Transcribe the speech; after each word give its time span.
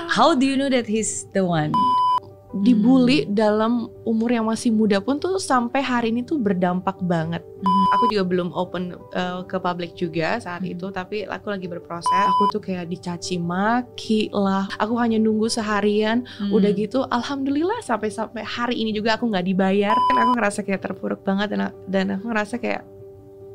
How 0.00 0.32
do 0.32 0.48
you 0.48 0.56
know 0.56 0.72
that 0.72 0.88
he's 0.88 1.28
the 1.36 1.44
one? 1.44 1.72
dibully 2.52 3.24
dalam 3.32 3.88
umur 4.04 4.28
yang 4.28 4.44
masih 4.44 4.68
muda 4.68 5.00
pun 5.00 5.16
tuh 5.16 5.40
sampai 5.40 5.80
hari 5.80 6.12
ini 6.12 6.20
tuh 6.20 6.36
berdampak 6.36 7.00
banget. 7.00 7.40
Hmm. 7.40 7.86
Aku 7.96 8.12
juga 8.12 8.28
belum 8.28 8.52
open 8.52 8.92
uh, 9.16 9.40
ke 9.48 9.56
publik 9.56 9.96
juga 9.96 10.36
saat 10.36 10.60
Hmm. 10.60 10.76
itu, 10.76 10.92
tapi 10.92 11.24
aku 11.24 11.48
lagi 11.48 11.64
berproses. 11.64 12.12
Aku 12.28 12.52
tuh 12.52 12.60
kayak 12.60 12.92
dicaci 12.92 13.40
maki 13.40 14.28
lah. 14.36 14.68
Aku 14.76 15.00
hanya 15.00 15.16
nunggu 15.16 15.48
seharian, 15.48 16.28
Hmm. 16.36 16.52
udah 16.52 16.70
gitu. 16.76 17.08
Alhamdulillah 17.08 17.80
sampai 17.80 18.12
sampai 18.12 18.44
hari 18.44 18.84
ini 18.84 18.92
juga 18.92 19.16
aku 19.16 19.32
nggak 19.32 19.48
dibayar. 19.48 19.96
Kan 19.96 20.16
aku 20.20 20.30
ngerasa 20.36 20.60
kayak 20.60 20.84
terpuruk 20.84 21.24
banget 21.24 21.56
dan 21.56 21.72
dan 21.88 22.20
aku 22.20 22.28
ngerasa 22.28 22.60
kayak 22.60 22.84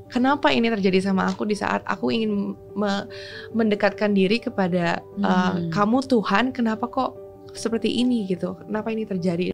kenapa 0.08 0.50
ini 0.50 0.68
terjadi 0.70 1.04
sama 1.04 1.28
aku 1.28 1.44
di 1.44 1.54
saat 1.54 1.84
aku 1.84 2.10
ingin 2.10 2.32
me- 2.74 3.06
mendekatkan 3.52 4.12
diri 4.12 4.38
kepada 4.38 5.04
uh, 5.20 5.54
Hmm. 5.54 5.70
kamu 5.70 6.00
Tuhan. 6.04 6.46
Kenapa 6.52 6.88
kok 6.88 7.16
seperti 7.54 7.90
ini 7.94 8.26
gitu? 8.26 8.56
Kenapa 8.62 8.90
ini 8.90 9.04
terjadi? 9.04 9.52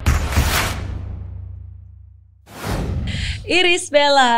Iris 3.44 3.92
Bella. 3.92 4.32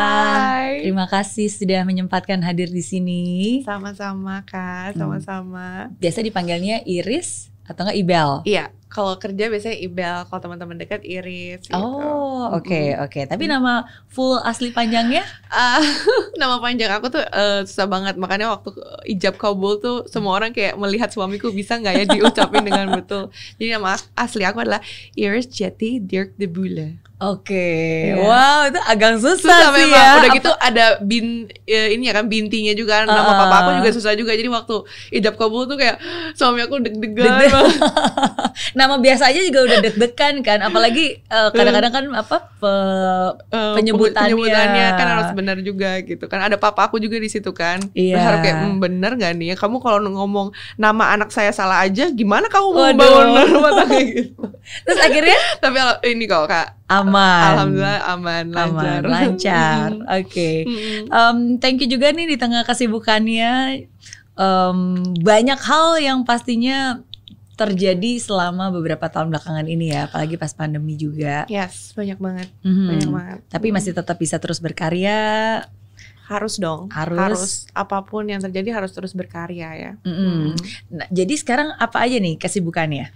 Hai. 0.00 0.80
Terima 0.80 1.04
kasih 1.04 1.52
sudah 1.52 1.84
menyempatkan 1.84 2.40
hadir 2.40 2.72
di 2.72 2.80
sini. 2.80 3.22
Sama-sama 3.60 4.40
kak, 4.40 4.96
Hmm. 4.96 5.20
sama-sama. 5.20 5.92
Biasa 6.00 6.24
dipanggilnya 6.24 6.80
Iris 6.82 7.52
atau 7.68 7.82
enggak 7.86 7.98
Ibel? 8.02 8.30
Iya, 8.48 8.62
kalau 8.88 9.12
kerja 9.20 9.44
biasanya 9.52 9.78
Ibel, 9.86 10.16
kalau 10.28 10.40
teman-teman 10.40 10.76
dekat 10.80 11.00
Iris. 11.04 11.60
Gitu. 11.68 11.76
Oh, 11.76 12.48
oke 12.56 12.72
Mm-mm. 12.72 13.04
oke. 13.04 13.20
Tapi 13.28 13.44
nama 13.44 13.84
full 14.08 14.40
asli 14.40 14.72
panjangnya? 14.72 15.22
Ah, 15.52 15.80
nama 16.40 16.56
panjang 16.64 16.90
aku 16.96 17.06
tuh 17.12 17.20
eh, 17.20 17.60
susah 17.68 17.84
banget, 17.84 18.14
makanya 18.16 18.46
waktu 18.56 18.70
ijab 19.12 19.36
kabul 19.36 19.76
tuh 19.84 20.08
semua 20.08 20.32
orang 20.40 20.50
kayak 20.56 20.80
melihat 20.80 21.12
suamiku 21.12 21.52
bisa 21.52 21.76
nggak 21.76 21.94
ya 22.00 22.04
diucapin 22.08 22.64
dengan 22.64 22.88
betul. 22.96 23.28
Jadi 23.60 23.68
nama 23.76 23.96
asli 24.16 24.42
aku 24.48 24.64
adalah 24.64 24.80
Iris 25.12 25.48
Jeti 25.52 26.00
Dirk 26.00 26.36
de 26.40 26.48
Bule. 26.48 27.07
Oke. 27.20 27.66
Iya. 28.08 28.14
Wow, 28.16 28.60
itu 28.64 28.80
agak 28.80 29.18
susah, 29.18 29.34
Susah 29.36 29.58
sih 29.68 29.82
memang. 29.82 29.98
ya. 29.98 30.10
Udah 30.14 30.22
Apa- 30.24 30.36
gitu 30.36 30.50
ada 30.56 30.84
bin 31.00 31.26
eh, 31.62 31.92
ini 31.92 32.06
ya 32.06 32.14
kan 32.14 32.24
bintinya 32.24 32.70
juga 32.72 33.02
kan. 33.02 33.06
nama 33.08 33.32
papa 33.36 33.56
aku 33.60 33.70
juga 33.76 33.90
susah 33.90 34.14
juga. 34.14 34.30
Jadi 34.30 34.46
waktu 34.46 34.76
ijab 35.12 35.34
kabul 35.34 35.64
tuh 35.64 35.74
kayak 35.74 35.98
suami 36.32 36.60
aku 36.60 36.78
deg-degan 36.78 37.26
banget. 37.42 37.74
nama 38.78 38.94
biasa 38.96 39.28
aja 39.28 39.40
juga 39.40 39.60
udah 39.64 39.78
deg-degan 39.82 40.34
kan, 40.40 40.58
apalagi 40.60 41.18
eh, 41.20 41.48
kadang-kadang 41.50 41.90
kan 41.90 42.04
apa 42.12 42.36
pe- 42.54 43.06
Eh, 43.48 43.72
Penyebutannya. 43.74 44.30
penyebutannya 44.30 44.86
kan 44.94 45.06
harus 45.08 45.30
benar 45.32 45.56
juga 45.58 45.98
gitu 46.00 46.24
kan 46.24 46.38
ada 46.40 46.54
papa 46.54 46.86
aku 46.86 46.96
juga 46.96 47.16
di 47.16 47.26
situ 47.26 47.50
kan 47.50 47.82
Iya. 47.92 48.14
Terus 48.14 48.24
harus 48.24 48.40
kayak 48.40 48.56
"Hmm, 48.58 48.76
bener 48.78 49.10
gak 49.14 49.32
nih 49.34 49.46
ya 49.48 49.56
kamu 49.56 49.76
kalau 49.78 49.98
ngomong 50.00 50.48
nama 50.76 51.10
anak 51.10 51.28
saya 51.28 51.50
salah 51.50 51.80
aja 51.80 52.08
gimana 52.10 52.46
kamu 52.46 52.66
mau 52.68 52.86
bangun 52.92 53.26
rumah 53.48 53.72
tangga 53.74 53.98
gitu 54.00 54.37
terus 54.84 54.98
akhirnya 54.98 55.38
tapi 55.58 55.78
ini 56.06 56.24
kok 56.24 56.46
kak 56.46 56.68
aman. 56.86 57.44
alhamdulillah 57.52 58.00
aman 58.08 58.44
lancar 58.48 59.00
aman, 59.00 59.02
lancar. 59.04 59.88
Oke. 60.16 60.50
Mm-mm. 60.64 61.02
Um, 61.08 61.38
thank 61.56 61.78
you 61.78 61.88
juga 61.88 62.10
nih 62.10 62.26
di 62.26 62.36
tengah 62.36 62.62
kesibukannya 62.62 63.84
um, 64.34 65.02
banyak 65.18 65.58
hal 65.58 65.98
yang 65.98 66.18
pastinya 66.22 67.00
terjadi 67.54 68.22
selama 68.22 68.70
beberapa 68.70 69.02
tahun 69.04 69.34
belakangan 69.34 69.66
ini 69.66 69.90
ya, 69.90 70.06
apalagi 70.06 70.38
pas 70.38 70.54
pandemi 70.54 70.94
juga. 70.94 71.42
yes 71.50 71.90
banyak 71.92 72.14
banget 72.16 72.48
Mhm. 72.62 72.86
banyak 72.86 73.10
banget 73.10 73.38
Tapi 73.50 73.66
masih 73.70 73.92
tetap 73.92 74.14
bisa 74.14 74.38
terus 74.38 74.62
berkarya. 74.62 75.66
Harus 76.28 76.60
dong 76.60 76.92
Harus. 76.92 77.64
apa 77.72 78.04
pun 78.04 78.28
yang 78.28 78.38
terjadi 78.38 78.76
harus 78.76 78.92
terus 78.92 79.16
berkarya 79.16 79.68
ya. 79.72 79.92
Mm. 80.04 80.52
Nah, 80.92 81.08
jadi 81.08 81.34
sekarang 81.34 81.72
apa 81.74 82.04
aja 82.04 82.20
nih 82.20 82.36
kesibukannya? 82.36 83.08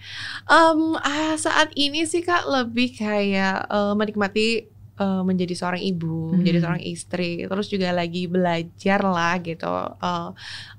Em, 0.48 0.80
ah, 0.96 1.36
saat 1.36 1.76
ini 1.76 2.08
sih 2.08 2.24
kak 2.24 2.48
lebih 2.48 2.96
kayak 2.96 3.68
eh, 3.68 3.92
menikmati 3.92 4.48
eh, 4.92 5.22
menjadi 5.24 5.54
seorang 5.56 5.82
ibu, 5.82 6.30
Hmm. 6.30 6.40
menjadi 6.40 6.58
seorang 6.62 6.84
istri, 6.84 7.48
terus 7.48 7.66
juga 7.66 7.90
lagi 7.92 8.28
belajar 8.28 9.00
lah 9.00 9.40
gitu, 9.40 9.68
eh, 9.98 10.30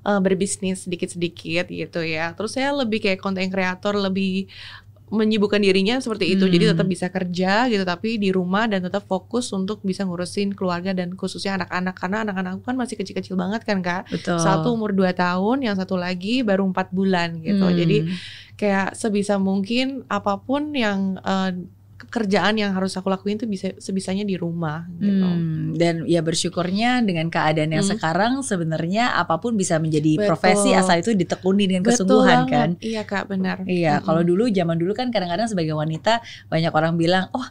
eh, 0.06 0.20
berbisnis 0.22 0.86
sedikit-sedikit 0.86 1.66
gitu 1.66 2.00
ya. 2.02 2.30
Terus 2.32 2.54
saya 2.54 2.70
lebih 2.72 3.02
kayak 3.02 3.18
konten 3.20 3.50
kreator, 3.50 3.94
lebih 3.98 4.46
menyibukkan 5.14 5.62
dirinya 5.62 6.02
seperti 6.02 6.34
itu, 6.34 6.44
jadi 6.50 6.68
Hmm. 6.68 6.72
tetap 6.74 6.86
bisa 6.90 7.06
kerja 7.08 7.70
gitu, 7.70 7.86
tapi 7.86 8.18
di 8.18 8.34
rumah 8.34 8.66
dan 8.66 8.82
tetap 8.82 9.06
fokus 9.06 9.54
untuk 9.54 9.80
bisa 9.80 10.02
ngurusin 10.02 10.52
keluarga 10.52 10.90
dan 10.90 11.14
khususnya 11.14 11.56
anak-anak 11.62 11.94
karena 11.94 12.16
anak-anakku 12.26 12.66
kan 12.66 12.74
masih 12.74 12.98
kecil-kecil 12.98 13.38
banget 13.38 13.62
kan 13.62 13.78
kak. 13.80 14.10
Betul. 14.10 14.42
Satu 14.42 14.74
umur 14.74 14.90
2 14.90 15.14
tahun, 15.14 15.62
yang 15.62 15.78
satu 15.78 15.94
lagi 15.94 16.42
baru 16.42 16.66
empat 16.66 16.90
bulan 16.90 17.38
gitu. 17.40 17.64
Hmm. 17.64 17.78
Jadi 17.78 18.10
kayak 18.54 18.94
sebisa 18.94 19.38
mungkin 19.38 20.02
apa 20.10 20.38
pun 20.42 20.74
yang 20.74 21.16
eh, 21.22 21.50
kerjaan 22.14 22.54
yang 22.54 22.70
harus 22.70 22.94
aku 22.94 23.06
lakuin 23.06 23.34
tuh 23.34 23.44
bisa 23.44 23.74
sebisanya 23.76 24.22
di 24.22 24.34
rumah 24.34 24.86
gitu. 24.94 25.26
Hmm, 25.26 25.74
dan 25.74 26.06
ya 26.06 26.22
bersyukurnya 26.22 27.02
dengan 27.02 27.26
keadaan 27.26 27.70
yang 27.70 27.82
Hmm. 27.82 27.92
sekarang 27.92 28.32
sebenarnya 28.40 29.10
apa 29.12 29.36
pun 29.36 29.52
bisa 29.52 29.76
menjadi 29.76 30.14
Betul. 30.16 30.28
profesi 30.30 30.70
asal 30.72 30.96
itu 30.96 31.10
ditekuni 31.12 31.66
dengan 31.66 31.82
Betul 31.82 31.98
kesungguhan 31.98 32.38
banget. 32.40 32.54
kan. 32.54 32.68
Iya 32.78 33.02
kak 33.02 33.24
benar. 33.26 33.56
Iya, 33.64 33.98
Mm-mm. 33.98 34.06
kalau 34.06 34.22
dulu 34.22 34.46
zaman 34.46 34.76
dulu 34.76 34.92
kan 34.92 35.10
kadang-kadang 35.10 35.46
sebagai 35.46 35.74
wanita 35.74 36.22
banyak 36.46 36.70
orang 36.70 36.94
bilang, 36.94 37.26
"Oh, 37.30 37.44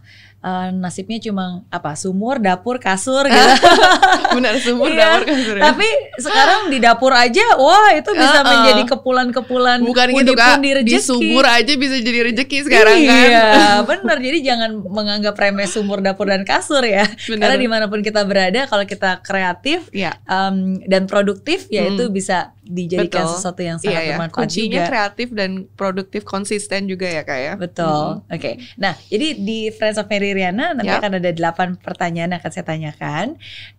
eh, 0.43 0.69
nasibnya 0.71 1.19
cuma 1.19 1.45
apa? 1.69 1.95
Sumur, 1.95 2.37
dapur, 2.37 2.77
kasur 2.77 3.23
gitu." 3.25 3.49
benar 4.35 4.57
sumur 4.59 4.89
Iya. 4.89 4.99
dapur 4.99 5.23
kasur 5.25 5.55
ya. 5.55 5.63
Tapi 5.63 5.87
sekarang 6.17 6.61
di 6.67 6.77
dapur 6.77 7.11
aja, 7.11 7.45
wah 7.55 7.89
itu 7.91 8.11
bisa 8.11 8.39
Uh-uh. 8.39 8.49
menjadi 8.49 8.83
kepulan-kepulan 8.89 9.79
bukan 9.81 10.07
gitu 10.11 10.33
kak 10.33 10.57
di 10.81 10.97
sumur 10.97 11.45
aja 11.45 11.73
bisa 11.73 11.95
jadi 11.97 12.19
rezeki 12.27 12.57
sekarang 12.65 12.97
kan. 12.99 13.27
Iya, 13.29 13.47
benar. 13.89 14.17
Jadi 14.17 14.39
jangan 14.41 14.71
menganggap 14.83 15.33
remeh 15.33 15.65
sumur, 15.65 15.99
dapur 15.99 16.27
dan 16.27 16.43
kasur 16.43 16.81
ya. 16.81 17.05
Karena 17.07 17.53
Benar. 17.53 17.61
di 17.61 17.67
mana 17.67 17.85
pun 17.87 18.01
kita 18.01 18.23
berada, 18.23 18.65
kalau 18.65 18.83
kita 18.83 19.21
kreatif 19.21 19.87
Iya. 19.89 20.17
um, 20.25 20.81
dan 20.83 21.05
produktif, 21.05 21.67
ya 21.67 21.83
Hmm. 21.83 21.93
itu 21.93 22.03
bisa 22.09 22.51
dijadikan 22.63 23.27
Betul. 23.27 23.33
sesuatu 23.33 23.61
yang 23.61 23.75
Iya 23.75 23.85
sangat 23.85 24.01
ya. 24.01 24.09
bermanfaat 24.15 24.37
Kuncinya 24.39 24.73
juga. 24.73 24.87
kreatif 24.87 25.27
dan 25.31 25.49
produktif 25.69 26.21
konsisten 26.23 26.87
juga 26.87 27.05
ya 27.05 27.21
kak 27.21 27.37
ya. 27.37 27.53
Betul. 27.53 28.23
Oke. 28.25 28.51
Nah, 28.75 28.95
jadi 29.05 29.27
di 29.35 29.67
Friends 29.69 29.95
of 29.95 30.07
Mary 30.07 30.31
Riana 30.33 30.73
nanti 30.73 30.89
Yap. 30.89 31.01
akan 31.05 31.11
ada 31.21 31.31
delapan 31.31 31.77
pertanyaan 31.77 32.35
yang 32.35 32.39
akan 32.41 32.51
saya 32.51 32.65
tanyakan. 32.65 33.25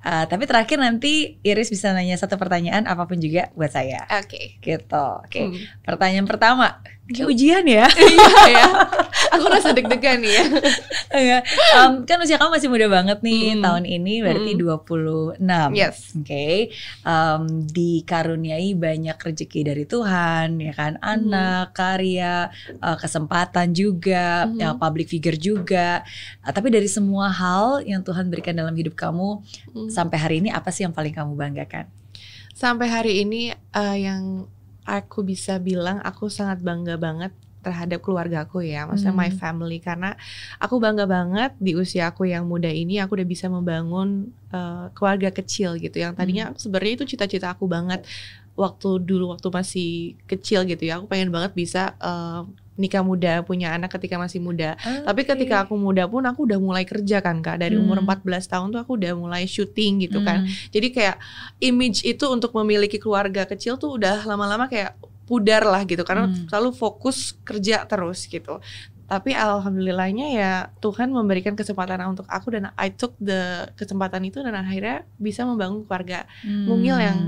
Uh, 0.00 0.24
tapi 0.30 0.46
terakhir 0.46 0.78
nanti 0.78 1.36
Iris 1.42 1.68
bisa 1.68 1.90
nanya 1.90 2.14
satu 2.14 2.38
pertanyaan 2.38 2.86
apa 2.86 3.04
pun 3.04 3.18
juga 3.18 3.50
buat 3.58 3.74
saya. 3.74 4.06
Oke. 4.22 4.58
Gitu. 4.62 5.06
Oke. 5.20 5.40
Hmm. 5.50 5.58
Pertanyaan 5.82 6.26
pertama. 6.30 6.80
Kayak 7.04 7.28
ujian 7.28 7.64
ya. 7.68 7.86
Iya 8.16 8.42
ya. 8.48 8.66
Aku 9.36 9.44
rasa 9.46 9.76
deg-degan 9.76 10.24
ya. 10.24 10.40
Em, 11.14 11.92
kan 12.02 12.18
usia 12.18 12.40
kamu 12.40 12.56
masih 12.56 12.66
muda 12.66 12.88
banget 12.88 13.20
nih 13.20 13.54
Mm. 13.54 13.62
tahun 13.62 13.84
ini 13.84 14.14
berarti 14.20 14.50
Mm. 14.54 14.60
26. 15.38 15.70
Yes. 15.72 16.16
Oke. 16.16 16.72
Em, 17.04 17.42
dikaruniai 17.68 18.72
banyak 18.74 19.14
rezeki 19.14 19.60
dari 19.64 19.84
Tuhan 19.84 20.58
ya 20.58 20.72
kan, 20.72 20.96
anak, 20.98 21.70
karya, 21.72 22.48
eh, 22.72 22.96
kesempatan 22.96 23.70
juga, 23.70 24.48
Mhm. 24.48 24.58
ya 24.58 24.68
public 24.74 25.06
figure 25.06 25.36
juga. 25.36 26.02
Eh, 26.40 26.50
tapi 26.50 26.68
dari 26.68 26.88
semua 26.88 27.28
hal 27.28 27.84
yang 27.84 28.00
Tuhan 28.00 28.26
berikan 28.26 28.54
dalam 28.54 28.72
hidup 28.72 28.94
kamu 28.94 29.44
Hmm. 29.70 29.88
sampai 29.88 30.16
hari 30.16 30.36
ini 30.40 30.48
apa 30.48 30.68
sih 30.68 30.82
yang 30.82 30.92
paling 30.92 31.12
kamu 31.12 31.34
banggakan? 31.34 31.86
Sampai 32.50 32.86
hari 32.86 33.20
ini 33.20 33.50
eh, 33.50 33.96
yang 34.00 34.46
aku 34.84 35.24
bisa 35.24 35.56
bilang 35.60 36.00
aku 36.04 36.28
sangat 36.28 36.60
bangga 36.60 36.96
banget 37.00 37.32
terhadap 37.64 38.04
keluargaku 38.04 38.60
ya, 38.60 38.84
maksudnya 38.84 39.16
my 39.16 39.32
Hmm. 39.32 39.40
family. 39.40 39.78
Karena 39.80 40.12
aku 40.60 40.76
bangga 40.84 41.08
banget 41.08 41.56
di 41.56 41.72
usia 41.72 42.12
aku 42.12 42.28
yang 42.28 42.44
muda 42.44 42.68
ini 42.68 43.00
aku 43.00 43.16
udah 43.16 43.28
bisa 43.28 43.48
membangun 43.48 44.28
eh, 44.52 44.86
keluarga 44.92 45.32
kecil 45.32 45.80
gitu. 45.80 45.96
Yang 46.04 46.12
tadinya 46.20 46.44
sebenarnya 46.54 46.92
itu 47.00 47.04
cita-cita 47.16 47.56
aku 47.56 47.64
banget 47.66 48.04
waktu 48.54 49.02
dulu 49.02 49.34
waktu 49.34 49.48
masih 49.50 49.90
kecil 50.30 50.62
gitu 50.68 50.84
ya. 50.86 51.00
Aku 51.00 51.08
pengen 51.08 51.32
banget 51.34 51.52
bisa 51.56 51.96
eh, 51.98 52.42
nikah 52.74 53.00
muda 53.00 53.40
punya 53.40 53.70
anak 53.70 53.90
ketika 53.90 54.16
masih 54.16 54.38
muda 54.38 54.74
tapi 55.02 55.22
ketika 55.22 55.62
aku 55.62 55.74
muda 55.74 56.04
pun 56.04 56.22
aku 56.22 56.42
udah 56.42 56.58
mulai 56.58 56.82
kerja 56.82 57.18
kan 57.18 57.38
kak 57.38 57.58
dari 57.58 57.74
umur 57.74 57.98
Hmm. 57.98 58.10
14 58.10 58.44
tahun 58.44 58.66
tuh 58.70 58.80
aku 58.80 58.98
udah 58.98 59.12
mulai 59.14 59.46
syuting 59.46 60.02
gitu 60.02 60.18
kan 60.20 60.42
Hmm. 60.42 60.50
jadi 60.68 60.88
kayak 60.90 61.16
image 61.60 62.02
itu 62.02 62.24
untuk 62.26 62.50
memiliki 62.52 62.98
keluarga 62.98 63.44
kecil 63.44 63.76
tuh 63.76 63.94
udah 63.94 64.24
lama-lama 64.24 64.66
kayak 64.66 64.98
pudar 65.24 65.62
lah 65.62 65.82
gitu 65.82 66.02
karena 66.02 66.26
Hmm. 66.26 66.44
selalu 66.46 66.70
fokus 66.72 67.32
kerja 67.40 67.86
terus 67.86 68.26
gitu. 68.26 68.60
Tapi 69.04 69.32
alhamdulillahnya 69.32 70.26
ya 70.32 70.52
Tuhan 70.80 71.08
memberikan 71.08 71.52
kesempatan 71.52 72.00
untuk 72.04 72.24
aku 72.26 72.52
dan 72.52 72.72
I 72.74 72.88
took 72.88 73.12
the 73.20 73.68
kesempatan 73.72 74.24
itu 74.24 74.40
dan 74.40 74.52
akhirnya 74.52 75.04
bisa 75.16 75.44
membangun 75.44 75.84
keluarga 75.84 76.24
Hmm. 76.40 76.64
mungil 76.66 76.96
yang 76.98 77.18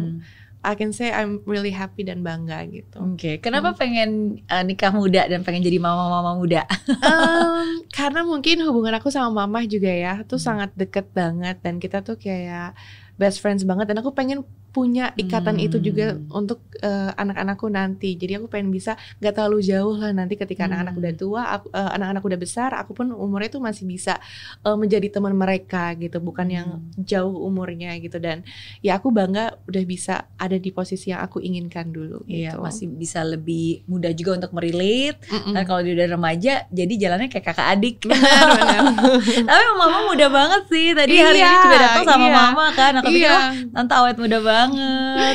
I 0.60 0.74
can 0.74 0.90
say 0.90 1.10
I'm 1.10 1.40
really 1.44 1.70
happy 1.70 2.02
dan 2.02 2.20
bangga 2.20 2.64
gitu. 2.68 2.98
Oke, 2.98 3.38
kenapa 3.38 3.70
Hmm. 3.72 3.78
pengen 3.78 4.10
uh, 4.46 4.62
nikah 4.62 4.90
muda 4.90 5.24
dan 5.26 5.42
pengen 5.42 5.62
jadi 5.62 5.78
mama-mama 5.78 6.34
muda? 6.34 6.66
Em, 7.06 7.86
karena 7.88 8.20
mungkin 8.22 8.64
hubungan 8.66 8.98
aku 8.98 9.08
sama 9.08 9.44
mama 9.44 9.62
juga 9.64 9.88
ya 9.88 10.26
tuh 10.26 10.38
Hmm. 10.38 10.46
sangat 10.46 10.70
deket 10.74 11.12
banget 11.12 11.60
dan 11.62 11.78
kita 11.78 12.02
tuh 12.02 12.16
kayak 12.16 12.74
best 13.14 13.38
friends 13.38 13.62
banget 13.62 13.86
dan 13.88 13.98
aku 14.00 14.10
pengen 14.10 14.42
punya 14.76 15.16
ikatan 15.16 15.56
itu 15.56 15.80
juga 15.80 16.12
Hmm. 16.12 16.28
untuk 16.30 16.60
eh, 16.76 17.10
anak-anakku 17.14 17.66
nanti. 17.66 18.12
Jadi 18.14 18.36
aku 18.36 18.46
pengen 18.46 18.68
bisa 18.68 18.92
nggak 19.16 19.32
terlalu 19.32 19.64
jauh 19.64 19.96
lah 19.96 20.12
nanti 20.12 20.36
ketika 20.36 20.68
Hmm. 20.68 20.76
anak-anak 20.76 20.94
udah 20.94 21.12
tua, 21.16 21.42
aku- 21.50 21.72
eh, 21.72 21.90
anak-anak 21.96 22.20
udah 22.20 22.36
besar, 22.38 22.70
aku 22.72 22.92
pun 22.92 23.08
umurnya 23.10 23.48
tuh 23.48 23.64
masih 23.64 23.84
bisa 23.84 24.20
eh, 24.60 24.76
menjadi 24.76 25.08
teman 25.08 25.32
mereka 25.32 25.96
gitu, 25.96 26.20
bukan 26.20 26.46
yang 26.46 26.68
Hmm. 26.76 27.00
jauh 27.00 27.32
umurnya 27.40 27.96
gitu. 27.96 28.20
Dan 28.20 28.44
ya 28.78 28.96
aku 28.96 29.08
bangga 29.08 29.56
udah 29.64 29.84
bisa 29.84 30.14
ada 30.36 30.56
di 30.56 30.68
posisi 30.68 31.08
yang 31.08 31.22
aku 31.22 31.40
inginkan 31.40 31.88
dulu. 31.88 32.20
Iya, 32.26 32.52
gitu. 32.52 32.60
masih 32.60 32.86
bisa 32.90 33.22
lebih 33.22 33.56
mudah 33.86 34.12
juga 34.12 34.36
untuk 34.36 34.52
merelate. 34.52 35.16
Mm-mm. 35.24 35.54
Kan 35.54 35.62
kalau 35.64 35.80
dia 35.80 35.94
udah 35.94 36.08
remaja, 36.10 36.54
jadi 36.68 36.92
jalannya 36.98 37.28
kayak 37.28 37.46
kakak 37.46 37.68
adik. 37.72 37.96
Benar, 38.02 38.46
benar. 38.52 38.80
Tapi 39.48 39.64
mama 39.72 39.98
muda 40.04 40.26
banget 40.28 40.62
sih. 40.66 40.92
Tadi 40.92 41.14
hari 41.14 41.38
Iya, 41.38 41.46
ini 41.46 41.56
juga 41.62 41.78
datang 41.78 42.04
sama 42.04 42.20
iya. 42.22 42.34
mama 42.34 42.64
kan. 42.70 42.92
Aku 42.96 43.08
pikir 43.08 43.24
Iya. 43.24 43.32
wah, 43.32 43.50
tante 43.72 43.94
awet 43.94 44.16
muda 44.18 44.38
banget. 44.42 44.65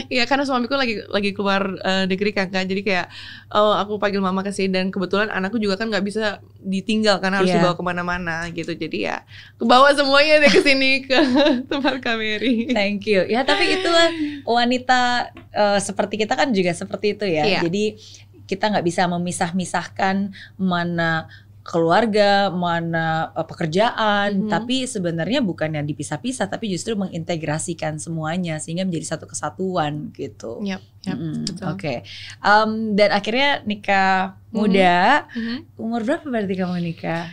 Iya 0.08 0.24
karena 0.26 0.44
suamiku 0.44 0.76
lagi 0.76 1.00
lagi 1.06 1.32
keluar 1.32 1.76
eh, 1.78 2.04
negeri 2.06 2.32
kan 2.32 2.48
kan 2.48 2.64
jadi 2.64 2.82
kayak 2.82 3.08
oh 3.52 3.74
aku 3.74 3.96
panggil 3.96 4.20
mama 4.20 4.42
ke 4.42 4.50
sini 4.50 4.72
dan 4.72 4.90
kebetulan 4.90 5.28
anakku 5.28 5.56
juga 5.56 5.76
kan 5.76 5.88
nggak 5.88 6.02
bisa 6.02 6.40
ditinggal 6.58 7.20
karena 7.20 7.40
harus 7.40 7.50
Iya. 7.50 7.60
dibawa 7.60 7.74
ke 7.74 7.84
mana-mana 7.84 8.36
gitu 8.50 8.72
jadi 8.72 8.98
ya 8.98 9.18
kebawa 9.56 9.92
semuanya 9.92 10.42
deh 10.42 10.52
ke 10.52 10.62
sini 10.62 10.92
ke 11.04 11.18
tempat 11.72 12.00
Kameri. 12.00 12.70
Thank 12.70 13.06
you. 13.06 13.24
Ya 13.26 13.42
tapi 13.42 13.70
itulah 13.72 14.10
wanita 14.44 15.30
eh, 15.52 15.80
seperti 15.80 16.20
kita 16.20 16.34
kan 16.36 16.52
juga 16.52 16.72
seperti 16.72 17.16
itu 17.16 17.26
ya. 17.26 17.44
Iya. 17.44 17.60
Jadi 17.68 17.86
kita 18.46 18.68
nggak 18.68 18.84
bisa 18.84 19.08
memisah-misahkan 19.08 20.36
mana 20.60 21.32
keluarga, 21.62 22.50
mana 22.50 23.30
eh, 23.32 23.46
pekerjaan, 23.46 24.46
Mhm. 24.46 24.50
tapi 24.50 24.86
sebenarnya 24.86 25.40
bukan 25.40 25.78
yang 25.78 25.86
dipisah-pisah, 25.86 26.50
tapi 26.50 26.68
justru 26.68 26.98
mengintegrasikan 26.98 27.98
semuanya 27.98 28.58
sehingga 28.58 28.82
menjadi 28.82 29.14
satu 29.14 29.30
kesatuan 29.30 30.10
gitu. 30.12 30.58
Yap, 30.66 30.82
yap, 31.06 31.16
Mm-mm, 31.16 31.46
betul. 31.46 31.66
Oke, 31.70 31.96
Em, 32.42 32.72
dan 32.94 33.10
akhirnya 33.12 33.62
nikah 33.64 34.42
Mhm. 34.50 34.54
muda. 34.54 34.98
Mhm. 35.32 35.58
Umur 35.78 36.02
berapa 36.02 36.26
berarti 36.26 36.54
kamu 36.58 36.76
nikah? 36.82 37.30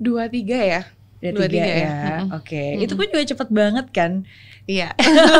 Dua 0.00 0.26
tiga 0.26 0.56
ya. 0.56 0.82
Udah 1.20 1.30
Dua 1.30 1.46
tiga 1.46 1.52
tiga 1.60 1.68
ya. 1.68 1.76
ya. 1.76 1.92
Mm-mm. 2.18 2.32
Oke, 2.32 2.64
Mm-mm. 2.72 2.84
itu 2.84 2.92
pun 2.94 3.06
juga 3.06 3.24
cepet 3.26 3.48
banget 3.50 3.86
kan? 3.90 4.12
Iya. 4.64 4.88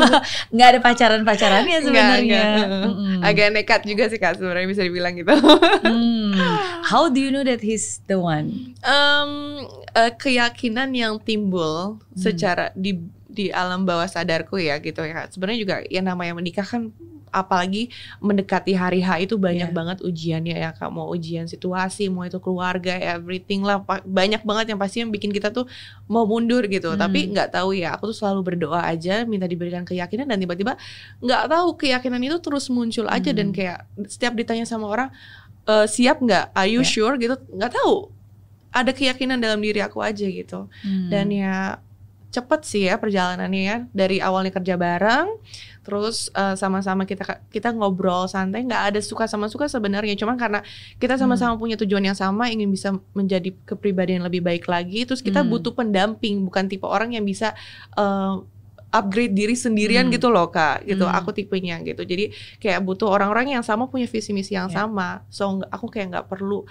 Nggak 0.53 0.69
ada 0.69 0.81
pacaran-pacarannya 0.81 1.79
sebenarnya. 1.81 2.45
Mm-mm. 2.83 3.21
Agak 3.21 3.49
nekat 3.51 3.81
juga 3.85 4.05
sih 4.07 4.17
kak 4.17 4.37
sebenarnya 4.37 4.67
bisa 4.67 4.83
dibilang 4.83 5.15
gitu. 5.15 5.33
Hmm. 5.81 6.37
How 6.91 7.07
do 7.07 7.17
you 7.17 7.31
know 7.31 7.41
that 7.41 7.61
he's 7.61 8.05
the 8.07 8.17
one? 8.17 8.77
Em, 8.81 9.31
eh, 9.95 10.13
keyakinan 10.13 10.93
yang 10.93 11.17
timbul 11.19 11.97
Hmm. 12.03 12.19
secara 12.19 12.75
di 12.75 13.01
di 13.25 13.49
alam 13.49 13.87
bawah 13.87 14.05
sadarku 14.05 14.59
ya 14.59 14.77
gitu 14.79 15.01
ya. 15.01 15.31
Sebenarnya 15.31 15.59
juga 15.59 15.75
yang 15.87 16.05
namanya 16.05 16.35
menikah 16.35 16.67
kan 16.67 16.91
apalagi 17.31 17.89
mendekati 18.19 18.75
hari 18.75 19.01
H 19.01 19.25
itu 19.25 19.35
banyak 19.35 19.71
Iya. 19.71 19.75
banget 19.75 19.99
ujiannya 20.03 20.57
ya 20.59 20.71
Kak. 20.71 20.91
Mau 20.91 21.09
ujian 21.09 21.47
situasi, 21.47 22.07
mau 22.07 22.23
itu 22.23 22.39
keluarga, 22.39 22.95
everything 22.95 23.63
lah. 23.63 23.81
Banyak 24.03 24.43
banget 24.43 24.71
yang 24.71 24.79
pasti 24.79 25.01
yang 25.01 25.09
bikin 25.09 25.31
kita 25.31 25.51
tuh 25.51 25.65
mau 26.07 26.27
mundur 26.27 26.67
gitu. 26.67 26.93
Hmm. 26.93 27.01
Tapi 27.01 27.31
nggak 27.31 27.55
tahu 27.55 27.75
ya, 27.75 27.95
aku 27.95 28.11
tuh 28.11 28.17
selalu 28.21 28.41
berdoa 28.55 28.83
aja 28.83 29.23
minta 29.25 29.47
diberikan 29.47 29.83
keyakinan 29.83 30.27
dan 30.27 30.37
tiba-tiba 30.37 30.75
nggak 31.19 31.43
tahu 31.47 31.69
keyakinan 31.77 32.21
itu 32.21 32.37
terus 32.39 32.67
muncul 32.69 33.07
aja 33.07 33.31
Hmm. 33.31 33.39
dan 33.39 33.49
kayak 33.51 33.79
setiap 34.07 34.35
ditanya 34.35 34.67
sama 34.67 34.87
orang 34.87 35.09
"Eh, 35.65 35.87
siap 35.87 36.19
nggak? 36.19 36.51
Are 36.53 36.67
you 36.67 36.83
Ya. 36.83 36.89
sure 36.89 37.15
gitu? 37.17 37.39
Nggak 37.51 37.79
tahu. 37.79 38.11
Ada 38.71 38.91
keyakinan 38.91 39.39
dalam 39.39 39.59
diri 39.59 39.79
aku 39.79 39.99
aja 39.99 40.27
gitu. 40.27 40.67
Hmm. 40.83 41.11
Dan 41.11 41.31
ya 41.31 41.79
cepet 42.31 42.61
sih 42.63 42.87
ya 42.87 42.95
perjalanannya 42.95 43.63
ya 43.63 43.77
dari 43.91 44.23
awalnya 44.23 44.55
kerja 44.55 44.79
bareng, 44.79 45.27
terus 45.81 46.29
eh, 46.33 46.55
sama-sama 46.55 47.05
kita 47.05 47.25
kita 47.49 47.73
ngobrol 47.73 48.27
santai, 48.27 48.63
nggak 48.63 48.83
ada 48.93 49.01
suka 49.01 49.25
sama 49.25 49.49
suka 49.49 49.65
sebenarnya. 49.67 50.15
Cuman 50.15 50.37
karena 50.37 50.61
kita 50.97 51.17
sama-sama 51.17 51.57
punya 51.57 51.81
tujuan 51.81 52.05
yang 52.05 52.15
sama, 52.15 52.49
ingin 52.49 52.69
bisa 52.69 52.93
menjadi 53.13 53.53
kepribadian 53.65 54.21
yang 54.21 54.27
lebih 54.29 54.43
baik 54.43 54.65
lagi, 54.65 55.09
terus 55.09 55.21
kita 55.21 55.41
Hmm. 55.41 55.51
butuh 55.51 55.73
pendamping, 55.73 56.45
bukan 56.45 56.65
tipe 56.67 56.85
orang 56.85 57.17
yang 57.17 57.25
bisa 57.25 57.53
eh, 57.97 58.35
upgrade 58.91 59.33
diri 59.33 59.55
sendirian 59.55 60.11
Hmm. 60.11 60.15
gitu 60.19 60.35
loh 60.35 60.51
kak 60.51 60.83
gitu 60.83 61.07
Hmm. 61.07 61.15
aku 61.15 61.31
tipenya 61.31 61.79
gitu 61.81 62.03
jadi 62.03 62.35
kayak 62.59 62.83
butuh 62.83 63.07
orang-orang 63.07 63.55
yang 63.55 63.63
sama 63.63 63.87
punya 63.87 64.11
visi 64.11 64.35
misi 64.35 64.59
yang 64.59 64.67
Ya. 64.67 64.83
sama 64.83 65.23
so 65.31 65.63
aku 65.71 65.87
kayak 65.87 66.11
nggak 66.11 66.27
perlu 66.27 66.67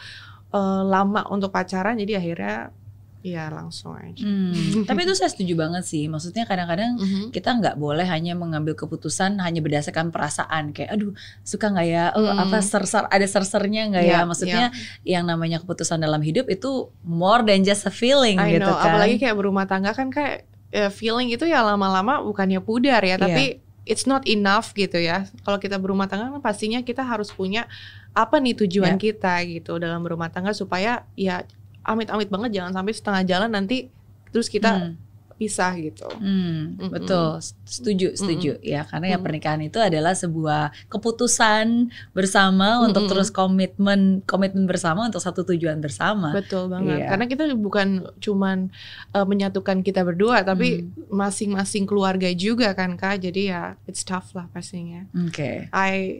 eh, 0.52 0.84
lama 0.84 1.24
untuk 1.32 1.54
pacaran 1.54 1.96
jadi 1.96 2.20
akhirnya 2.20 2.76
ya 3.20 3.52
langsung 3.52 3.94
aja 3.94 4.24
Hmm. 4.24 4.88
Tapi 4.88 5.04
itu 5.04 5.12
saya 5.12 5.28
setuju 5.28 5.54
banget 5.54 5.84
sih. 5.84 6.08
Maksudnya 6.08 6.44
kadang-kadang 6.44 6.96
Mhm. 6.96 7.22
kita 7.30 7.52
nggak 7.52 7.76
boleh 7.76 8.04
hanya 8.04 8.32
mengambil 8.32 8.74
keputusan 8.74 9.36
hanya 9.38 9.60
berdasarkan 9.60 10.08
perasaan 10.08 10.72
kayak 10.72 10.96
aduh 10.96 11.12
suka 11.42 11.68
nggak 11.68 11.84
ya 11.86 12.06
oh, 12.14 12.24
Hmm. 12.24 12.40
apa 12.42 12.58
ser-ser 12.60 13.04
ada 13.06 13.26
ser-sernya 13.26 13.92
nggak 13.92 14.04
ya 14.04 14.10
Iya, 14.14 14.20
maksudnya 14.24 14.66
yang 15.04 15.24
namanya 15.24 15.60
keputusan 15.60 16.00
dalam 16.00 16.20
hidup 16.20 16.48
itu 16.48 16.88
more 17.02 17.42
than 17.42 17.62
just 17.62 17.84
a 17.84 17.92
feeling 17.92 18.40
I 18.40 18.56
gitu 18.56 18.64
know, 18.64 18.72
kan 18.74 18.96
apalagi 18.96 19.20
kayak 19.20 19.36
berumah 19.36 19.66
tangga 19.66 19.92
kan 19.92 20.08
kayak 20.10 20.48
eh, 20.70 20.88
feeling 20.88 21.28
itu 21.28 21.44
ya 21.44 21.60
lama-lama 21.60 22.22
bukannya 22.22 22.62
pudar 22.62 23.02
ya, 23.02 23.18
tapi 23.18 23.58
it's 23.84 24.06
not 24.06 24.22
enough 24.24 24.72
gitu 24.72 24.96
ya. 24.96 25.26
Kalau 25.42 25.58
kita 25.58 25.76
berumah 25.76 26.06
tangga 26.06 26.30
kan 26.30 26.40
pastinya 26.40 26.78
kita 26.80 27.02
harus 27.02 27.30
punya 27.30 27.66
apa 28.12 28.38
nih 28.38 28.54
tujuan 28.56 28.96
Ya. 28.96 29.02
kita 29.02 29.34
gitu 29.44 29.76
dalam 29.76 30.00
berumah 30.00 30.30
tangga 30.30 30.54
supaya 30.54 31.10
ya 31.14 31.42
amit-amit 31.90 32.30
banget 32.30 32.54
jangan 32.54 32.72
sampai 32.72 32.94
setengah 32.94 33.24
jalan 33.26 33.50
nanti 33.50 33.90
terus 34.30 34.46
kita 34.46 34.70
Hmm. 34.72 34.94
pisah 35.36 35.72
gitu. 35.80 36.04
Hmm, 36.20 36.76
Mm-mm. 36.76 36.92
betul, 36.92 37.40
setuju, 37.64 38.12
setuju. 38.12 38.60
Ya, 38.60 38.84
karena 38.84 39.16
ya 39.16 39.18
Mm. 39.18 39.24
pernikahan 39.24 39.62
itu 39.64 39.80
adalah 39.80 40.12
sebuah 40.12 40.76
keputusan 40.92 41.88
bersama 42.12 42.84
untuk 42.84 43.08
terus 43.08 43.32
komitmen, 43.32 44.20
komitmen 44.28 44.68
bersama 44.68 45.08
untuk 45.08 45.24
satu 45.24 45.48
tujuan 45.48 45.80
bersama. 45.80 46.36
Betul 46.36 46.68
banget. 46.68 47.00
Iya. 47.00 47.08
Karena 47.08 47.26
kita 47.26 47.44
bukan 47.56 47.88
cuman 48.20 48.68
uh, 49.16 49.24
menyatukan 49.24 49.80
kita 49.80 50.04
berdua, 50.04 50.44
tapi 50.44 50.84
Hmm. 50.84 51.08
masing-masing 51.08 51.88
keluarga 51.88 52.28
juga 52.32 52.76
kan 52.76 52.94
kak. 52.94 53.24
Jadi 53.24 53.48
ya 53.48 53.80
it's 53.88 54.04
tough 54.04 54.36
lah 54.36 54.52
pastinya. 54.52 55.08
Oke. 55.16 55.72
I 55.72 56.20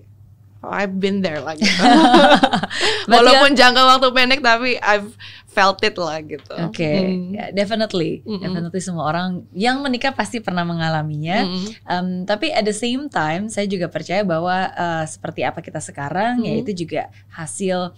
I've 0.60 1.00
been 1.00 1.24
there 1.24 1.40
lah 1.40 1.56
gitu. 1.60 1.72
Berarti 1.80 3.08
Walaupun 3.08 3.52
jangka 3.56 3.82
waktu 3.86 4.08
pendek 4.12 4.42
tapi 4.42 4.76
I've 4.76 5.16
felt 5.50 5.80
it 5.82 5.96
lah 5.96 6.20
gitu. 6.22 6.52
Oke, 6.62 6.86
Hmm. 6.94 7.34
ya, 7.34 7.46
definitely, 7.50 8.22
Mm-mm. 8.22 8.38
definitely 8.40 8.80
semua 8.80 9.08
orang 9.08 9.44
yang 9.52 9.82
menikah 9.82 10.12
pasti 10.12 10.38
pernah 10.40 10.62
mengalaminya. 10.62 11.48
Mm-mm. 11.48 11.66
Um, 11.84 12.08
tapi 12.24 12.52
at 12.52 12.64
the 12.64 12.76
same 12.76 13.10
time, 13.10 13.48
saya 13.48 13.66
juga 13.66 13.90
percaya 13.90 14.22
bahwa 14.22 14.70
uh, 14.70 15.04
seperti 15.04 15.42
apa 15.42 15.60
kita 15.60 15.80
sekarang, 15.80 16.44
Mhm. 16.44 16.46
yaitu 16.46 16.86
juga 16.86 17.08
hasil 17.34 17.96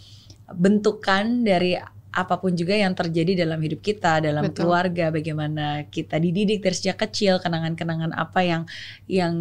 bentukan 0.48 1.44
dari 1.44 1.76
apa 2.12 2.36
pun 2.38 2.52
juga 2.52 2.76
yang 2.76 2.92
terjadi 2.92 3.48
dalam 3.48 3.56
hidup 3.58 3.80
kita, 3.80 4.20
dalam 4.20 4.52
Betul. 4.52 4.68
keluarga, 4.68 5.10
bagaimana 5.10 5.88
kita 5.88 6.20
dididik 6.20 6.60
dari 6.60 6.76
sejak 6.76 7.08
kecil, 7.08 7.40
kenangan-kenangan 7.40 8.12
apa 8.12 8.40
yang 8.44 8.62
yang 9.08 9.34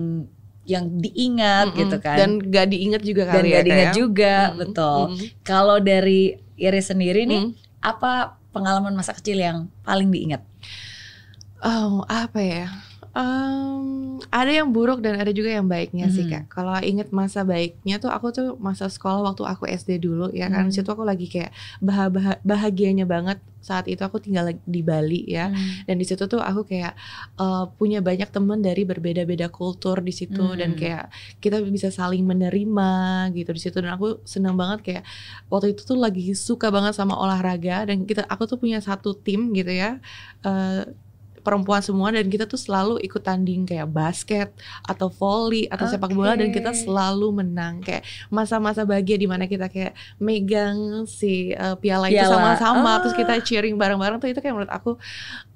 yang 0.71 0.87
diingat 1.03 1.75
Mm-mm. 1.75 1.81
gitu 1.83 1.97
kan, 1.99 2.17
Dan 2.19 2.31
gak 2.47 2.67
diingat 2.71 3.03
juga 3.03 3.23
dan 3.27 3.43
kali 3.43 3.49
gak 3.51 3.59
ya 3.59 3.67
diingat 3.67 3.89
Kak, 3.91 3.95
ya. 3.95 3.99
juga, 3.99 4.35
Mm-mm. 4.47 4.59
betul. 4.63 5.01
Mm-mm. 5.11 5.27
Kalau 5.43 5.77
dari 5.83 6.21
Iris 6.57 6.87
sendiri 6.87 7.27
nih, 7.27 7.43
Mm. 7.43 7.51
apa 7.83 8.13
pengalaman 8.55 8.95
masa 8.95 9.13
kecil 9.13 9.39
yang 9.39 9.59
paling 9.83 10.09
diingat? 10.09 10.43
Oh, 11.61 12.07
apa 12.09 12.41
ya? 12.41 12.67
Em, 13.13 13.83
ada 14.31 14.47
yang 14.49 14.71
buruk 14.71 15.01
dan 15.01 15.19
ada 15.19 15.31
juga 15.31 15.51
yang 15.51 15.67
baiknya 15.67 16.07
sih 16.09 16.23
Mhm. 16.23 16.31
kak. 16.31 16.45
Kalau 16.49 16.79
inget 16.81 17.11
masa 17.11 17.43
baiknya 17.43 17.99
tuh 17.99 18.07
aku 18.07 18.31
tuh 18.31 18.49
masa 18.57 18.87
sekolah 18.87 19.19
waktu 19.25 19.43
aku 19.45 19.67
SD 19.67 19.99
dulu 19.99 20.31
ya 20.31 20.47
kan. 20.47 20.67
Mhm. 20.67 20.73
Situ 20.73 20.87
aku 20.87 21.03
lagi 21.03 21.27
kayak 21.27 21.51
bah- 21.79 22.07
bah- 22.07 22.39
bahagianya 22.43 23.05
banget 23.05 23.37
saat 23.61 23.85
itu 23.87 24.01
aku 24.01 24.17
tinggal 24.19 24.47
di 24.57 24.81
Bali 24.81 25.27
ya. 25.27 25.51
Dan 25.85 25.97
di 25.97 26.07
situ 26.07 26.25
tuh 26.25 26.39
aku 26.39 26.63
kayak 26.65 26.95
eh, 27.37 27.65
punya 27.75 27.99
banyak 27.99 28.31
teman 28.31 28.61
dari 28.61 28.85
berbeda-beda 28.85 29.51
kultur 29.51 29.99
di 29.99 30.13
situ 30.13 30.41
Hmm. 30.41 30.55
dan 30.55 30.71
kayak 30.75 31.11
kita 31.39 31.59
bisa 31.67 31.91
saling 31.91 32.23
menerima 32.23 32.91
gitu 33.33 33.51
di 33.51 33.61
situ 33.61 33.77
dan 33.77 33.97
aku 33.97 34.23
senang 34.23 34.55
banget 34.55 34.81
kayak 34.81 35.05
waktu 35.49 35.75
itu 35.75 35.83
tuh 35.83 35.99
lagi 35.99 36.31
suka 36.33 36.71
banget 36.71 36.95
sama 36.95 37.17
olahraga 37.17 37.85
dan 37.85 38.05
kita 38.05 38.23
aku 38.25 38.47
tuh 38.47 38.57
punya 38.57 38.79
satu 38.79 39.13
tim 39.15 39.51
gitu 39.51 39.73
ya. 39.73 39.99
eh, 40.41 40.87
perempuan 41.41 41.81
semua 41.81 42.13
dan 42.13 42.29
kita 42.29 42.45
tuh 42.45 42.61
selalu 42.61 43.01
ikut 43.05 43.23
tanding 43.25 43.65
kayak 43.65 43.89
basket 43.89 44.53
atau 44.85 45.09
volley 45.09 45.67
atau 45.67 45.89
sepak 45.89 46.13
bola 46.13 46.37
dan 46.37 46.53
kita 46.53 46.71
selalu 46.73 47.43
menang 47.43 47.81
kayak 47.81 48.05
masa-masa 48.29 48.85
bahagia 48.85 49.17
di 49.17 49.29
mana 49.29 49.49
kita 49.49 49.67
kayak 49.73 49.97
megang 50.21 51.05
si 51.09 51.53
uh, 51.57 51.75
piala, 51.81 52.13
itu 52.13 52.21
Piala. 52.21 52.37
sama-sama 52.37 52.91
Ah. 52.91 52.99
terus 53.03 53.15
kita 53.17 53.33
cheering 53.41 53.77
bareng-bareng 53.81 54.21
tuh 54.21 54.29
itu 54.29 54.41
kayak 54.41 54.55
menurut 54.55 54.73
aku 54.73 55.01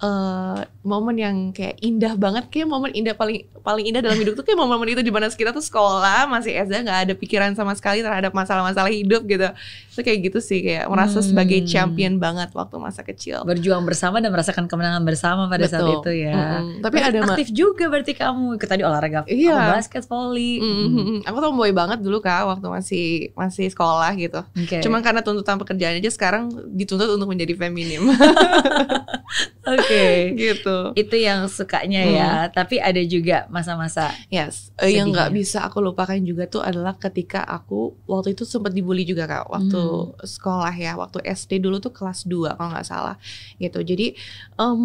uh, 0.01 0.65
momen 0.83 1.17
yang 1.21 1.37
kayak 1.53 1.77
indah 1.85 2.17
banget 2.17 2.49
kayak 2.49 2.69
momen 2.69 2.91
indah 2.97 3.15
paling 3.15 3.45
paling 3.61 3.85
indah 3.89 4.01
dalam 4.05 4.17
hidup 4.17 4.37
tuh 4.37 4.45
kayak 4.45 4.59
momen-momen 4.61 4.93
itu 4.93 5.03
di 5.05 5.13
mana 5.13 5.29
kita 5.31 5.53
tuh 5.53 5.65
sekolah 5.65 6.29
masih 6.29 6.53
SD 6.53 6.85
nggak 6.85 7.01
ada 7.09 7.15
pikiran 7.17 7.51
sama 7.57 7.73
sekali 7.77 8.05
terhadap 8.05 8.33
masalah-masalah 8.33 8.93
hidup 8.93 9.25
gitu 9.25 9.49
itu 9.95 10.03
kayak 10.03 10.19
gitu 10.25 10.39
sih 10.39 10.59
kayak 10.61 10.85
merasa 10.87 11.19
sebagai 11.21 11.57
Hmm. 11.57 11.67
champion 11.67 12.15
banget 12.17 12.51
waktu 12.51 12.77
masa 12.77 13.01
kecil 13.01 13.41
Berjuang 13.43 13.83
bersama 13.83 14.19
dan 14.19 14.29
merasakan 14.29 14.67
kemenangan 14.67 15.01
bersama 15.01 15.47
pada 15.47 15.65
saat 15.65 15.81
Betul. 15.81 16.03
itu 16.03 16.11
ya. 16.25 16.35
Mm-mm. 16.35 16.83
tapi 16.83 16.99
Berarti 16.99 17.15
ada 17.15 17.31
aktif 17.31 17.49
juga 17.51 17.85
berarti 17.87 18.13
kamu 18.13 18.59
ikut 18.59 18.67
tadi 18.67 18.83
olahraga 18.83 19.23
Iya. 19.25 19.73
basket, 19.73 20.03
volley. 20.05 20.59
Mm-mm. 20.59 21.23
aku 21.23 21.39
tomboy 21.39 21.71
banget 21.71 21.99
dulu 22.01 22.19
kak 22.19 22.43
waktu 22.45 22.67
masih 22.67 23.07
masih 23.33 23.67
sekolah 23.67 24.11
gitu 24.15 24.43
Oke. 24.55 24.79
Cuman 24.81 25.01
karena 25.01 25.21
tuntutan 25.21 25.55
pekerjaan 25.57 25.97
aja 25.97 26.11
sekarang 26.11 26.45
dituntut 26.69 27.07
untuk 27.09 27.27
menjadi 27.27 27.55
feminim 27.57 28.11
Oke. 29.65 30.35
gitu. 30.35 30.93
Itu 30.95 31.17
yang 31.17 31.47
sukanya 31.47 32.03
Hmm. 32.03 32.13
ya. 32.13 32.31
Tapi 32.51 32.77
ada 32.79 33.01
juga 33.03 33.49
masa-masa 33.49 34.13
Yes, 34.27 34.71
Eh, 34.77 34.95
yang 34.95 35.09
nggak 35.09 35.31
Sedihnya. 35.31 35.41
bisa 35.41 35.59
aku 35.63 35.79
lupakan 35.81 36.17
juga 36.19 36.45
tuh 36.47 36.61
adalah 36.61 36.95
ketika 36.95 37.41
aku 37.43 37.95
waktu 38.05 38.33
itu 38.33 38.45
sempat 38.45 38.71
dibully 38.71 39.03
juga 39.03 39.25
kak 39.25 39.49
waktu 39.49 39.79
Hmm. 39.85 40.27
sekolah 40.27 40.75
ya, 40.75 40.93
waktu 40.95 41.21
SD 41.23 41.61
dulu 41.61 41.79
tuh 41.79 41.91
kelas 41.91 42.25
2 42.25 42.55
kalau 42.55 42.73
nggak 42.73 42.85
salah 42.85 43.17
gitu. 43.57 43.81
Jadi 43.81 44.17
em, 44.55 44.83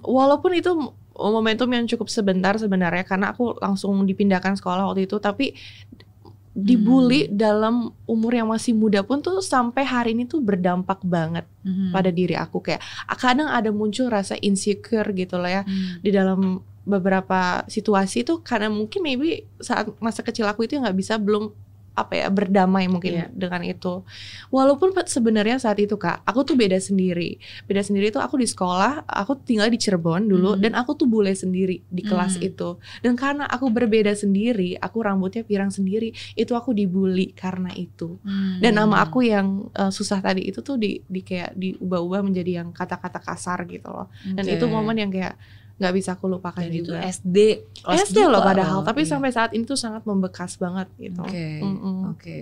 walaupun 0.00 0.52
itu 0.52 0.70
momentum 1.14 1.68
yang 1.68 1.84
cukup 1.84 2.08
sebentar 2.08 2.56
sebenarnya 2.56 3.04
karena 3.04 3.30
aku 3.30 3.56
langsung 3.60 3.92
dipindahkan 4.04 4.56
sekolah 4.56 4.88
waktu 4.88 5.04
itu, 5.04 5.16
tapi 5.18 5.52
dibully 6.50 7.30
dalam 7.30 7.94
umur 8.10 8.34
yang 8.34 8.50
masih 8.50 8.74
muda 8.74 9.06
pun 9.06 9.22
tuh 9.22 9.38
sampai 9.38 9.86
hari 9.86 10.18
ini 10.18 10.26
tuh 10.26 10.42
berdampak 10.42 10.98
banget 11.06 11.46
Mhm. 11.62 11.94
pada 11.94 12.10
diri 12.10 12.34
aku 12.34 12.58
kayak 12.58 12.82
kadang 13.16 13.46
ada 13.46 13.70
muncul 13.70 14.10
rasa 14.10 14.34
insecure 14.42 15.06
gitu 15.14 15.38
lah 15.38 15.50
ya 15.50 15.62
Hmm. 15.62 16.02
di 16.02 16.10
dalam 16.10 16.40
beberapa 16.82 17.62
situasi 17.70 18.26
itu 18.26 18.42
karena 18.42 18.66
mungkin 18.66 18.98
maybe 18.98 19.46
saat 19.62 19.94
masa 20.02 20.26
kecil 20.26 20.42
aku 20.50 20.66
itu 20.66 20.74
nggak 20.74 20.98
bisa 20.98 21.22
belum 21.22 21.54
apa 22.00 22.16
ya 22.16 22.26
berdamai 22.28 22.88
mungkin 22.88 23.12
Iya. 23.12 23.26
dengan 23.30 23.60
itu 23.62 24.02
walaupun 24.48 24.96
sebenarnya 25.04 25.60
saat 25.60 25.76
itu 25.78 25.94
kak 25.94 26.24
aku 26.24 26.42
tuh 26.42 26.56
beda 26.56 26.80
sendiri 26.80 27.36
beda 27.68 27.82
sendiri 27.84 28.08
tuh 28.08 28.22
aku 28.22 28.40
di 28.40 28.48
sekolah 28.48 29.04
aku 29.04 29.36
tinggal 29.44 29.68
di 29.68 29.76
Cirebon 29.76 30.24
dulu 30.24 30.56
Hmm. 30.56 30.62
dan 30.62 30.72
aku 30.74 30.96
tuh 30.96 31.06
bule 31.06 31.32
sendiri 31.32 31.84
di 31.86 32.02
kelas 32.02 32.40
Hmm. 32.40 32.48
itu 32.48 32.68
dan 33.04 33.14
karena 33.14 33.44
aku 33.44 33.68
berbeda 33.68 34.12
sendiri 34.14 34.76
aku 34.76 35.04
rambutnya 35.04 35.44
pirang 35.44 35.68
sendiri 35.68 36.10
itu 36.34 36.52
aku 36.56 36.72
dibully 36.72 37.36
karena 37.36 37.70
itu 37.72 38.16
Hmm. 38.24 38.58
dan 38.58 38.72
nama 38.74 39.04
aku 39.04 39.20
yang 39.22 39.68
uh, 39.76 39.92
susah 39.92 40.18
tadi 40.18 40.48
itu 40.48 40.64
tuh 40.64 40.80
di, 40.80 41.02
di 41.04 41.20
kayak 41.20 41.52
diubah-ubah 41.54 42.20
menjadi 42.24 42.64
yang 42.64 42.72
kata-kata 42.72 43.20
kasar 43.20 43.66
gitu 43.66 43.90
loh 43.90 44.08
dan 44.32 44.44
itu 44.46 44.64
momen 44.64 44.96
yang 44.96 45.10
kayak 45.10 45.34
nggak 45.80 45.94
bisa 45.96 46.10
aku 46.12 46.28
lupakan 46.28 46.60
itu 46.60 46.84
juga 46.86 47.00
SD 47.02 47.36
kelas 47.80 48.04
SD 48.06 48.18
loh 48.22 48.38
padahal 48.40 48.84
tapi 48.84 49.02
Iya. 49.02 49.10
sampai 49.10 49.30
saat 49.30 49.50
ini 49.50 49.64
tuh 49.64 49.74
sangat 49.74 50.04
membekas 50.04 50.54
banget 50.54 50.92
gitu 50.94 51.24
Oke. 51.24 51.64
Oke. 52.06 52.38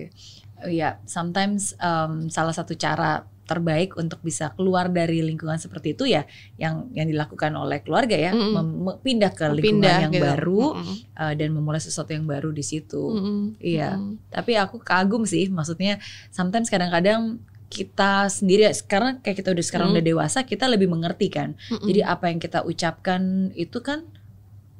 Oh, 0.59 0.67
Ya, 0.67 0.99
sometimes 1.05 1.71
um, 1.79 2.27
salah 2.27 2.51
satu 2.51 2.75
cara 2.75 3.23
terbaik 3.47 3.95
untuk 3.95 4.19
bisa 4.19 4.53
keluar 4.53 4.85
dari 4.87 5.23
lingkungan 5.23 5.57
seperti 5.57 5.95
itu 5.95 6.05
ya 6.05 6.21
yang 6.55 6.85
yang 6.91 7.07
dilakukan 7.07 7.49
oleh 7.55 7.79
keluarga 7.79 8.13
ya, 8.13 8.29
mem- 8.29 8.53
me- 8.77 8.99
pindah 8.99 9.31
ke 9.31 9.41
lingkungan 9.47 9.63
Pindah 9.81 9.97
yang 9.99 10.13
gitu. 10.13 10.21
baru 10.21 10.63
Mm-mm. 10.75 10.95
uh, 11.15 11.33
dan 11.33 11.49
memulai 11.49 11.79
sesuatu 11.79 12.11
yang 12.11 12.27
baru 12.27 12.51
di 12.51 12.61
situ. 12.61 12.99
Mm-mm. 13.01 13.57
Iya. 13.57 13.95
Mm-mm. 13.95 14.29
Tapi 14.29 14.51
aku 14.53 14.77
kagum 14.79 15.23
sih, 15.23 15.47
maksudnya 15.47 15.97
sometimes 16.29 16.67
kadang-kadang 16.67 17.39
kita 17.69 18.27
sendiri 18.27 18.65
karena 18.83 19.21
kayak 19.21 19.37
kita 19.39 19.49
udah 19.53 19.65
sekarang 19.65 19.87
Mm. 19.89 19.95
udah 19.95 20.05
dewasa, 20.05 20.39
kita 20.41 20.65
lebih 20.65 20.89
mengerti 20.89 21.29
kan. 21.29 21.53
Mm-mm. 21.69 21.85
Jadi 21.85 22.01
apa 22.01 22.25
yang 22.27 22.37
kita 22.37 22.65
ucapkan 22.65 23.21
itu 23.53 23.77
kan 23.79 24.09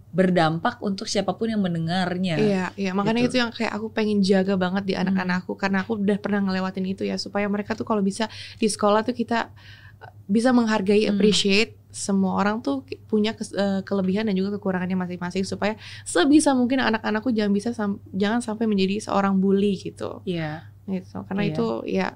berdampak 0.10 0.82
untuk 0.82 1.06
siapa 1.06 1.38
pun 1.38 1.54
yang 1.54 1.62
mendengarnya. 1.62 2.36
Iya, 2.42 2.66
iya. 2.74 2.92
Makanya 2.98 3.30
Gitu. 3.30 3.38
itu 3.38 3.46
yang 3.46 3.52
kayak 3.54 3.78
aku 3.78 3.94
pengen 3.94 4.26
jaga 4.26 4.58
banget 4.58 4.90
di 4.90 4.98
anak-anakku 4.98 5.54
karena 5.54 5.86
aku 5.86 6.02
udah 6.02 6.18
pernah 6.18 6.42
ngelewatin 6.42 6.82
itu 6.84 7.06
ya 7.06 7.14
supaya 7.16 7.46
mereka 7.46 7.78
tuh 7.78 7.86
kalau 7.86 8.02
bisa 8.02 8.26
di 8.58 8.66
sekolah 8.66 9.06
tuh 9.06 9.14
kita 9.14 9.54
uh, 10.02 10.12
bisa 10.26 10.50
menghargai, 10.50 11.06
Hmm. 11.06 11.14
appreciate 11.14 11.78
semua 11.90 12.38
orang 12.38 12.62
tuh 12.62 12.82
punya 13.06 13.34
kes- 13.34 13.50
eh, 13.52 13.82
kelebihan 13.82 14.26
dan 14.26 14.34
juga 14.34 14.58
kekurangannya 14.58 14.94
masing-masing 14.96 15.42
supaya 15.42 15.74
sebisa 16.06 16.54
mungkin 16.54 16.82
anak-anakku 16.82 17.30
jangan 17.30 17.50
bisa 17.50 17.70
sam- 17.74 18.02
jangan 18.10 18.42
sampai 18.42 18.66
menjadi 18.66 19.02
seorang 19.04 19.38
bully 19.38 19.78
gitu. 19.78 20.22
Iya. 20.26 20.70
Gitu. 20.86 21.22
Karena 21.26 21.46
Iya. 21.46 21.54
itu 21.54 21.66
ya 21.86 22.08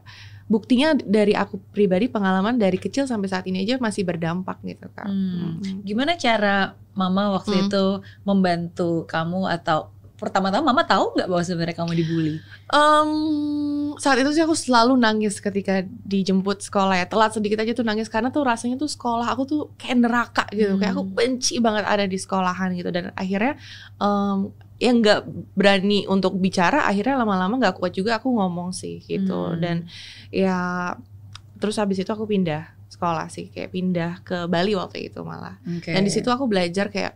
buktinya 0.54 0.94
dari 0.94 1.34
aku 1.34 1.58
pribadi 1.74 2.06
pengalaman 2.06 2.56
dari 2.56 2.78
kecil 2.78 3.10
sampai 3.10 3.26
saat 3.26 3.50
ini 3.50 3.66
aja 3.66 3.82
masih 3.82 4.06
berdampak 4.06 4.62
gitu 4.62 4.86
kan. 4.94 5.10
Hmm. 5.10 5.58
Mm. 5.58 5.82
Gimana 5.82 6.14
cara 6.14 6.56
mama 6.94 7.34
waktu 7.34 7.58
Hmm. 7.58 7.66
itu 7.66 7.84
membantu 8.22 9.10
kamu 9.10 9.50
atau 9.50 9.90
pertama-tama 10.14 10.72
mama 10.72 10.86
tahu 10.86 11.18
nggak 11.18 11.28
bahwa 11.28 11.44
sebenarnya 11.44 11.76
kamu 11.76 11.92
dibully? 11.98 12.36
Em, 12.72 13.10
saat 13.98 14.16
itu 14.18 14.32
sih 14.32 14.40
aku 14.40 14.56
selalu 14.56 14.96
nangis 14.96 15.38
ketika 15.38 15.84
dijemput 15.84 16.64
sekolah 16.64 16.96
ya 16.96 17.06
telat 17.06 17.36
sedikit 17.36 17.60
aja 17.60 17.74
tuh 17.74 17.84
nangis 17.84 18.08
karena 18.08 18.30
tuh 18.30 18.42
rasanya 18.42 18.78
tuh 18.78 18.88
sekolah 18.88 19.28
aku 19.28 19.44
tuh 19.44 19.62
kayak 19.76 19.98
neraka 20.00 20.44
gitu 20.52 20.78
kayak 20.78 20.96
aku 20.96 21.04
Hmm. 21.04 21.14
benci 21.14 21.60
banget 21.60 21.84
ada 21.84 22.06
di 22.06 22.16
sekolahan 22.16 22.72
gitu 22.72 22.88
dan 22.88 23.12
akhirnya 23.14 23.60
em, 23.98 24.54
yang 24.84 25.00
nggak 25.00 25.24
berani 25.56 26.04
untuk 26.06 26.36
bicara 26.36 26.84
akhirnya 26.84 27.16
lama-lama 27.16 27.56
nggak 27.56 27.80
kuat 27.80 27.96
juga 27.96 28.20
aku 28.20 28.28
ngomong 28.28 28.76
sih 28.76 29.00
gitu 29.08 29.56
Hmm. 29.56 29.60
dan 29.64 29.78
ya 30.28 30.92
terus 31.56 31.80
habis 31.80 31.96
itu 31.96 32.12
aku 32.12 32.28
pindah 32.28 32.68
sekolah 32.92 33.32
sih 33.32 33.48
kayak 33.48 33.72
pindah 33.72 34.12
ke 34.22 34.44
Bali 34.46 34.76
waktu 34.76 35.08
itu 35.08 35.24
malah 35.24 35.56
Oke. 35.64 35.90
dan 35.90 36.04
di 36.04 36.12
situ 36.12 36.28
aku 36.28 36.46
belajar 36.46 36.92
kayak 36.92 37.16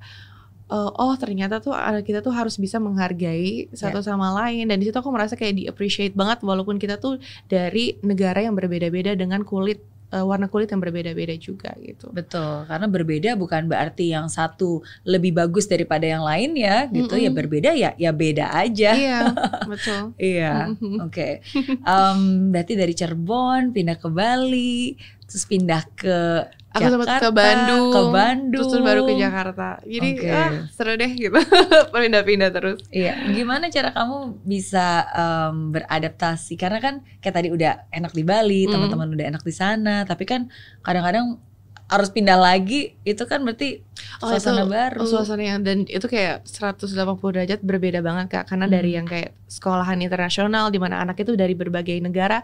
eh, 0.68 0.92
oh 0.96 1.14
ternyata 1.20 1.60
tuh 1.60 1.76
kita 2.02 2.20
tuh 2.20 2.32
harus 2.32 2.56
bisa 2.56 2.80
menghargai 2.80 3.68
satu 3.72 4.00
sama 4.00 4.32
lain 4.34 4.68
dan 4.68 4.80
di 4.80 4.88
situ 4.88 4.96
aku 4.96 5.12
merasa 5.12 5.36
kayak 5.36 5.54
di 5.54 5.64
appreciate 5.68 6.16
banget 6.16 6.40
walaupun 6.42 6.80
kita 6.80 6.96
tuh 6.98 7.20
dari 7.46 8.00
negara 8.02 8.40
yang 8.40 8.56
berbeda-beda 8.56 9.14
dengan 9.14 9.44
kulit 9.44 9.84
eh, 10.14 10.24
warna 10.26 10.48
kulit 10.52 10.72
yang 10.72 10.82
berbeda-beda 10.84 11.36
juga 11.40 11.72
gitu. 11.82 12.08
Betul, 12.08 12.64
karena 12.72 12.88
berbeda 12.88 13.36
bukan 13.36 13.68
berarti 13.68 14.16
yang 14.16 14.32
satu 14.32 14.80
lebih 15.04 15.36
bagus 15.36 15.68
daripada 15.68 16.08
yang 16.08 16.24
lain 16.24 16.56
ya, 16.56 16.88
gitu 16.88 17.20
ya 17.20 17.28
Mm-mm. 17.28 17.36
berbeda 17.36 17.72
ya, 17.76 17.92
ya 18.00 18.12
beda 18.16 18.46
aja. 18.56 18.96
iya, 18.96 19.36
betul. 19.68 20.16
Iya, 20.16 20.80
oke. 20.96 21.44
Em, 21.84 22.20
berarti 22.52 22.74
dari 22.80 22.94
Cirebon 22.96 23.76
pindah 23.76 23.98
ke 24.00 24.08
Bali, 24.08 24.96
terus 25.28 25.44
pindah 25.44 25.84
ke 25.94 26.48
Aku 26.78 26.94
sempat 26.94 27.08
ke 27.10 27.14
Jakarta, 27.26 27.34
Bandung, 27.34 27.90
ke 27.90 28.02
Bandung, 28.14 28.70
terus 28.70 28.86
baru 28.86 29.02
ke 29.10 29.14
Jakarta. 29.18 29.68
Jadi 29.82 30.10
Oke. 30.14 30.30
ah, 30.30 30.52
seru 30.70 30.94
deh 30.94 31.10
gitu. 31.10 31.40
Pindah-pindah 31.96 32.50
terus. 32.54 32.78
Iya, 32.94 33.18
gimana 33.34 33.74
cara 33.74 33.90
kamu 33.98 34.46
bisa 34.46 35.02
em, 35.10 35.74
beradaptasi? 35.74 36.54
Karena 36.54 36.78
kan 36.78 37.02
kayak 37.18 37.34
tadi 37.34 37.50
udah 37.50 37.90
enak 37.90 38.14
di 38.14 38.22
Bali, 38.22 38.62
Mm. 38.68 38.72
teman-teman 38.78 39.10
udah 39.10 39.26
enak 39.26 39.44
di 39.44 39.54
sana, 39.56 40.06
tapi 40.06 40.30
kan 40.30 40.54
kadang-kadang 40.86 41.42
harus 41.88 42.08
pindah 42.08 42.36
lagi, 42.36 43.00
itu 43.02 43.24
kan 43.24 43.40
berarti 43.40 43.80
Oh, 44.20 44.28
suasana 44.28 44.62
itu 44.62 44.70
baru. 44.70 45.02
suasana 45.04 45.40
yang 45.42 45.60
dan 45.62 45.84
itu 45.84 46.04
kayak 46.04 46.44
180 46.44 46.92
derajat 47.32 47.60
berbeda 47.62 48.00
banget 48.00 48.28
kak 48.30 48.44
karena 48.46 48.66
Hmm. 48.66 48.74
dari 48.74 48.92
yang 48.92 49.06
kayak 49.06 49.32
sekolahan 49.48 49.96
internasional 49.98 50.68
di 50.68 50.78
mana 50.78 51.00
anak 51.00 51.18
itu 51.18 51.34
dari 51.34 51.54
berbagai 51.54 51.96
negara 51.98 52.44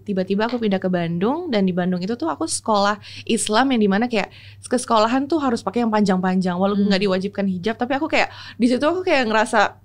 tiba-tiba 0.00 0.46
aku 0.46 0.56
pindah 0.56 0.78
ke 0.78 0.88
Bandung 0.88 1.48
dan 1.48 1.62
di 1.62 1.72
Bandung 1.72 1.98
itu 1.98 2.14
tuh 2.14 2.26
aku 2.26 2.44
sekolah 2.44 2.96
Islam 3.24 3.70
yang 3.70 3.80
di 3.80 3.88
mana 3.88 4.04
kayak 4.06 4.32
ke 4.58 4.76
sekolahan 4.76 5.26
tuh 5.26 5.38
harus 5.38 5.60
pakai 5.60 5.82
yang 5.82 5.90
panjang-panjang 5.90 6.54
walaupun 6.54 6.82
Hmm. 6.82 6.90
nggak 6.90 7.02
diwajibkan 7.04 7.46
hijab 7.46 7.76
tapi 7.76 7.92
aku 7.92 8.06
kayak 8.06 8.28
di 8.54 8.66
situ 8.66 8.80
aku 8.80 9.02
kayak 9.02 9.26
ngerasa 9.26 9.76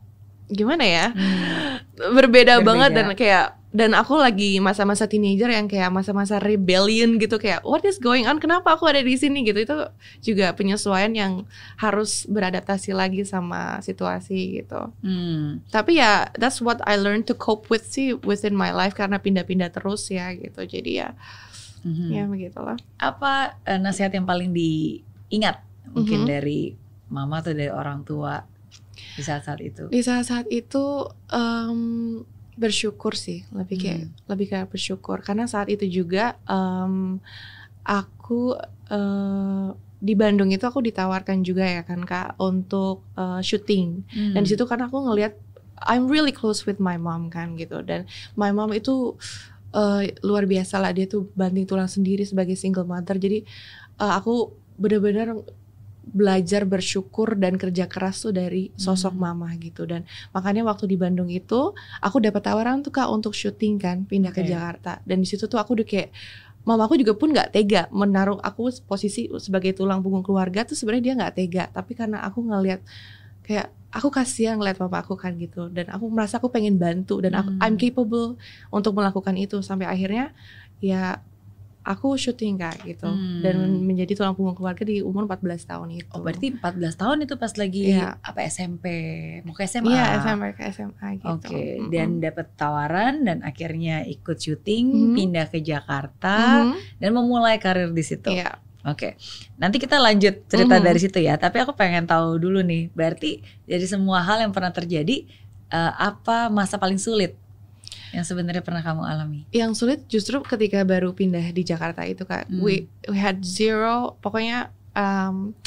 gimana 0.49 0.83
ya 0.83 1.05
Hmm. 1.09 2.13
berbeda, 2.13 2.57
Berbeda. 2.57 2.63
banget 2.63 2.89
dan 2.93 3.07
kayak 3.13 3.45
dan 3.73 3.91
aku 3.91 4.13
lagi 4.15 4.61
masa-masa 4.61 5.09
teenager 5.09 5.49
yang 5.49 5.65
kayak 5.65 5.89
masa-masa 5.89 6.37
rebellion 6.37 7.17
gitu 7.17 7.35
kayak 7.35 7.65
what 7.65 7.81
is 7.81 7.97
going 7.97 8.23
on 8.23 8.37
kenapa 8.37 8.69
aku 8.71 8.85
ada 8.85 9.01
di 9.01 9.17
sini 9.17 9.41
gitu 9.41 9.57
itu 9.59 9.73
juga 10.21 10.53
penyesuaian 10.53 11.09
yang 11.09 11.49
harus 11.75 12.29
beradaptasi 12.29 12.93
lagi 12.93 13.25
sama 13.25 13.81
situasi 13.81 14.61
gitu 14.61 14.93
Hmm. 15.01 15.65
tapi 15.67 15.97
ya 15.97 16.29
that's 16.33 16.61
what 16.61 16.85
I 16.85 16.95
learned 16.95 17.25
to 17.27 17.35
cope 17.35 17.65
with 17.67 17.83
sih 17.83 18.13
within 18.13 18.53
my 18.53 18.69
life 18.69 18.93
karena 18.93 19.17
pindah-pindah 19.17 19.73
terus 19.73 20.05
ya 20.07 20.29
gitu 20.31 20.61
jadi 20.61 20.91
ya 20.93 21.09
Mhm. 21.81 22.07
ya 22.09 22.23
begitulah 22.23 22.77
Apa 22.95 23.57
eh, 23.65 23.75
nasihat 23.75 24.13
yang 24.13 24.23
paling 24.23 24.53
diingat 24.53 25.59
mungkin 25.89 26.23
Mhm. 26.23 26.29
dari 26.29 26.61
mama 27.09 27.41
atau 27.41 27.51
dari 27.51 27.67
orang 27.67 28.05
tua 28.05 28.39
di 29.13 29.19
saat-saat 29.19 29.59
itu? 29.59 29.83
di 29.89 29.99
saat-saat 29.99 30.47
itu 30.47 31.03
em, 31.27 32.21
bersyukur 32.55 33.13
sih 33.17 33.45
lebih 33.51 33.77
kayak 33.81 34.01
Hmm. 34.05 34.11
lebih 34.31 34.45
kayak 34.51 34.67
bersyukur 34.69 35.19
karena 35.21 35.45
saat 35.49 35.67
itu 35.67 35.85
juga 35.89 36.37
em, 36.45 37.17
aku 37.83 38.55
eh, 38.89 39.67
di 40.03 40.13
Bandung 40.19 40.51
itu 40.51 40.63
aku 40.67 40.83
ditawarkan 40.83 41.47
juga 41.47 41.63
ya 41.63 41.81
kan 41.87 42.03
kak 42.03 42.35
untuk 42.39 43.03
eh, 43.15 43.41
syuting 43.41 44.03
dan 44.35 44.41
Hmm. 44.41 44.45
di 44.45 44.49
situ 44.53 44.63
kan 44.67 44.79
aku 44.83 44.97
ngelihat 45.09 45.33
I'm 45.83 46.07
really 46.07 46.31
close 46.31 46.63
with 46.63 46.79
my 46.79 46.95
mom 46.95 47.27
kan 47.27 47.59
gitu 47.59 47.83
dan 47.83 48.07
my 48.39 48.51
mom 48.55 48.71
itu 48.71 49.17
eh, 49.75 50.13
luar 50.23 50.45
biasa 50.45 50.77
lah 50.79 50.91
dia 50.93 51.09
tuh 51.09 51.27
banting 51.33 51.65
tulang 51.65 51.89
sendiri 51.89 52.23
sebagai 52.23 52.55
single 52.55 52.85
mother 52.87 53.17
jadi 53.17 53.43
eh, 53.99 54.13
aku 54.19 54.53
bener-bener 54.77 55.37
belajar 56.03 56.67
bersyukur 56.67 57.39
dan 57.39 57.55
kerja 57.55 57.87
keras 57.87 58.21
tuh 58.21 58.35
dari 58.35 58.69
sosok 58.75 59.15
Hmm. 59.15 59.23
mama 59.23 59.49
gitu 59.55 59.87
dan 59.87 60.03
makanya 60.35 60.67
waktu 60.67 60.85
di 60.85 60.99
Bandung 60.99 61.31
itu 61.31 61.71
aku 61.99 62.17
dapat 62.19 62.43
tawaran 62.43 62.83
tuh 62.83 62.91
kak 62.91 63.07
untuk 63.07 63.31
syuting 63.31 63.79
kan 63.79 64.03
pindah 64.03 64.35
ke 64.35 64.43
Oke. 64.43 64.51
Jakarta 64.51 64.99
dan 65.07 65.23
di 65.23 65.27
situ 65.27 65.47
tuh 65.47 65.57
aku 65.57 65.79
udah 65.79 65.87
kayak 65.87 66.11
mamaku 66.63 66.99
juga 66.99 67.15
pun 67.15 67.31
nggak 67.31 67.49
tega 67.51 67.87
menaruh 67.91 68.39
aku 68.39 68.71
posisi 68.83 69.27
sebagai 69.39 69.75
tulang 69.75 69.99
punggung 69.99 70.23
keluarga 70.23 70.63
tuh 70.63 70.75
sebenarnya 70.75 71.03
dia 71.03 71.13
nggak 71.19 71.33
tega 71.35 71.63
tapi 71.71 71.91
karena 71.91 72.23
aku 72.23 72.39
ngelihat 72.39 72.79
kayak 73.43 73.67
aku 73.91 74.07
kasihan 74.09 74.55
ngeliat 74.55 74.79
papa 74.79 75.03
aku 75.03 75.15
kan 75.15 75.35
gitu 75.35 75.67
dan 75.67 75.91
aku 75.91 76.07
merasa 76.07 76.39
aku 76.39 76.47
pengen 76.47 76.79
bantu 76.79 77.19
dan 77.19 77.35
aku 77.35 77.49
Hmm. 77.51 77.63
I'm 77.63 77.75
capable 77.75 78.35
untuk 78.71 78.95
melakukan 78.95 79.35
itu 79.35 79.59
sampai 79.59 79.87
akhirnya 79.87 80.31
ya 80.79 81.19
aku 81.83 82.15
syuting 82.15 82.55
kak 82.55 82.79
gitu 82.81 83.05
Hmm. 83.05 83.43
dan 83.43 83.55
menjadi 83.79 84.15
tulang 84.15 84.33
punggung 84.33 84.55
keluarga 84.55 84.81
di 84.81 84.99
umur 84.99 85.27
14 85.27 85.67
tahun 85.67 85.91
itu. 85.93 86.07
Oh, 86.11 86.23
berarti 86.23 86.55
14 86.55 86.95
tahun 86.95 87.17
itu 87.23 87.35
pas 87.35 87.51
lagi 87.53 87.91
Iya. 87.91 88.15
apa 88.17 88.39
SMP, 88.43 88.85
mau 89.43 89.51
ke 89.51 89.63
SMA. 89.63 89.91
Iya 89.91 90.03
SMP 90.17 90.43
ke 90.55 90.63
SMA 90.71 91.07
gitu. 91.19 91.27
Oke, 91.29 91.51
Mm-mm. 91.77 91.91
dan 91.91 92.09
dapat 92.17 92.47
tawaran 92.55 93.21
dan 93.21 93.43
akhirnya 93.43 94.01
ikut 94.03 94.39
syuting, 94.39 95.11
Mhm. 95.11 95.13
pindah 95.13 95.45
ke 95.47 95.59
Jakarta 95.59 96.65
Mhm. 96.65 96.75
dan 96.97 97.09
memulai 97.11 97.59
karir 97.59 97.91
di 97.91 98.01
situ. 98.01 98.31
Iya. 98.31 98.57
Oke, 98.83 99.15
nanti 99.55 99.79
kita 99.79 99.95
lanjut 99.95 100.43
cerita 100.45 100.75
Mhm. 100.75 100.83
dari 100.83 100.99
situ 100.99 101.15
ya. 101.17 101.35
Tapi 101.35 101.55
aku 101.57 101.71
pengen 101.71 102.03
tahu 102.03 102.35
dulu 102.35 102.59
nih, 102.59 102.91
berarti 102.91 103.39
dari 103.63 103.83
semua 103.83 104.19
hal 104.19 104.39
yang 104.39 104.51
pernah 104.51 104.71
terjadi, 104.71 105.23
eh, 105.69 105.91
apa 105.93 106.47
masa 106.47 106.75
paling 106.75 106.99
sulit 106.99 107.39
yang 108.13 108.21
sebenarnya 108.21 108.61
pernah 108.61 108.85
kamu 108.85 109.01
alami? 109.01 109.41
Yang 109.49 109.71
sulit 109.81 109.99
justru 110.05 110.37
ketika 110.45 110.85
baru 110.85 111.11
pindah 111.11 111.41
di 111.49 111.65
Jakarta 111.65 112.05
itu 112.05 112.23
kak. 112.23 112.45
Hmm. 112.45 112.61
We 112.61 112.85
we 113.09 113.17
had 113.17 113.41
zero. 113.41 114.15
Pokoknya 114.21 114.69
um, 114.93 115.57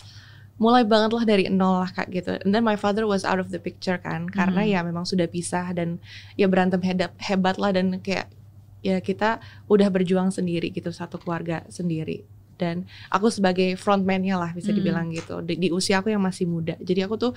mulai 0.56 0.86
banget 0.88 1.10
lah 1.12 1.24
dari 1.26 1.50
nol 1.50 1.82
lah 1.84 1.90
kak 1.92 2.08
gitu. 2.08 2.38
And 2.40 2.54
then 2.54 2.62
my 2.64 2.78
father 2.78 3.04
was 3.04 3.26
out 3.26 3.42
of 3.42 3.50
the 3.50 3.58
picture 3.60 3.98
kan, 3.98 4.30
karena 4.30 4.62
Hmm. 4.64 4.72
ya 4.72 4.80
memang 4.86 5.04
sudah 5.04 5.26
pisah 5.26 5.74
dan 5.74 5.98
ya 6.38 6.46
berantem 6.46 6.80
hebat 6.80 7.12
hebat 7.20 7.58
lah 7.58 7.74
dan 7.74 7.98
kayak 8.00 8.30
ya 8.80 9.02
kita 9.02 9.42
udah 9.66 9.90
berjuang 9.90 10.30
sendiri 10.30 10.70
gitu 10.70 10.94
satu 10.94 11.18
keluarga 11.18 11.66
sendiri. 11.68 12.22
Dan 12.56 12.88
aku 13.12 13.28
sebagai 13.28 13.76
frontman-nya 13.76 14.40
lah 14.40 14.54
bisa 14.56 14.72
Hmm. 14.72 14.78
dibilang 14.80 15.06
gitu 15.12 15.44
di, 15.44 15.60
di 15.60 15.68
usia 15.68 16.00
aku 16.00 16.08
yang 16.08 16.24
masih 16.24 16.48
muda. 16.48 16.72
Jadi 16.80 17.04
aku 17.04 17.20
tuh 17.20 17.32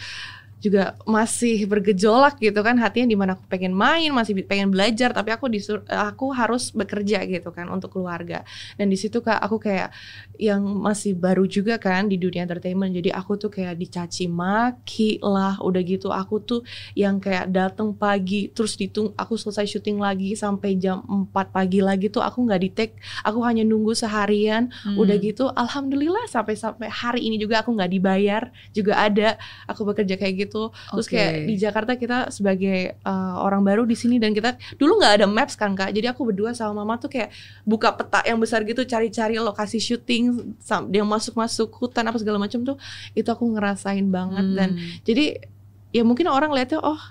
juga 0.59 0.99
masih 1.07 1.63
bergejolak 1.65 2.35
gitu 2.43 2.59
kan 2.59 2.75
hatinya 2.75 3.07
di 3.07 3.17
mana 3.19 3.31
aku 3.39 3.47
pengen 3.47 3.71
main 3.71 4.11
masih 4.11 4.35
pengen 4.43 4.67
belajar 4.71 5.15
tapi 5.15 5.31
aku 5.31 5.47
disur 5.47 5.87
aku 5.87 6.35
harus 6.35 6.75
bekerja 6.75 7.23
gitu 7.27 7.51
kan 7.55 7.71
untuk 7.71 7.95
keluarga. 7.95 8.43
Dan 8.75 8.91
di 8.91 8.97
situ 8.99 9.23
kak 9.23 9.39
aku 9.39 9.55
kayak 9.59 9.95
yang 10.35 10.59
masih 10.63 11.15
baru 11.15 11.47
juga 11.47 11.79
kan 11.79 12.07
di 12.11 12.19
dunia 12.19 12.43
entertainment. 12.43 12.91
Jadi 12.91 13.09
aku 13.11 13.39
tuh 13.39 13.51
kayak 13.53 13.79
dicaci 13.79 14.27
maki 14.27 15.23
lah 15.23 15.55
udah 15.61 15.81
gitu. 15.85 16.11
Aku 16.11 16.41
tuh 16.41 16.61
yang 16.95 17.19
kayak 17.23 17.51
datang 17.53 17.95
pagi 17.95 18.51
terus 18.51 18.75
ditung 18.75 19.15
aku 19.15 19.39
selesai 19.39 19.63
syuting 19.67 19.99
lagi 19.99 20.35
sampai 20.35 20.75
jam 20.75 21.03
4 21.07 21.31
pagi 21.55 21.79
lagi 21.79 22.09
tuh 22.09 22.19
aku 22.25 22.43
nggak 22.47 22.61
di 22.61 22.69
take 22.73 22.95
aku 23.23 23.39
hanya 23.45 23.63
nunggu 23.63 23.93
seharian 23.95 24.71
Hmm. 24.81 24.97
udah 24.97 25.15
gitu. 25.21 25.45
Alhamdulillah 25.53 26.25
sampai 26.25 26.55
sampai 26.57 26.87
hari 26.89 27.27
ini 27.27 27.37
juga 27.37 27.61
aku 27.61 27.75
nggak 27.77 27.91
dibayar 27.91 28.43
juga 28.73 28.97
ada. 28.97 29.37
Aku 29.69 29.85
bekerja 29.85 30.17
kayak 30.17 30.47
gitu 30.47 30.48
terus 30.49 31.05
Oke. 31.05 31.13
kayak 31.13 31.33
di 31.45 31.55
Jakarta 31.55 31.93
kita 31.93 32.17
sebagai 32.33 32.97
uh, 33.05 33.37
orang 33.45 33.61
baru 33.61 33.85
di 33.85 33.93
sini 33.93 34.17
dan 34.17 34.33
kita 34.33 34.57
dulu 34.75 34.97
nggak 34.97 35.21
ada 35.21 35.27
maps 35.29 35.53
kan 35.53 35.77
kak 35.77 35.93
jadi 35.93 36.11
aku 36.11 36.25
berdua 36.33 36.57
sama 36.57 36.81
mama 36.81 36.97
tuh 36.97 37.13
kayak 37.13 37.29
buka 37.61 37.93
peta 37.93 38.25
yang 38.25 38.41
besar 38.41 38.65
gitu 38.65 38.81
cari-cari 38.83 39.37
lokasi 39.37 39.77
syuting 39.77 40.57
yang 40.89 41.05
masuk-masuk 41.05 41.69
hutan 41.77 42.09
apa 42.09 42.17
segala 42.17 42.41
macam 42.41 42.65
tuh 42.65 42.75
itu 43.13 43.29
aku 43.29 43.45
ngerasain 43.53 44.09
banget 44.09 44.45
dan 44.57 44.69
Hmm. 44.69 45.01
jadi 45.03 45.43
ya 45.89 46.05
mungkin 46.05 46.29
orang 46.29 46.53
lihatnya 46.53 46.79
oh 46.79 47.01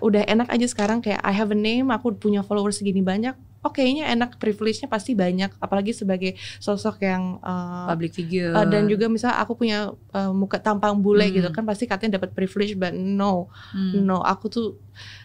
udah 0.00 0.26
enak 0.26 0.50
aja 0.50 0.66
sekarang 0.66 0.98
kayak 0.98 1.22
I 1.22 1.30
have 1.30 1.54
a 1.54 1.58
name 1.58 1.90
aku 1.90 2.14
punya 2.14 2.42
followers 2.42 2.78
segini 2.78 2.98
banyak 2.98 3.32
oh 3.64 3.72
kayaknya 3.72 4.10
enak 4.10 4.36
privilege-nya 4.36 4.90
pasti 4.90 5.16
banyak 5.16 5.56
apalagi 5.56 5.96
sebagai 5.96 6.34
sosok 6.58 7.00
yang 7.00 7.40
uh, 7.40 7.88
public 7.88 8.12
figure 8.12 8.52
Uh, 8.52 8.66
dan 8.68 8.84
juga 8.84 9.08
misalnya 9.08 9.40
aku 9.40 9.56
punya 9.56 9.78
uh, 10.12 10.32
muka 10.34 10.58
tampang 10.58 10.98
bule 10.98 11.24
Hmm. 11.24 11.32
gitu 11.32 11.48
kan 11.48 11.64
pasti 11.64 11.86
katanya 11.86 12.20
dapat 12.20 12.34
privilege 12.34 12.74
but 12.74 12.92
no 12.92 13.48
Hmm. 13.72 14.04
no 14.04 14.20
aku 14.20 14.50
tuh 14.50 14.68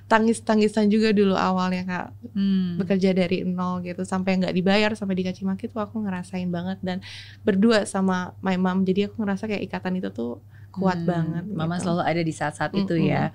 tangis 0.05 0.39
tangisan 0.39 0.87
juga 0.87 1.09
dulu 1.11 1.33
awalnya 1.33 1.83
kak 1.83 2.07
Hmm. 2.31 2.77
bekerja 2.77 3.11
dari 3.11 3.41
nol 3.43 3.81
gitu 3.81 4.05
sampai 4.05 4.37
nggak 4.37 4.53
dibayar 4.53 4.93
sampai 4.93 5.17
dicaci 5.17 5.43
maki 5.43 5.67
tuh 5.67 5.81
aku 5.81 5.99
ngerasain 5.99 6.47
banget 6.47 6.77
dan 6.79 7.01
berdua 7.41 7.83
sama 7.83 8.38
my 8.39 8.55
mom 8.55 8.86
jadi 8.86 9.10
aku 9.10 9.19
ngerasa 9.19 9.49
kayak 9.49 9.65
ikatan 9.65 9.97
itu 9.97 10.10
tuh 10.10 10.39
kuat 10.69 11.01
Hmm, 11.01 11.10
banget 11.10 11.45
Mama 11.51 11.75
gitu. 11.77 11.84
selalu 11.89 12.01
ada 12.05 12.21
di 12.21 12.34
saat-saat 12.34 12.71
itu 12.77 12.95
ya. 12.99 13.34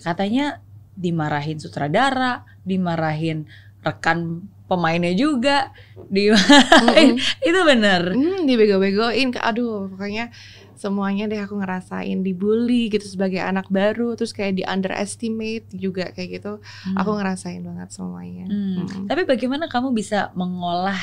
Katanya 0.00 0.60
dimarahin 0.94 1.58
sutradara, 1.58 2.46
dimarahin 2.62 3.48
rekan 3.82 4.44
pemainnya 4.64 5.12
juga, 5.12 5.72
dimarahin. 6.08 7.18
Mm-mm. 7.18 7.42
itu 7.48 7.60
bener. 7.66 8.02
Hmm, 8.14 8.46
dibego-begoin 8.48 9.34
aduh 9.36 9.90
pokoknya 9.92 10.30
semuanya 10.74 11.30
deh 11.30 11.38
aku 11.38 11.56
ngerasain 11.62 12.20
dibully 12.26 12.90
gitu 12.90 13.06
sebagai 13.06 13.38
anak 13.40 13.70
baru 13.70 14.18
terus 14.18 14.34
kayak 14.34 14.58
di 14.58 14.64
underestimate 14.66 15.64
juga 15.70 16.10
kayak 16.10 16.42
gitu 16.42 16.52
aku 16.98 17.10
ngerasain 17.14 17.62
banget 17.62 17.88
semuanya 17.94 18.44
Hmm. 18.50 18.84
Mm-mm. 18.84 19.06
Tapi 19.08 19.22
bagaimana 19.24 19.70
kamu 19.70 19.94
bisa 19.94 20.34
mengolah 20.34 20.98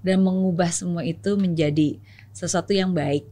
dan 0.00 0.22
mengubah 0.22 0.70
semua 0.70 1.02
itu 1.02 1.34
menjadi 1.36 1.98
sesuatu 2.30 2.70
yang 2.72 2.94
baik? 2.94 3.26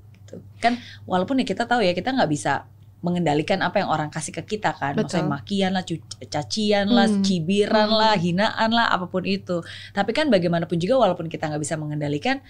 Kan 0.65 0.75
walaupun 1.05 1.37
ya 1.37 1.45
kita 1.45 1.65
tahu 1.65 1.81
ya 1.81 1.93
kita 1.93 2.09
nggak 2.11 2.31
bisa 2.31 2.65
mengendalikan 2.99 3.61
apa 3.61 3.85
yang 3.85 3.93
orang 3.93 4.09
kasih 4.09 4.33
ke 4.33 4.57
kita 4.57 4.73
kan, 4.73 4.97
Betul. 4.97 5.21
maksudnya 5.21 5.29
makian 5.29 5.71
lah, 5.77 5.85
cacian 6.25 6.89
lah, 6.89 7.05
Hmm. 7.05 7.21
cibiran 7.21 7.93
Hmm. 7.93 8.01
lah, 8.01 8.15
hinaan 8.17 8.71
lah, 8.73 8.89
apa 8.89 9.05
pun 9.05 9.29
itu. 9.29 9.61
Tapi 9.93 10.11
kan 10.11 10.33
bagaimanapun 10.33 10.81
juga 10.81 10.97
walaupun 10.99 11.29
kita 11.29 11.53
nggak 11.53 11.61
bisa 11.61 11.77
mengendalikan, 11.77 12.41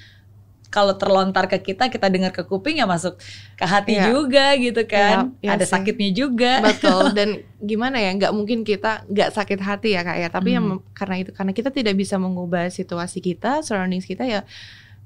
kalau 0.71 0.95
terlontar 0.95 1.47
ke 1.47 1.59
kita, 1.61 1.87
kita 1.87 2.07
dengar 2.07 2.31
ke 2.31 2.43
kuping 2.43 2.79
ya 2.79 2.87
masuk 2.87 3.19
ke 3.55 3.63
hati 3.63 3.95
Iya. 3.95 4.11
juga 4.11 4.55
gitu 4.55 4.83
kan. 4.85 5.35
Iya, 5.39 5.43
iya 5.43 5.51
Ada 5.59 5.65
sih. 5.67 5.73
sakitnya 5.75 6.11
juga. 6.13 6.53
betul 6.63 7.03
dan 7.19 7.29
gimana 7.59 7.99
ya 7.99 8.11
nggak 8.11 8.31
mungkin 8.31 8.63
kita 8.63 9.07
nggak 9.07 9.31
sakit 9.31 9.59
hati 9.59 9.95
ya 9.95 10.03
kak 10.03 10.19
ya 10.19 10.29
tapi 10.29 10.55
yang 10.55 10.67
Hmm. 10.67 10.87
karena 10.91 11.19
itu 11.19 11.31
karena 11.31 11.51
kita 11.51 11.71
tidak 11.71 11.95
bisa 11.95 12.15
mengubah 12.15 12.67
situasi 12.69 13.19
kita 13.19 13.63
surroundings 13.63 14.03
kita 14.05 14.23
ya 14.23 14.47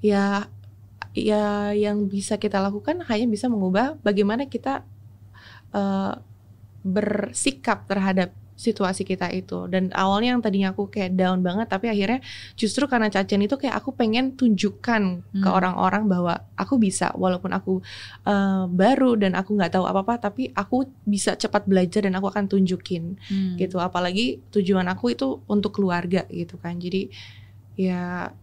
ya 0.00 0.44
ya 1.20 1.70
yang 1.72 2.07
bisa 2.07 2.37
kita 2.37 2.59
lakukan 2.59 3.02
hanya 3.04 3.26
bisa 3.26 3.46
mengubah 3.46 3.98
bagaimana 4.00 4.46
kita 4.46 4.87
eh, 5.70 6.12
bersikap 6.83 7.85
terhadap 7.85 8.31
situasi 8.59 9.07
kita 9.07 9.31
itu 9.31 9.70
dan 9.70 9.87
awalnya 9.94 10.35
yang 10.35 10.42
tadinya 10.42 10.74
aku 10.74 10.90
kayak 10.90 11.14
down 11.14 11.46
banget 11.46 11.70
tapi 11.70 11.87
akhirnya 11.87 12.18
justru 12.59 12.90
karena 12.90 13.07
cacian 13.07 13.38
itu 13.38 13.54
kayak 13.54 13.78
aku 13.78 13.94
pengen 13.94 14.35
tunjukkan 14.35 15.02
ke 15.22 15.46
Hmm. 15.46 15.54
orang-orang 15.54 16.11
bahwa 16.11 16.42
aku 16.59 16.74
bisa 16.74 17.14
walaupun 17.14 17.54
aku 17.54 17.78
eh, 18.26 18.64
baru 18.66 19.14
dan 19.14 19.38
aku 19.38 19.54
nggak 19.54 19.78
tahu 19.78 19.87
apa-apa 19.87 20.18
tapi 20.18 20.50
aku 20.59 20.90
bisa 21.07 21.38
cepat 21.38 21.70
belajar 21.70 22.02
dan 22.02 22.18
aku 22.18 22.35
akan 22.35 22.50
tunjukin 22.50 23.14
Hmm. 23.31 23.54
gitu 23.54 23.78
apalagi 23.78 24.42
tujuan 24.50 24.90
aku 24.90 25.14
itu 25.14 25.38
untuk 25.46 25.78
keluarga 25.78 26.26
gitu 26.26 26.59
kan 26.59 26.83
jadi 26.83 27.14
ya 27.78 28.35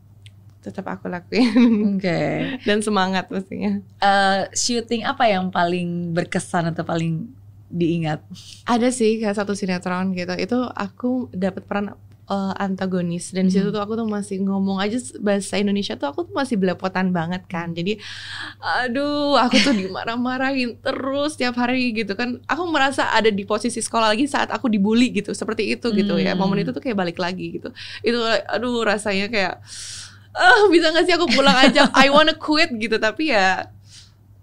tetap 0.65 0.85
aku 0.87 1.05
lakuin 1.05 1.53
Oke. 1.93 2.21
dan 2.59 2.77
semangat 2.79 3.27
pastinya 3.27 3.77
Eh, 3.97 4.41
syuting 4.51 5.05
apa 5.05 5.25
yang 5.25 5.47
paling 5.47 6.11
berkesan 6.11 6.67
atau 6.67 6.81
paling 6.81 7.29
diingat? 7.67 8.25
ada 8.63 8.89
sih 8.89 9.17
kayak 9.17 9.35
satu 9.35 9.51
sinetron 9.51 10.11
gitu 10.11 10.33
itu 10.33 10.57
aku 10.71 11.27
dapat 11.29 11.63
peran 11.63 11.93
eh, 12.25 12.53
antagonis 12.55 13.29
dan 13.29 13.45
di 13.45 13.51
situ 13.51 13.65
Hmm. 13.65 13.73
tuh 13.73 13.81
aku 13.81 13.93
tuh 13.95 14.07
masih 14.07 14.41
ngomong 14.41 14.77
aja 14.77 14.97
bahasa 15.19 15.55
Indonesia 15.55 15.93
tuh 15.93 16.07
aku 16.07 16.25
tuh 16.25 16.33
masih 16.33 16.55
belepotan 16.55 17.09
banget 17.09 17.45
kan 17.45 17.69
jadi 17.69 18.01
aduh 18.59 19.35
aku 19.35 19.57
tuh 19.59 19.73
dimarah-marahin 19.75 20.77
terus 20.79 21.35
tiap 21.35 21.53
hari 21.55 21.93
gitu 21.93 22.13
kan 22.13 22.41
aku 22.43 22.63
merasa 22.65 23.11
ada 23.11 23.29
di 23.29 23.43
posisi 23.43 23.77
sekolah 23.77 24.09
lagi 24.09 24.25
saat 24.25 24.49
aku 24.49 24.65
dibully 24.67 25.11
gitu 25.11 25.33
seperti 25.33 25.69
itu 25.71 25.89
gitu 25.91 26.17
ya 26.17 26.33
Hmm. 26.33 26.41
momen 26.41 26.61
itu 26.61 26.71
tuh 26.71 26.79
kayak 26.79 26.97
balik 26.97 27.17
lagi 27.17 27.59
gitu 27.59 27.69
itu 28.01 28.17
aduh 28.47 28.81
rasanya 28.83 29.27
kayak 29.27 29.61
ah 30.35 30.67
bisa 30.67 30.91
gak 30.91 31.03
sih 31.03 31.15
aku 31.15 31.27
pulang 31.29 31.55
aja 31.55 31.87
I 31.95 32.07
wanna 32.07 32.35
quit 32.35 32.69
gitu 32.71 32.95
tapi 32.97 33.31
ya 33.31 33.71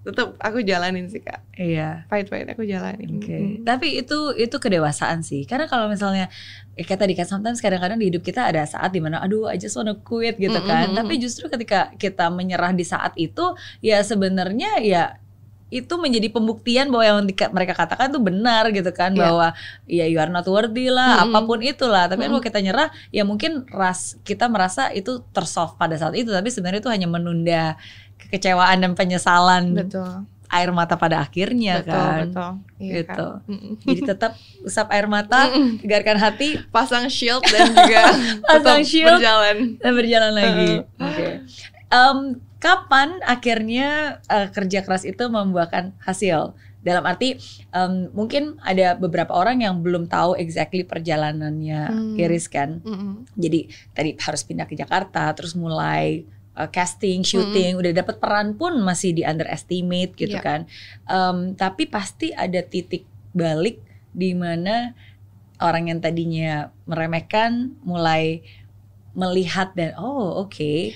tetap 0.02 0.34
aku 0.36 0.58
jalanin 0.60 1.06
sih 1.06 1.22
kak 1.22 1.46
Iya. 1.54 2.10
fight 2.10 2.26
fight 2.26 2.50
aku 2.50 2.66
jalanin 2.66 3.22
Oke. 3.22 3.30
Mm. 3.30 3.62
Tapi 3.62 4.02
itu 4.02 4.34
itu 4.34 4.56
kedewasaan 4.58 5.22
sih. 5.22 5.46
Karena 5.46 5.70
kalau 5.70 5.86
misalnya 5.86 6.26
ya 6.74 6.82
kayak 6.82 6.98
tadi 6.98 7.14
kan 7.14 7.22
sometimes 7.22 7.62
kadang-kadang 7.62 8.02
di 8.02 8.10
hidup 8.10 8.18
kita 8.20 8.50
ada 8.50 8.66
saat 8.66 8.90
di 8.90 8.98
mana 8.98 9.22
aduh 9.22 9.46
I 9.46 9.54
just 9.56 9.78
wanna 9.78 9.94
quit 9.94 10.36
gitu 10.36 10.58
Mm, 10.58 10.66
kan. 10.66 10.84
mm, 10.84 10.90
mm, 10.90 10.98
Tapi 10.98 11.14
justru 11.22 11.46
ketika 11.46 11.94
kita 11.94 12.26
menyerah 12.28 12.72
di 12.72 12.82
saat 12.82 13.14
itu 13.14 13.54
ya 13.78 14.02
sebenarnya 14.02 14.82
ya 14.82 15.22
itu 15.72 15.96
menjadi 15.96 16.28
pembuktian 16.28 16.86
bahwa 16.86 17.00
yang 17.02 17.18
di- 17.24 17.48
mereka 17.48 17.72
katakan 17.74 18.08
tuh 18.08 18.20
benar 18.20 18.68
gitu 18.68 18.92
kan 18.92 19.10
Iya. 19.10 19.20
bahwa 19.24 19.46
ya 19.88 20.04
you 20.04 20.16
are 20.16 20.28
not 20.28 20.44
worthy 20.44 20.86
lah 20.86 21.24
Mm-mm. 21.24 21.32
apa 21.32 21.38
pun 21.42 21.58
itulah 21.58 22.04
tapi 22.04 22.20
kan 22.20 22.28
Mm-mm. 22.28 22.36
kalau 22.36 22.44
kita 22.44 22.58
nyerah 22.60 22.88
ya 23.08 23.22
mungkin 23.22 23.64
ras 23.66 24.20
kita 24.20 24.46
merasa 24.46 24.90
itu 24.90 25.24
tersolve 25.30 25.72
pada 25.74 25.96
saat 25.96 26.12
itu 26.12 26.28
tapi 26.28 26.46
sebenarnya 26.46 26.78
itu 26.78 26.92
hanya 26.92 27.08
menunda 27.08 27.80
kekecewaan 28.20 28.78
dan 28.78 28.92
penyesalan 28.92 29.72
betul 29.74 30.28
air 30.48 30.68
mata 30.68 30.94
pada 30.94 31.16
akhirnya 31.18 31.80
betul, 31.80 31.88
kan. 31.90 32.24
Betul, 32.28 32.50
iya 32.76 32.92
gitu. 33.00 33.26
Kan? 33.40 33.80
Jadi 33.88 34.00
tetap 34.04 34.32
usap 34.60 34.92
air 34.92 35.08
mata, 35.08 35.48
tegarkan 35.80 36.20
hati, 36.20 36.60
Pasang 36.68 37.08
shield 37.08 37.40
dan 37.42 37.72
juga 37.72 38.12
Pasang 38.44 38.84
tetap 38.84 38.84
shield. 38.84 39.16
berjalan. 39.16 39.56
dan 39.80 39.92
berjalan 39.96 40.32
lagi. 40.36 40.70
Uh-uh. 40.84 41.06
Oke. 41.08 41.26
Em, 41.88 42.16
kapan 42.62 43.18
akhirnya 43.26 44.22
eh, 44.30 44.46
kerja 44.54 44.86
keras 44.86 45.02
itu 45.02 45.26
membuahkan 45.26 45.98
hasil? 45.98 46.54
Dalam 46.82 47.06
arti 47.06 47.38
em, 47.70 48.10
mungkin 48.10 48.58
ada 48.58 48.98
beberapa 48.98 49.30
orang 49.30 49.62
yang 49.62 49.82
belum 49.82 50.10
tahu 50.10 50.34
exactly 50.34 50.82
perjalanannya 50.82 51.80
Hmm. 51.90 52.18
Iris 52.18 52.50
kan. 52.50 52.82
Mm-mm. 52.82 53.22
Jadi 53.34 53.70
tadi 53.94 54.18
harus 54.18 54.42
pindah 54.42 54.66
ke 54.66 54.74
Jakarta, 54.74 55.30
terus 55.30 55.54
mulai 55.54 56.26
uh, 56.58 56.66
casting, 56.66 57.22
shooting, 57.22 57.78
udah 57.78 57.94
dapat 57.94 58.18
peran 58.18 58.58
pun 58.58 58.74
masih 58.82 59.14
di 59.14 59.22
underestimate 59.22 60.10
gitu 60.18 60.34
Iya. 60.34 60.42
kan. 60.42 60.60
Em, 61.06 61.54
tapi 61.54 61.86
pasti 61.86 62.34
ada 62.34 62.58
titik 62.66 63.06
balik 63.30 63.78
di 64.10 64.34
mana 64.34 64.90
orang 65.62 65.86
yang 65.86 66.02
tadinya 66.02 66.74
meremehkan 66.84 67.78
mulai 67.86 68.42
melihat 69.14 69.70
dan 69.78 69.94
oh 69.96 70.42
oke 70.42 70.90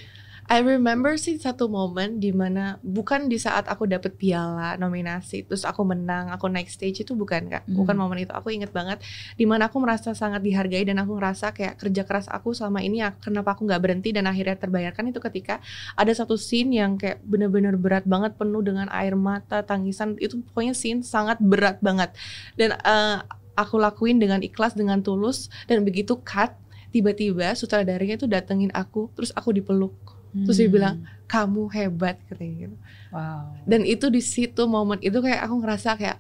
I 0.46 0.62
remember 0.62 1.18
sih 1.18 1.42
satu 1.42 1.66
momen 1.66 2.22
di 2.22 2.30
mana 2.30 2.78
bukan 2.86 3.26
di 3.26 3.34
saat 3.34 3.66
aku 3.66 3.90
dapet 3.90 4.14
piala 4.14 4.78
nominasi 4.78 5.42
terus 5.42 5.66
aku 5.66 5.82
menang 5.82 6.30
aku 6.30 6.46
naik 6.46 6.70
stage 6.70 7.02
itu 7.02 7.18
bukan 7.18 7.50
kak. 7.50 7.66
Hmm. 7.66 7.74
bukan 7.82 7.98
momen 7.98 8.22
itu. 8.22 8.30
Aku 8.30 8.54
inget 8.54 8.70
banget 8.70 9.02
di 9.34 9.42
mana 9.42 9.66
aku 9.66 9.82
merasa 9.82 10.14
sangat 10.14 10.46
dihargai 10.46 10.86
dan 10.86 11.02
aku 11.02 11.18
ngerasa 11.18 11.50
kayak 11.50 11.82
kerja 11.82 12.02
keras 12.06 12.26
aku 12.30 12.54
selama 12.54 12.78
ini 12.78 13.02
ya, 13.02 13.18
kenapa 13.18 13.58
aku 13.58 13.66
nggak 13.66 13.82
berhenti 13.82 14.14
dan 14.14 14.30
akhirnya 14.30 14.54
terbayarkan 14.54 15.10
itu 15.10 15.18
ketika 15.18 15.58
ada 15.98 16.14
satu 16.14 16.38
scene 16.38 16.78
yang 16.78 16.94
kayak 16.94 17.18
bener-bener 17.26 17.74
berat 17.74 18.06
banget 18.06 18.38
penuh 18.38 18.62
dengan 18.62 18.86
air 18.94 19.18
mata 19.18 19.66
tangisan 19.66 20.14
itu 20.22 20.38
pokoknya 20.46 20.74
scene 20.78 21.02
sangat 21.02 21.42
berat 21.42 21.82
banget. 21.82 22.14
Dan 22.54 22.78
eh, 22.78 23.18
aku 23.58 23.80
lakuin 23.82 24.22
dengan 24.22 24.44
ikhlas 24.44 24.78
dengan 24.78 25.02
tulus 25.02 25.48
dan 25.66 25.82
begitu 25.82 26.20
cut 26.22 26.54
tiba-tiba 26.94 27.52
sutradaranya 27.52 28.16
tuh 28.16 28.30
datengin 28.30 28.70
aku 28.72 29.10
terus 29.12 29.28
aku 29.34 29.52
dipeluk 29.52 30.15
Terus 30.32 30.56
dia 30.56 30.66
Hmm. 30.66 30.74
bilang, 30.74 30.96
kamu 31.26 31.62
hebat 31.70 32.16
katanya 32.26 32.54
gitu. 32.64 32.76
wow 33.10 33.50
Dan 33.64 33.82
itu 33.82 34.06
di 34.08 34.22
situ 34.22 34.62
momen 34.64 34.98
itu 35.00 35.18
kayak 35.18 35.42
aku 35.42 35.54
ngerasa 35.58 35.94
kayak 35.94 36.18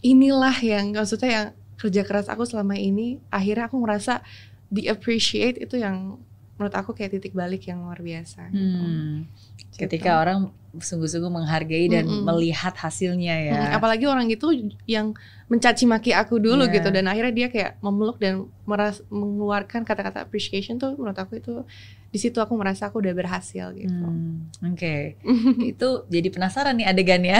inilah 0.00 0.56
yang 0.58 0.90
maksudnya 0.90 1.30
yang 1.30 1.46
kerja 1.76 2.02
keras 2.02 2.26
aku 2.26 2.44
selama 2.44 2.74
ini 2.74 3.20
akhirnya 3.28 3.68
aku 3.68 3.76
ngerasa 3.78 4.20
di 4.66 4.86
appreciate 4.86 5.56
itu 5.58 5.76
yang 5.76 6.20
menurut 6.56 6.74
aku 6.74 6.92
kayak 6.92 7.16
titik 7.16 7.32
balik 7.32 7.64
yang 7.64 7.80
luar 7.80 7.98
biasa. 7.98 8.48
gitu. 8.50 8.60
Hmm. 8.76 9.24
Gitu. 9.56 9.78
ketika 9.78 10.20
orang 10.20 10.52
sungguh-sungguh 10.72 11.26
menghargai 11.28 11.86
dan 11.86 12.04
Mm-mm. 12.04 12.22
melihat 12.24 12.72
hasilnya 12.72 13.34
ya 13.40 13.58
Mm, 13.60 13.74
apalagi 13.74 14.04
orang 14.04 14.26
itu 14.26 14.46
yang 14.84 15.12
mencaci 15.46 15.82
maki 15.82 16.10
aku 16.10 16.38
dulu 16.38 16.62
Iya. 16.62 16.74
gitu 16.76 16.88
dan 16.90 17.04
akhirnya 17.04 17.34
dia 17.34 17.48
kayak 17.48 17.70
memeluk 17.80 18.16
dan 18.16 18.46
meras 18.62 19.02
mengeluarkan 19.08 19.82
kata-kata 19.82 20.22
appreciation 20.22 20.78
tuh 20.78 20.94
menurut 20.94 21.16
aku 21.16 21.36
itu 21.36 21.66
di 22.06 22.18
situ 22.18 22.38
aku 22.38 22.54
merasa 22.54 22.86
aku 22.86 22.98
udah 22.98 23.10
berhasil 23.12 23.70
gitu. 23.72 23.90
Hmm, 23.94 24.50
Oke, 24.64 25.18
itu 25.72 25.88
jadi 26.06 26.26
penasaran 26.28 26.74
nih 26.74 26.86
adegannya 26.86 27.38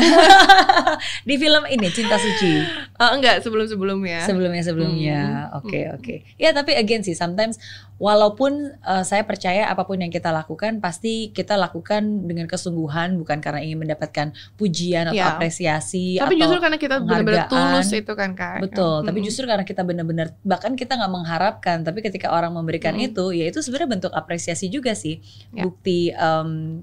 di 1.29 1.35
film 1.37 1.63
ini 1.67 1.87
Cinta 1.89 2.17
Suci 2.17 2.63
Ah, 2.95 3.11
enggak 3.17 3.41
sebelum-sebelumnya. 3.41 4.23
sebelumnya 4.23 4.63
sebelumnya. 4.63 5.21
Hmm. 5.49 5.59
Oke 5.59 5.81
oke. 5.89 6.15
Ya 6.35 6.51
tapi 6.51 6.75
again 6.75 7.01
sih 7.01 7.15
sometimes 7.15 7.59
walaupun 7.97 8.75
uh, 8.81 9.03
saya 9.03 9.23
percaya 9.23 9.67
apa 9.67 9.85
pun 9.85 9.99
yang 9.99 10.09
kita 10.09 10.31
lakukan 10.31 10.79
pasti 10.79 11.31
kita 11.31 11.55
lakukan 11.55 12.03
dengan 12.25 12.47
kesungguhan 12.47 13.20
bukan 13.21 13.39
karena 13.39 13.61
ingin 13.61 13.79
mendapatkan 13.79 14.33
pujian 14.57 15.13
atau 15.13 15.21
Ya. 15.21 15.37
apresiasi 15.37 16.17
Tapi 16.17 16.35
atau 16.35 16.43
justru 16.49 16.59
karena 16.59 16.79
kita 16.81 16.97
benar-benar 16.99 17.47
tulus 17.47 17.93
itu 17.93 18.13
kan 18.17 18.33
kak. 18.33 18.65
Betul, 18.65 19.05
tapi 19.05 19.19
justru 19.21 19.45
karena 19.45 19.63
kita 19.63 19.85
benar-benar 19.85 20.33
bahkan 20.41 20.73
kita 20.73 20.97
nggak 20.97 21.13
mengharapkan, 21.13 21.77
tapi 21.85 22.01
ketika 22.01 22.33
orang 22.33 22.51
memberikan 22.51 22.97
Mm. 22.97 23.13
itu, 23.13 23.25
ya 23.37 23.45
itu 23.47 23.61
sebenarnya 23.61 23.91
bentuk 24.01 24.13
apresiasi 24.13 24.67
juga 24.67 24.97
sih, 24.97 25.21
Ya. 25.53 25.63
bukti. 25.63 26.13
em, 26.13 26.81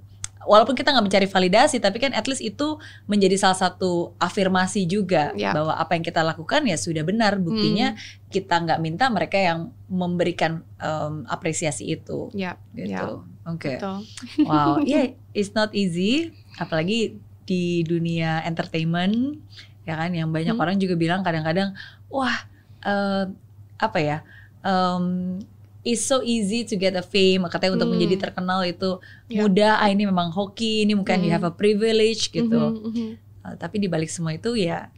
walaupun 0.48 0.74
kita 0.74 0.96
nggak 0.96 1.06
mencari 1.12 1.28
validasi, 1.28 1.78
tapi 1.78 2.00
kan 2.00 2.16
at 2.16 2.24
least 2.24 2.40
itu 2.40 2.80
menjadi 3.04 3.36
salah 3.36 3.60
satu 3.60 4.16
afirmasi 4.16 4.88
juga 4.88 5.36
Ya. 5.36 5.52
bahwa 5.52 5.76
apa 5.76 6.00
yang 6.00 6.06
kita 6.06 6.24
lakukan 6.24 6.64
ya 6.64 6.80
sudah 6.80 7.04
benar. 7.04 7.36
Buktinya 7.36 8.00
kita 8.32 8.56
nggak 8.56 8.80
minta 8.80 9.12
mereka 9.12 9.36
yang 9.36 9.76
memberikan 9.88 10.64
em, 10.78 11.28
apresiasi 11.28 11.90
itu, 11.90 12.32
ya, 12.32 12.56
gitu. 12.72 12.88
ya, 12.88 13.18
Oke, 13.48 13.80
betul. 13.80 13.98
wow, 14.44 14.76
yeah, 14.84 15.16
it's 15.32 15.56
not 15.56 15.72
easy, 15.72 16.36
apalagi 16.60 17.24
di 17.48 17.80
dunia 17.88 18.44
entertainment, 18.44 19.40
ya 19.88 19.96
kan, 19.96 20.12
yang 20.12 20.30
banyak 20.36 20.52
Hmm. 20.52 20.62
orang 20.62 20.76
juga 20.84 21.00
bilang 21.00 21.24
kadang-kadang, 21.24 21.72
wah, 22.12 22.36
eh, 22.84 23.24
apa 23.80 24.00
ya, 24.04 24.18
em, 24.68 25.40
it's 25.88 26.04
so 26.04 26.20
easy 26.28 26.68
to 26.68 26.76
get 26.76 26.92
a 27.00 27.04
fame, 27.06 27.48
katanya 27.48 27.80
untuk 27.80 27.88
Hmm. 27.88 27.96
menjadi 27.96 28.16
terkenal 28.28 28.68
itu 28.68 29.00
Ya. 29.32 29.48
mudah, 29.48 29.80
ah 29.80 29.88
ini 29.88 30.04
memang 30.04 30.28
hoki, 30.36 30.84
ini 30.84 30.92
mungkin 31.00 31.24
you 31.24 31.32
Hmm. 31.32 31.40
have 31.40 31.48
a 31.48 31.54
privilege 31.56 32.28
gitu, 32.36 32.76
Mhm, 32.76 32.84
mhm. 32.84 33.08
Eh, 33.48 33.56
tapi 33.56 33.80
di 33.80 33.88
balik 33.88 34.12
semua 34.12 34.36
itu 34.36 34.60
ya 34.60 34.92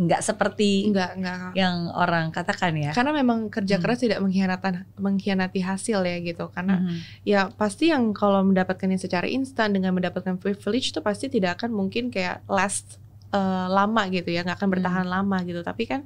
nggak 0.00 0.24
seperti 0.24 0.88
Enggak, 0.88 1.12
enggak. 1.20 1.52
Yang 1.52 1.76
orang 1.92 2.24
katakan 2.32 2.72
ya. 2.72 2.90
Karena 2.96 3.12
memang 3.12 3.52
kerja 3.52 3.76
Hmm. 3.76 3.84
keras 3.84 4.00
tidak 4.00 4.24
mengkhianatan 4.24 4.72
mengkhianati 4.96 5.60
hasil 5.60 6.00
ya 6.00 6.16
gitu. 6.24 6.48
Karena 6.48 6.80
Mhm. 6.80 6.96
ya 7.22 7.52
pasti 7.52 7.92
yang 7.92 8.16
kalau 8.16 8.40
mendapatkannya 8.40 8.96
secara 8.96 9.28
instan 9.28 9.76
dengan 9.76 9.92
mendapatkan 9.92 10.40
privilege 10.40 10.90
itu 10.90 11.04
pasti 11.04 11.28
tidak 11.28 11.60
akan 11.60 11.76
mungkin 11.76 12.08
kayak 12.08 12.40
last 12.48 12.96
eh, 13.30 13.38
lama 13.70 14.10
gitu 14.10 14.26
ya 14.26 14.42
nggak 14.42 14.58
akan 14.58 14.70
bertahan 14.74 15.06
lama 15.06 15.38
gitu 15.46 15.62
tapi 15.62 15.86
kan 15.86 16.02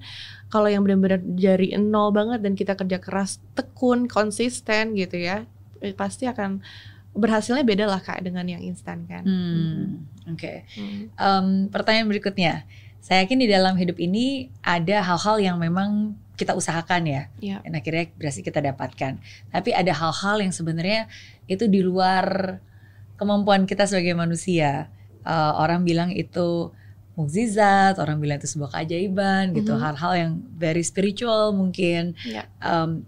kalau 0.53 0.69
yang 0.69 0.85
benar-benar 0.85 1.25
dari 1.25 1.73
nol 1.73 2.13
banget 2.13 2.45
dan 2.45 2.53
kita 2.53 2.77
kerja 2.77 3.01
keras 3.01 3.41
tekun 3.57 4.13
konsisten 4.13 4.93
gitu 4.93 5.17
ya 5.17 5.49
eh, 5.81 5.97
pasti 5.97 6.29
akan 6.29 6.61
berhasilnya 7.17 7.65
beda 7.65 7.89
lah 7.89 8.05
kak 8.05 8.21
dengan 8.21 8.45
yang 8.45 8.61
instan 8.61 9.09
kan 9.09 9.25
Hmm, 9.25 10.05
Oke. 10.37 10.69
Hmm. 10.77 11.09
Em, 11.15 11.47
pertanyaan 11.69 12.13
berikutnya, 12.13 12.69
saya 13.05 13.29
yakin 13.29 13.37
di 13.37 13.49
dalam 13.53 13.77
hidup 13.77 14.01
ini 14.01 14.49
ada 14.65 15.05
hal-hal 15.05 15.37
yang 15.37 15.57
memang 15.61 16.17
kita 16.41 16.57
usahakan 16.57 17.05
ya, 17.05 17.23
Iya. 17.39 17.61
dan 17.61 17.73
akhirnya 17.77 18.09
berhasil 18.17 18.41
kita 18.41 18.65
dapatkan. 18.65 19.21
Tapi 19.53 19.71
ada 19.71 19.93
hal-hal 19.93 20.41
yang 20.41 20.51
sebenarnya 20.51 21.07
itu 21.45 21.69
di 21.69 21.85
luar 21.85 22.59
kemampuan 23.21 23.69
kita 23.69 23.85
sebagai 23.85 24.17
manusia. 24.17 24.89
Eh, 25.21 25.53
orang 25.55 25.85
bilang 25.85 26.11
itu 26.11 26.73
mukjizat, 27.15 28.01
orang 28.03 28.19
bilang 28.19 28.41
itu 28.41 28.51
sebuah 28.51 28.75
keajaiban 28.75 29.55
gitu, 29.55 29.77
Mhm. 29.77 29.81
hal-hal 29.85 30.13
yang 30.17 30.33
very 30.57 30.83
spiritual 30.83 31.55
mungkin. 31.55 32.17
Iya. 32.27 32.49
Em, 32.59 33.07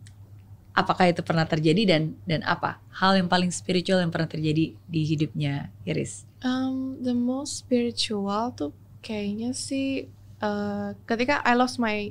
apakah 0.76 1.09
itu 1.11 1.24
pernah 1.24 1.48
terjadi 1.48 1.82
dan 1.88 2.02
dan 2.28 2.44
apa 2.44 2.78
hal 2.94 3.16
yang 3.16 3.26
paling 3.26 3.48
spiritual 3.50 3.98
yang 3.98 4.12
pernah 4.12 4.28
terjadi 4.28 4.76
di 4.76 5.00
hidupnya 5.02 5.72
Iris? 5.82 6.28
Um, 6.44 7.00
the 7.02 7.16
most 7.16 7.64
spiritual 7.64 8.52
tuh 8.54 8.70
kayaknya 9.07 9.55
sih 9.55 10.11
uh, 10.42 10.99
ketika 11.07 11.40
I 11.47 11.55
lost 11.55 11.79
my 11.79 12.11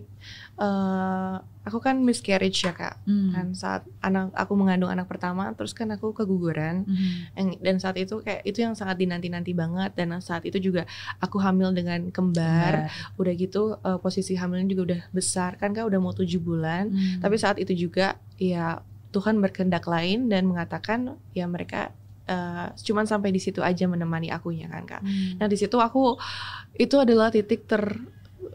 uh, 0.55 1.43
aku 1.65 1.81
kan 1.81 1.97
miscarriage 1.99 2.61
ya 2.61 2.71
kak. 2.71 3.01
Hmm. 3.09 3.33
kan 3.33 3.47
saat 3.57 3.81
anak 3.99 4.29
aku 4.37 4.53
mengandung 4.53 4.87
anak 4.87 5.09
pertama 5.09 5.49
terus 5.57 5.73
kan 5.73 5.89
aku 5.91 6.13
keguguran. 6.13 6.85
Mhm. 6.85 7.11
Yang- 7.35 7.59
dan 7.59 7.75
saat 7.81 7.97
itu 7.97 8.21
kayak 8.21 8.41
itu 8.45 8.61
yang 8.61 8.77
sangat 8.77 9.01
dinanti-nanti 9.01 9.51
banget. 9.51 9.91
Dan 9.97 10.13
saat 10.21 10.45
itu 10.45 10.61
juga 10.61 10.85
aku 11.19 11.41
hamil 11.41 11.73
dengan 11.73 12.13
kembar. 12.13 12.87
Udah 13.17 13.33
gitu 13.33 13.75
uh, 13.81 13.97
posisi 13.97 14.37
hamilnya 14.37 14.69
juga 14.71 14.83
udah 14.93 15.01
besar. 15.11 15.57
Kan 15.57 15.73
kak 15.73 15.89
udah 15.89 15.99
mau 15.99 16.13
tujuh 16.13 16.39
bulan. 16.39 16.87
Hmm. 16.95 17.19
tapi 17.19 17.35
saat 17.41 17.57
itu 17.57 17.73
juga 17.73 18.15
ya 18.37 18.79
Tuhan 19.09 19.39
berkehendak 19.39 19.87
lain 19.87 20.27
dan 20.27 20.45
mengatakan 20.45 21.15
ya 21.33 21.47
mereka 21.49 21.89
uh, 22.29 22.69
cuman 22.75 23.05
sampai 23.09 23.33
di 23.33 23.41
situ 23.41 23.61
aja 23.65 23.85
menemani 23.89 24.29
akunya 24.29 24.69
kan 24.69 24.83
kak 24.85 25.01
Hmm. 25.05 25.37
Nah 25.37 25.47
di 25.51 25.57
situ 25.59 25.77
aku 25.77 26.17
itu 26.79 26.95
adalah 26.97 27.29
titik 27.29 27.67
ter 27.69 27.83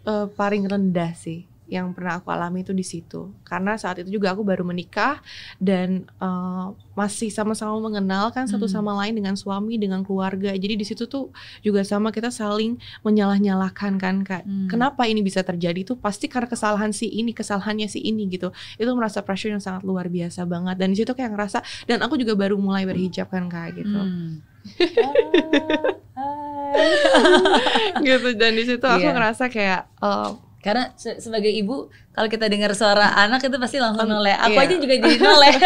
eh, 0.03 0.27
paling 0.33 0.67
rendah 0.67 1.13
sih 1.15 1.50
yang 1.71 1.95
pernah 1.95 2.19
aku 2.19 2.29
alami 2.29 2.61
itu 2.61 2.75
di 2.75 2.83
situ. 2.83 3.31
Karena 3.41 3.75
saat 3.75 4.03
itu 4.03 4.11
juga 4.11 4.35
aku 4.35 4.43
baru 4.43 4.61
menikah 4.63 5.23
dan 5.57 6.05
eh, 6.11 6.67
masih 6.93 7.31
sama-sama 7.31 7.79
mengenal 7.79 8.29
kan 8.29 8.45
satu 8.45 8.67
Hmm. 8.67 8.75
sama 8.77 8.93
lain 8.99 9.15
dengan 9.15 9.33
suami 9.35 9.79
dengan 9.79 10.03
keluarga. 10.03 10.51
Jadi 10.53 10.75
di 10.75 10.83
situ 10.83 11.07
tuh 11.07 11.31
juga 11.61 11.81
sama 11.81 12.11
kita 12.11 12.29
saling 12.29 12.75
menyalah-nyalahkan 13.01 13.93
kan 13.97 14.17
kak. 14.21 14.43
Hmm. 14.43 14.67
kenapa 14.67 15.07
ini 15.07 15.21
bisa 15.21 15.41
terjadi? 15.41 15.81
Itu 15.81 15.95
pasti 15.95 16.27
karena 16.27 16.47
kesalahan 16.47 16.91
si 16.91 17.07
ini 17.07 17.31
kesalahannya 17.31 17.87
si 17.87 18.01
ini 18.01 18.27
gitu. 18.29 18.51
Itu 18.75 18.91
merasa 18.93 19.23
pressure 19.23 19.51
yang 19.51 19.63
sangat 19.63 19.87
luar 19.87 20.07
biasa 20.07 20.43
banget. 20.45 20.75
Dan 20.77 20.91
di 20.91 20.99
situ 20.99 21.15
kayak 21.15 21.31
ngerasa 21.31 21.59
dan 21.87 22.03
aku 22.03 22.19
juga 22.19 22.35
baru 22.35 22.59
mulai 22.59 22.83
berhijab 22.83 23.31
kan 23.31 23.47
kak 23.47 23.79
gitu. 23.79 23.95
Hmm. 23.95 24.43
Ah, 26.21 27.97
gitu. 27.99 28.37
Dan 28.37 28.53
di 28.55 28.65
situ 28.65 28.85
aku 28.85 29.01
Iya. 29.03 29.15
ngerasa 29.15 29.45
kayak 29.49 29.81
eh, 30.01 30.31
Karena 30.61 30.93
se 30.93 31.17
sebagai 31.19 31.49
ibu 31.49 31.89
kalau 32.11 32.29
kita 32.29 32.45
dengar 32.45 32.73
suara 32.73 33.17
anak 33.17 33.41
itu 33.41 33.57
pasti 33.57 33.81
langsung 33.81 34.05
noleh. 34.05 34.37
Aku 34.37 34.53
iya. 34.55 34.65
aja 34.65 34.75
juga 34.77 34.95
jadi 34.95 35.17
noleh. 35.19 35.55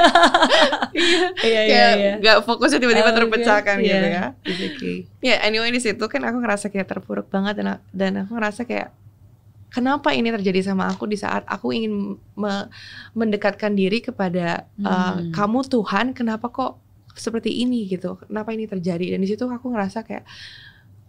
Iya. 0.94 1.18
Iya 1.42 1.60
iya 1.60 1.60
Kayak 1.66 1.92
iya. 1.94 2.12
nggak 2.18 2.36
fokusnya 2.46 2.78
tiba-tiba 2.78 3.10
Oh, 3.10 3.16
terpecahkan 3.16 3.76
okay. 3.76 3.84
gitu 3.84 3.98
Iya, 3.98 4.14
ya. 4.14 4.24
it's 4.44 4.62
okay. 4.64 4.96
Ya 5.18 5.36
anyway 5.42 5.68
di 5.68 5.82
situ 5.82 6.04
kan 6.04 6.22
aku 6.22 6.38
ngerasa 6.38 6.70
kayak 6.70 6.86
terpuruk 6.86 7.26
banget 7.26 7.58
dan 7.58 7.66
dan 7.90 8.12
aku 8.22 8.32
ngerasa 8.32 8.62
kayak 8.62 8.94
kenapa 9.68 10.14
ini 10.14 10.30
terjadi 10.30 10.62
sama 10.64 10.86
aku 10.86 11.04
di 11.04 11.18
saat 11.18 11.42
aku 11.44 11.74
ingin 11.74 11.92
me- 12.32 12.68
mendekatkan 13.12 13.74
diri 13.74 13.98
kepada 13.98 14.70
uh, 14.78 15.18
Hmm. 15.18 15.34
kamu 15.34 15.66
Tuhan 15.66 16.06
kenapa 16.12 16.46
kok 16.46 16.78
seperti 17.10 17.50
ini 17.52 17.86
gitu 17.88 18.14
kenapa 18.20 18.50
ini 18.50 18.64
terjadi 18.64 19.10
dan 19.10 19.18
di 19.18 19.26
situ 19.26 19.42
aku 19.42 19.66
ngerasa 19.68 20.02
kayak 20.02 20.22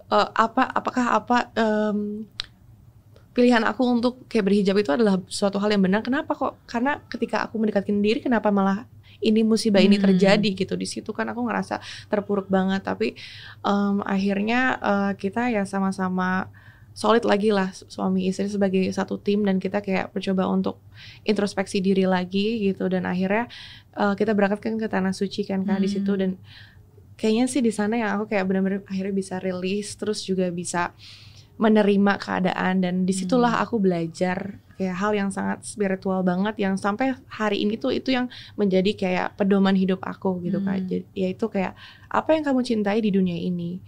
uh, 0.07 0.29
apa 0.31 0.65
apakah 0.67 1.05
apa 1.13 1.37
em, 1.53 2.25
pilihan 3.35 3.61
aku 3.67 3.83
untuk 3.83 4.23
kayak 4.31 4.47
berhijab 4.47 4.75
itu 4.79 4.95
adalah 4.95 5.19
suatu 5.27 5.59
hal 5.59 5.69
yang 5.75 5.83
benar. 5.83 5.99
Kenapa 6.01 6.31
kok? 6.33 6.55
Karena 6.65 7.03
ketika 7.11 7.43
aku 7.43 7.59
mendekatkan 7.59 7.99
diri 7.99 8.23
kenapa 8.23 8.47
malah 8.49 8.87
ini 9.19 9.43
musibah 9.43 9.83
ini 9.83 9.99
Hmm. 9.99 10.07
terjadi 10.07 10.49
gitu? 10.55 10.73
Di 10.79 10.87
situ 10.87 11.11
kan 11.11 11.27
aku 11.27 11.43
ngerasa 11.43 11.83
terpuruk 12.07 12.47
banget. 12.47 12.87
Tapi 12.87 13.11
em, 13.61 13.97
akhirnya 14.07 14.59
eh, 14.79 15.11
kita 15.19 15.51
ya 15.51 15.67
sama-sama 15.67 16.47
solid 16.95 17.27
lagi 17.27 17.51
lah 17.51 17.75
su- 17.75 17.91
suami 17.91 18.31
istri 18.31 18.47
sebagai 18.47 18.87
satu 18.95 19.19
tim 19.19 19.43
dan 19.43 19.59
kita 19.59 19.83
kayak 19.83 20.15
mencoba 20.15 20.47
untuk 20.47 20.79
introspeksi 21.27 21.83
diri 21.83 22.07
lagi 22.07 22.71
gitu. 22.71 22.87
Dan 22.87 23.03
akhirnya 23.03 23.51
eh, 23.99 24.13
kita 24.15 24.31
berangkat 24.31 24.63
kan 24.63 24.79
ke 24.79 24.87
tanah 24.87 25.11
suci 25.11 25.43
kan 25.43 25.67
kak 25.67 25.83
di 25.83 25.89
situ. 25.91 26.07
Hmm. 26.15 26.21
dan 26.23 26.31
kayaknya 27.15 27.45
sih 27.47 27.63
di 27.63 27.71
sana 27.71 27.95
yang 27.95 28.11
aku 28.19 28.31
kayak 28.31 28.43
benar-benar 28.47 28.83
akhirnya 28.87 29.15
bisa 29.15 29.35
rilis 29.39 29.95
terus 29.95 30.19
juga 30.23 30.51
bisa 30.51 30.91
menerima 31.55 32.13
keadaan 32.17 32.83
dan 32.83 32.95
di 33.03 33.13
situlah 33.13 33.55
Hmm. 33.55 33.63
aku 33.63 33.75
belajar 33.79 34.59
kayak 34.75 34.95
hal 34.99 35.15
yang 35.15 35.31
sangat 35.31 35.63
spiritual 35.63 36.19
banget 36.19 36.59
yang 36.59 36.75
sampai 36.75 37.15
hari 37.25 37.63
ini 37.63 37.79
tuh 37.79 37.89
itu 37.89 38.11
yang 38.11 38.27
menjadi 38.53 38.91
kayak 38.91 39.27
pedoman 39.35 39.71
hidup 39.71 40.03
aku 40.03 40.43
gitu 40.43 40.59
kak 40.59 40.75
Hmm. 40.75 40.87
Jadi, 40.87 41.05
yaitu 41.15 41.45
kayak 41.47 41.73
apa 42.07 42.29
yang 42.31 42.43
kamu 42.43 42.61
cintai 42.61 42.99
di 42.99 43.09
dunia 43.09 43.35
ini 43.35 43.79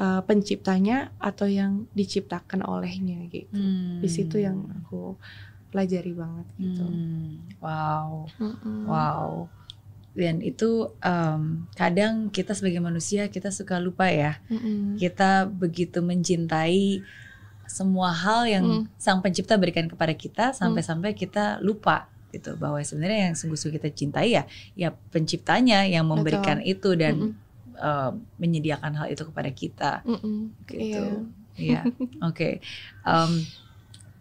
Eh, 0.00 0.22
penciptanya 0.24 1.12
atau 1.20 1.44
yang 1.44 1.84
diciptakan 1.92 2.64
olehnya 2.64 3.20
gitu 3.28 3.52
Hmm. 3.52 4.00
di 4.00 4.08
situ 4.08 4.40
yang 4.40 4.64
aku 4.72 5.12
pelajari 5.68 6.16
banget 6.16 6.48
gitu 6.56 6.80
Hmm. 6.80 7.44
Wow. 7.60 8.24
Mm-mm. 8.40 8.88
Wow. 8.88 9.52
Dan 10.10 10.42
itu 10.42 10.90
em, 11.00 11.70
kadang 11.78 12.34
kita 12.34 12.50
sebagai 12.52 12.82
manusia 12.82 13.30
kita 13.30 13.54
suka 13.54 13.78
lupa 13.78 14.10
ya. 14.10 14.42
Mm-mm. 14.50 14.98
Kita 14.98 15.46
begitu 15.46 16.02
mencintai 16.02 17.02
semua 17.70 18.10
hal 18.10 18.50
yang 18.50 18.66
Mm. 18.66 18.84
Sang 18.98 19.22
Pencipta 19.22 19.54
berikan 19.54 19.86
kepada 19.86 20.10
kita 20.10 20.50
sampai-sampai 20.50 21.14
kita 21.14 21.62
lupa 21.62 22.10
gitu 22.34 22.54
bahwa 22.58 22.78
sebenarnya 22.82 23.30
yang 23.30 23.36
sungguh-sungguh 23.38 23.78
kita 23.82 23.90
cintai 23.90 24.38
ya 24.38 24.46
ya 24.78 24.94
penciptanya 25.10 25.82
yang 25.86 26.06
memberikan 26.06 26.62
itu 26.62 26.94
dan 26.98 27.34
Mm-mm. 27.34 27.78
em, 27.78 28.12
menyediakan 28.38 28.92
hal 28.98 29.06
itu 29.10 29.22
kepada 29.26 29.50
kita 29.54 29.92
Mm-mm. 30.02 30.50
gitu. 30.66 31.30
Iya. 31.54 31.82
Iya. 31.82 31.82
Oke. 32.30 32.58
Em, 33.06 33.30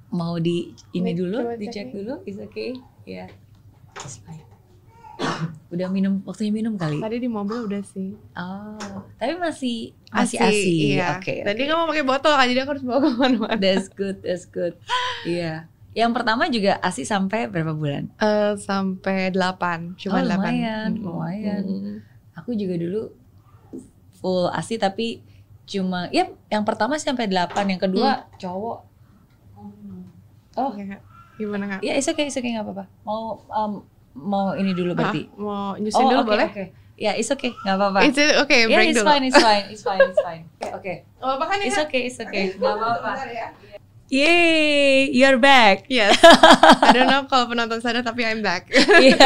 mau 0.09 0.37
di 0.41 0.73
ini 0.93 1.13
dulu, 1.13 1.53
dicek 1.57 1.93
dulu, 1.93 2.21
is 2.25 2.37
okay? 2.41 2.73
It's 3.97 4.17
fine. 4.21 4.48
Udah 5.73 5.87
minum 5.91 6.23
waktunya 6.25 6.51
minum 6.51 6.75
kali. 6.79 6.97
Tadi 6.97 7.17
di 7.21 7.29
mobil 7.29 7.69
udah 7.69 7.83
sih. 7.85 8.17
Oh, 8.33 9.05
tapi 9.21 9.37
masih 9.37 9.93
masih 10.09 10.37
asi. 10.41 10.97
Iya. 10.97 11.19
Oke. 11.19 11.45
Tadi 11.45 11.59
oke. 11.61 11.65
nggak 11.69 11.77
mau 11.77 11.87
pakai 11.91 12.05
botol 12.07 12.33
kan, 12.33 12.45
jadi 12.49 12.59
aku 12.65 12.71
harus 12.73 12.85
bawa 12.85 12.99
ke 12.99 13.09
mana-mana. 13.13 13.59
That's 13.61 13.87
good, 13.93 14.17
that's 14.25 14.49
good. 14.49 14.73
Iya. 15.27 15.69
Yang 15.93 16.11
pertama 16.15 16.43
juga 16.49 16.77
asi 16.81 17.03
sampai 17.03 17.49
berapa 17.49 17.73
bulan? 17.73 18.13
Eh, 18.21 18.53
sampai 18.61 19.33
8 19.33 19.37
Oh, 19.37 19.79
cuma 19.97 20.19
8 20.21 20.37
lumayan, 20.37 20.89
lumayan. 21.01 21.63
Aku 22.37 22.53
juga 22.53 22.77
dulu 22.77 23.13
full 24.19 24.51
asi 24.51 24.75
tapi 24.75 25.23
cuma 25.69 26.09
ya 26.09 26.27
yang 26.49 26.65
pertama 26.65 26.97
sih 26.97 27.09
sampai 27.09 27.29
8, 27.29 27.53
yang 27.67 27.81
kedua 27.81 28.25
cowok. 28.37 28.77
Oh, 30.57 30.71
gimana 31.39 31.77
kak? 31.77 31.79
ya 31.79 31.95
it's 31.95 32.09
okay, 32.09 32.27
it's 32.27 32.35
okay 32.35 32.51
nggak 32.51 32.67
apa-apa. 32.67 32.85
Mau 33.07 33.47
um, 33.47 33.85
mau 34.15 34.53
ini 34.57 34.71
dulu 34.73 34.95
berarti. 34.95 35.29
Ah, 35.29 35.37
mau 35.37 35.65
nyusin 35.77 36.05
dulu 36.05 36.21
oke, 36.23 36.29
boleh? 36.29 36.49
oke. 36.49 36.65
Ya, 36.99 37.15
it's 37.15 37.31
okay, 37.31 37.55
nggak 37.63 37.75
apa-apa. 37.79 37.99
It's 38.11 38.19
okay, 38.19 38.67
break 38.67 38.91
it's 38.91 38.99
dulu. 38.99 39.07
fine, 39.07 39.23
it's 39.23 39.39
fine, 39.39 39.65
it's 39.71 39.83
fine, 39.87 40.03
it's 40.03 40.19
fine. 40.19 40.43
Oke, 40.59 40.75
oke. 40.75 40.93
Oh, 41.23 41.39
apa 41.39 41.45
kan 41.47 41.57
It's 41.63 41.79
okay, 41.79 42.01
it's 42.11 42.19
okay. 42.19 42.51
Nggak 42.59 42.75
apa-apa. 42.75 43.11
Ya. 43.31 43.47
Yay, 44.09 45.13
you're 45.13 45.37
back. 45.37 45.85
Yes. 45.85 46.17
I 46.81 46.89
don't 46.97 47.05
know 47.05 47.29
kalau 47.29 47.45
penonton 47.45 47.77
sadar 47.77 48.01
tapi 48.01 48.25
I'm 48.25 48.41
back. 48.41 48.65
Iya, 48.99 49.21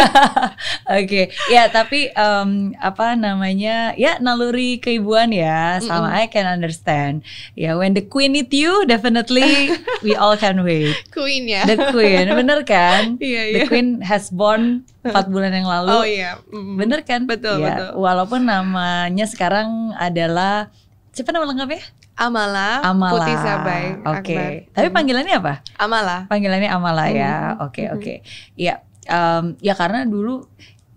oke. 0.91 1.21
Ya, 1.47 1.71
tapi 1.71 2.11
em, 2.11 2.75
apa 2.77 3.15
namanya? 3.15 3.95
Ya, 3.95 4.19
naluri 4.19 4.83
keibuan 4.83 5.31
ya, 5.31 5.79
sama 5.79 6.11
I 6.11 6.27
can 6.27 6.43
understand. 6.43 7.23
Ya, 7.55 7.79
when 7.79 7.95
the 7.95 8.03
queen 8.03 8.35
need 8.35 8.51
you, 8.51 8.83
definitely 8.83 9.71
we 10.03 10.19
all 10.19 10.35
can 10.35 10.61
wait. 10.67 10.99
Queen 11.15 11.47
ya. 11.47 11.63
The 11.63 11.95
queen, 11.95 12.27
bener 12.35 12.67
kan? 12.67 13.15
Iya, 13.23 13.41
The 13.55 13.59
iya. 13.63 13.67
queen 13.71 14.03
has 14.03 14.27
born 14.35 14.83
4 15.07 15.31
bulan 15.31 15.55
yang 15.55 15.67
lalu. 15.67 15.95
Oh 15.95 16.03
iya. 16.03 16.43
Mm. 16.51 16.75
Bener 16.75 16.99
kan? 17.07 17.23
Betul, 17.23 17.63
Ya, 17.63 17.71
betul. 17.71 18.03
Walaupun 18.03 18.51
namanya 18.51 19.23
sekarang 19.31 19.95
adalah 19.95 20.67
siapa 21.15 21.31
nama 21.31 21.47
lengkapnya? 21.47 22.02
Amala, 22.13 22.81
Amala. 22.81 23.13
Putih 23.15 23.35
Sabai 23.35 23.85
Oke. 23.99 24.35
Akbar. 24.37 24.49
Tapi 24.71 24.87
Mm. 24.87 24.95
panggilannya 24.95 25.35
apa? 25.35 25.53
Amala. 25.75 26.17
Panggilannya 26.27 26.69
Amala 26.69 27.05
ya. 27.07 27.33
Mhm. 27.53 27.65
Oke, 27.65 27.83
Mhm. 27.83 27.93
oke. 27.93 28.13
Iya. 28.55 28.75
em, 29.03 29.59
ya 29.59 29.75
karena 29.75 30.07
dulu 30.07 30.47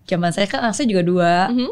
zaman 0.05 0.31
saya 0.31 0.47
kan 0.47 0.63
anaknya 0.63 0.87
juga 0.87 1.03
dua. 1.03 1.33
Mhm. 1.51 1.69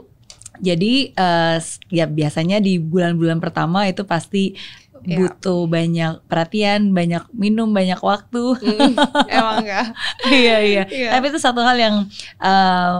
Jadi 0.57 1.15
s- 1.55 1.79
ya 1.87 2.03
biasanya 2.05 2.59
di 2.59 2.75
bulan-bulan 2.75 3.39
pertama 3.39 3.85
itu 3.85 4.03
pasti 4.03 4.51
Iya. 4.99 5.15
butuh 5.21 5.63
banyak 5.63 6.25
perhatian, 6.25 6.91
banyak 6.91 7.23
minum, 7.31 7.69
banyak 7.69 7.95
waktu. 7.97 8.51
Mm, 8.57 8.93
Emang 9.31 9.63
enggak? 9.63 9.95
Iya 10.25 10.55
iya. 10.59 10.83
Iya. 10.89 11.09
Tapi 11.13 11.25
itu 11.29 11.39
satu 11.39 11.61
hal 11.61 11.77
yang 11.77 11.95
eh, 12.35 12.95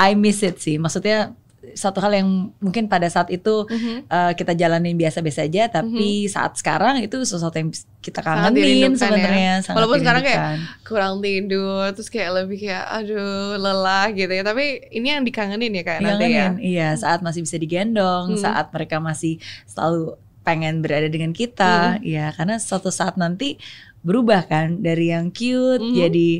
I 0.00 0.18
miss 0.18 0.40
it 0.40 0.58
sih. 0.58 0.74
Maksudnya 0.74 1.30
satu 1.72 1.98
hal 1.98 2.12
yang 2.14 2.28
mungkin 2.58 2.84
pada 2.84 3.08
saat 3.08 3.28
itu 3.28 3.64
Mhm. 3.64 3.96
eh, 4.06 4.32
kita 4.34 4.52
jalanin 4.52 4.92
biasa-biasa 4.94 5.44
aja, 5.44 5.72
tapi 5.72 5.96
saat 6.26 6.54
sekarang 6.54 7.00
itu 7.00 7.16
sesuatu 7.20 7.56
yang 7.56 7.72
kita 7.98 8.20
kangenin 8.20 8.60
ya. 8.84 8.88
sebenarnya. 8.92 9.52
sangat 9.60 9.76
Walaupun 9.80 9.98
sekarang 9.98 10.22
kayak 10.22 10.42
kurang 10.82 11.14
tidur 11.18 11.88
terus 11.90 12.08
kayak 12.08 12.30
lebih 12.36 12.58
kayak 12.60 12.84
aduh 12.86 13.56
lelah 13.56 14.06
gitu 14.10 14.28
ya 14.28 14.42
tapi 14.42 14.64
ini 14.90 15.08
yang 15.08 15.22
dikangenin 15.22 15.72
ya 15.72 15.82
kak 15.82 15.98
nanti 15.98 16.26
ya 16.28 16.46
iya 16.56 16.88
saat 16.94 17.24
masih 17.24 17.40
bisa 17.40 17.56
digendong, 17.56 18.36
Hmm. 18.36 18.40
saat 18.40 18.68
mereka 18.70 19.00
masih 19.00 19.40
selalu 19.64 20.20
pengen 20.42 20.84
berada 20.84 21.08
dengan 21.08 21.32
kita, 21.32 21.96
Hmm. 21.96 22.04
ya 22.04 22.28
karena 22.30 22.60
suatu 22.60 22.92
saat 22.92 23.16
nanti 23.16 23.56
berubah 24.00 24.44
kan 24.44 24.78
dari 24.78 25.08
yang 25.08 25.32
cute 25.32 25.80
Mhm. 25.80 25.96
jadi 25.96 26.30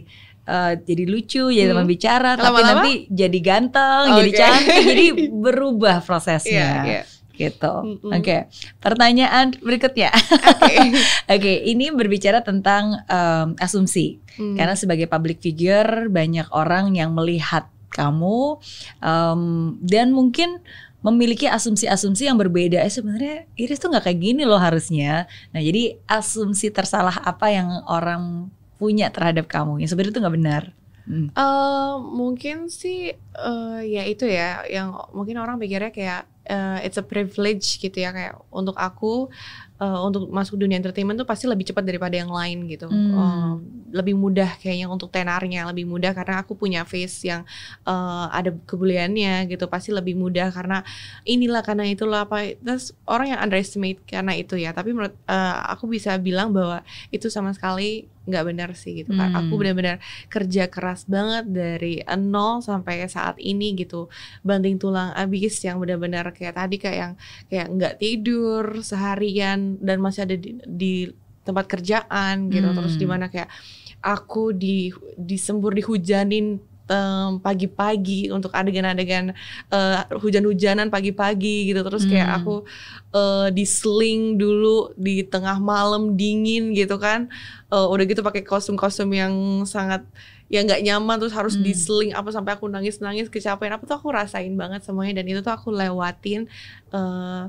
eh, 0.45 0.73
jadi 0.79 1.05
lucu, 1.05 1.49
jadi 1.49 1.69
Hmm. 1.69 1.81
teman 1.81 1.89
bicara, 1.89 2.31
tapi 2.37 2.61
Lama-lama? 2.61 2.85
nanti 2.85 2.93
jadi 3.09 3.39
ganteng, 3.41 4.05
jadi 4.21 4.31
Oke. 4.31 4.39
cantik, 4.39 4.83
jadi 4.85 5.07
berubah 5.45 5.97
prosesnya, 6.01 6.69
iya. 6.85 7.03
gitu. 7.35 7.75
Mm-mm. 7.99 8.15
Oke, 8.15 8.47
pertanyaan 8.79 9.57
berikutnya. 9.59 10.15
Oke. 10.15 10.77
Oke, 11.35 11.53
ini 11.65 11.91
berbicara 11.91 12.41
tentang 12.41 13.03
em, 13.05 13.59
asumsi. 13.59 14.23
Hmm. 14.37 14.55
Karena 14.55 14.75
sebagai 14.75 15.07
public 15.07 15.41
figure 15.41 16.07
banyak 16.07 16.47
orang 16.53 16.95
yang 16.95 17.11
melihat 17.11 17.67
kamu 17.91 18.59
em, 19.01 19.41
dan 19.83 20.11
mungkin 20.11 20.59
memiliki 21.01 21.45
asumsi-asumsi 21.45 22.25
yang 22.25 22.41
berbeda. 22.41 22.81
Eh 22.81 22.89
sebenarnya 22.89 23.45
Iris 23.55 23.77
tuh 23.77 23.93
nggak 23.93 24.09
kayak 24.09 24.21
gini 24.21 24.43
loh 24.43 24.57
harusnya. 24.57 25.29
Nah 25.53 25.61
jadi 25.61 26.01
asumsi 26.09 26.73
tersalah 26.73 27.21
apa 27.21 27.53
yang 27.53 27.69
orang 27.85 28.49
punya 28.85 29.09
terhadap 29.09 29.49
kamu 29.49 29.81
yang 29.81 29.88
sebenarnya 29.88 30.12
itu 30.12 30.20
nggak 30.20 30.37
benar. 30.37 30.64
Hmm. 31.05 31.29
Eh, 31.33 31.94
mungkin 32.01 32.68
sih 32.68 33.12
eh, 33.16 33.81
ya 33.88 34.03
itu 34.05 34.29
ya 34.29 34.64
yang 34.68 34.92
mungkin 35.16 35.40
orang 35.40 35.57
pikirnya 35.57 35.92
kayak 35.92 36.23
eh, 36.44 36.85
it's 36.85 37.01
a 37.01 37.05
privilege 37.05 37.81
gitu 37.81 37.97
ya 37.97 38.12
kayak 38.12 38.37
untuk 38.53 38.77
aku 38.77 39.33
eh, 39.81 40.01
untuk 40.07 40.31
masuk 40.31 40.55
dunia 40.61 40.79
entertainment 40.79 41.19
tuh 41.19 41.27
pasti 41.27 41.51
lebih 41.51 41.67
cepat 41.71 41.83
daripada 41.83 42.15
yang 42.15 42.31
lain 42.31 42.67
gitu. 42.71 42.87
Hmm. 42.87 43.15
Eh, 43.15 43.53
lebih 43.95 44.15
mudah 44.19 44.59
kayaknya 44.59 44.87
untuk 44.91 45.11
tenarnya 45.15 45.71
lebih 45.71 45.87
mudah 45.87 46.11
karena 46.15 46.43
aku 46.43 46.55
punya 46.59 46.83
face 46.87 47.27
yang 47.27 47.43
eh, 47.87 48.27
ada 48.31 48.51
kebuliannya 48.55 49.51
gitu. 49.51 49.67
Pasti 49.67 49.91
lebih 49.95 50.15
mudah 50.19 50.51
karena 50.55 50.83
inilah 51.27 51.63
karena 51.67 51.85
itulah 51.87 52.27
apa 52.27 52.55
terus 52.59 52.95
orang 53.07 53.35
yang 53.35 53.41
underestimate 53.43 53.99
karena 54.07 54.33
itu 54.39 54.55
ya. 54.59 54.71
Tapi 54.75 54.95
menurut 54.95 55.15
eh, 55.27 55.57
aku 55.75 55.91
bisa 55.91 56.15
bilang 56.19 56.55
bahwa 56.55 56.83
itu 57.11 57.27
sama 57.31 57.51
sekali 57.55 58.07
nggak 58.25 58.45
benar 58.49 58.71
sih 58.73 59.05
gitu 59.05 59.13
kan 59.13 59.37
Hmm. 59.37 59.37
aku 59.37 59.53
benar-benar 59.61 59.97
kerja 60.33 60.65
keras 60.73 61.05
banget 61.05 61.45
dari 61.45 62.01
nol 62.17 62.65
sampai 62.65 63.05
saat 63.05 63.37
ini 63.37 63.77
gitu. 63.77 64.09
Banting 64.41 64.81
tulang 64.81 65.13
abis 65.13 65.61
yang 65.65 65.77
benar-benar 65.77 66.33
kayak 66.33 66.57
tadi 66.57 66.77
kayak 66.81 66.97
yang 66.97 67.13
kayak 67.53 67.67
nggak 67.77 67.95
tidur 68.01 68.65
seharian 68.81 69.63
dan 69.81 69.96
masih 69.98 70.20
ada 70.24 70.37
di, 70.37 70.50
di 70.64 70.92
tempat 71.44 71.68
kerjaan 71.68 72.48
gitu 72.48 72.64
Hmm. 72.64 72.77
terus 72.77 72.94
di 72.96 73.05
mana 73.05 73.29
kayak 73.29 73.48
aku 74.00 74.53
di 74.53 74.88
disembur 75.14 75.72
dihujanin 75.72 76.57
em, 76.85 77.31
pagi-pagi 77.40 78.29
untuk 78.29 78.53
adegan-adegan 78.53 79.33
eh, 79.68 79.98
hujan-hujanan 80.20 80.88
pagi-pagi 80.88 81.68
gitu 81.68 81.81
terus 81.81 82.05
kayak 82.05 82.29
Hmm. 82.29 82.37
aku 82.38 82.55
eh, 83.12 83.48
diseling 83.53 84.37
dulu 84.37 84.92
di 84.96 85.24
tengah 85.24 85.57
malam 85.57 86.12
dingin 86.14 86.72
gitu 86.72 86.96
kan 86.96 87.29
Eh, 87.74 87.87
udah 87.90 88.05
gitu 88.07 88.22
pakai 88.22 88.46
kostum-kostum 88.46 89.11
yang 89.11 89.35
sangat 89.66 90.07
ya 90.46 90.61
nggak 90.62 90.85
nyaman 90.85 91.16
terus 91.18 91.35
harus 91.35 91.57
Hmm. 91.57 91.64
diseling 91.64 92.12
apa 92.14 92.31
sampai 92.31 92.55
aku 92.55 92.68
nangis-nangis 92.70 93.27
kecapean 93.27 93.74
apa 93.74 93.83
tuh 93.88 93.96
aku 93.98 94.09
rasain 94.14 94.53
banget 94.55 94.85
semuanya 94.85 95.18
dan 95.18 95.27
itu 95.27 95.40
tuh 95.40 95.50
aku 95.50 95.72
lewatin 95.74 96.46
eh, 96.94 97.44